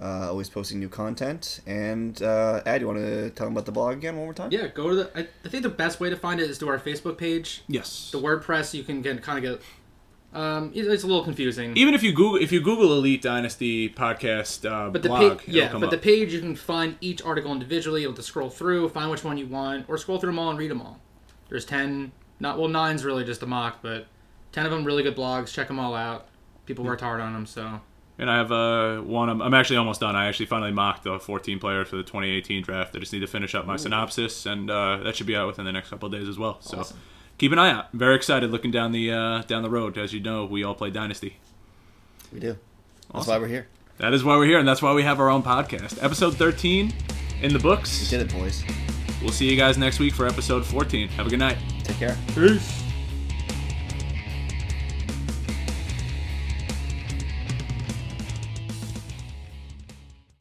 Uh, 0.00 0.26
always 0.28 0.48
posting 0.50 0.80
new 0.80 0.88
content. 0.88 1.60
And 1.66 2.20
uh, 2.20 2.62
Ad, 2.66 2.80
you 2.80 2.88
want 2.88 2.98
to 2.98 3.30
tell 3.30 3.46
them 3.46 3.54
about 3.54 3.66
the 3.66 3.72
blog 3.72 3.94
again 3.98 4.16
one 4.16 4.24
more 4.24 4.34
time? 4.34 4.50
yeah, 4.50 4.66
go 4.66 4.88
to 4.88 4.96
the. 4.96 5.10
I, 5.16 5.28
I 5.44 5.48
think 5.48 5.62
the 5.62 5.68
best 5.68 6.00
way 6.00 6.10
to 6.10 6.16
find 6.16 6.40
it 6.40 6.50
is 6.50 6.58
to 6.58 6.68
our 6.68 6.80
Facebook 6.80 7.16
page. 7.16 7.62
Yes. 7.68 8.10
The 8.10 8.18
WordPress 8.18 8.74
you 8.74 8.82
can 8.82 9.02
get 9.02 9.22
kind 9.22 9.38
of 9.38 9.44
get. 9.44 9.62
Um, 10.34 10.72
it- 10.74 10.86
it's 10.86 11.04
a 11.04 11.06
little 11.06 11.22
confusing. 11.24 11.76
Even 11.76 11.94
if 11.94 12.02
you 12.02 12.12
Google 12.12 12.36
if 12.36 12.50
you 12.52 12.60
Google 12.60 12.92
Elite 12.92 13.22
Dynasty 13.22 13.88
podcast 13.88 14.68
uh, 14.70 14.90
But 14.90 15.02
the 15.02 15.08
blog, 15.08 15.38
page, 15.38 15.48
it'll 15.48 15.54
yeah, 15.60 15.68
come 15.68 15.80
but 15.80 15.86
up. 15.86 15.90
the 15.92 15.98
page 15.98 16.32
you 16.32 16.40
can 16.40 16.56
find 16.56 16.96
each 17.00 17.22
article 17.22 17.52
individually. 17.52 18.02
You'll 18.02 18.10
have 18.10 18.16
to 18.16 18.22
scroll 18.22 18.50
through, 18.50 18.88
find 18.88 19.10
which 19.10 19.22
one 19.24 19.38
you 19.38 19.46
want, 19.46 19.86
or 19.88 19.96
scroll 19.96 20.18
through 20.18 20.30
them 20.32 20.38
all 20.38 20.50
and 20.50 20.58
read 20.58 20.70
them 20.70 20.80
all. 20.82 20.98
There's 21.48 21.64
ten, 21.64 22.12
not 22.40 22.58
well, 22.58 22.68
nine's 22.68 23.04
really 23.04 23.22
just 23.24 23.42
a 23.42 23.46
mock, 23.46 23.78
but 23.80 24.06
ten 24.50 24.64
of 24.66 24.72
them 24.72 24.84
really 24.84 25.02
good 25.04 25.16
blogs. 25.16 25.52
Check 25.52 25.68
them 25.68 25.78
all 25.78 25.94
out. 25.94 26.26
People 26.66 26.84
worked 26.84 27.02
hard 27.02 27.20
on 27.20 27.32
them, 27.34 27.46
so 27.46 27.80
And 28.18 28.28
I 28.30 28.36
have 28.38 28.50
uh, 28.50 28.98
one. 29.02 29.28
I'm, 29.28 29.40
I'm 29.42 29.54
actually 29.54 29.76
almost 29.76 30.00
done. 30.00 30.16
I 30.16 30.26
actually 30.26 30.46
finally 30.46 30.72
mocked 30.72 31.04
the 31.04 31.18
14 31.20 31.58
players 31.60 31.88
for 31.88 31.96
the 31.96 32.02
2018 32.02 32.62
draft. 32.62 32.96
I 32.96 32.98
just 32.98 33.12
need 33.12 33.20
to 33.20 33.26
finish 33.26 33.54
up 33.54 33.66
my 33.66 33.76
synopsis, 33.76 34.46
and 34.46 34.70
uh, 34.70 34.96
that 35.04 35.14
should 35.14 35.26
be 35.26 35.36
out 35.36 35.46
within 35.46 35.64
the 35.64 35.72
next 35.72 35.90
couple 35.90 36.06
of 36.06 36.12
days 36.12 36.26
as 36.28 36.38
well. 36.38 36.56
So 36.60 36.78
Awesome. 36.78 36.98
Keep 37.38 37.52
an 37.52 37.58
eye 37.58 37.70
out. 37.70 37.92
Very 37.92 38.14
excited 38.16 38.50
looking 38.50 38.70
down 38.70 38.92
the 38.92 39.12
uh, 39.12 39.42
down 39.42 39.62
the 39.62 39.70
road. 39.70 39.96
As 39.98 40.12
you 40.12 40.20
know, 40.20 40.44
we 40.44 40.62
all 40.64 40.74
play 40.74 40.90
Dynasty. 40.90 41.36
We 42.32 42.40
do. 42.40 42.48
That's 42.48 42.58
Awesome. 43.12 43.32
why 43.32 43.38
we're 43.38 43.48
here. 43.48 43.66
That 43.98 44.12
is 44.12 44.24
why 44.24 44.36
we're 44.36 44.46
here, 44.46 44.58
and 44.58 44.66
that's 44.66 44.82
why 44.82 44.92
we 44.92 45.02
have 45.04 45.20
our 45.20 45.28
own 45.30 45.42
podcast. 45.42 46.02
Episode 46.02 46.36
13 46.36 46.92
in 47.42 47.52
the 47.52 47.58
We 47.58 47.62
books. 47.62 48.10
did 48.10 48.20
it, 48.22 48.32
boys. 48.32 48.64
We'll 49.22 49.30
see 49.32 49.48
you 49.48 49.56
guys 49.56 49.78
next 49.78 50.00
week 50.00 50.14
for 50.14 50.26
episode 50.26 50.66
14. 50.66 51.08
Have 51.08 51.26
a 51.26 51.30
good 51.30 51.38
night. 51.38 51.58
Take 51.84 51.96
care. 51.98 52.16
peace. 52.34 52.83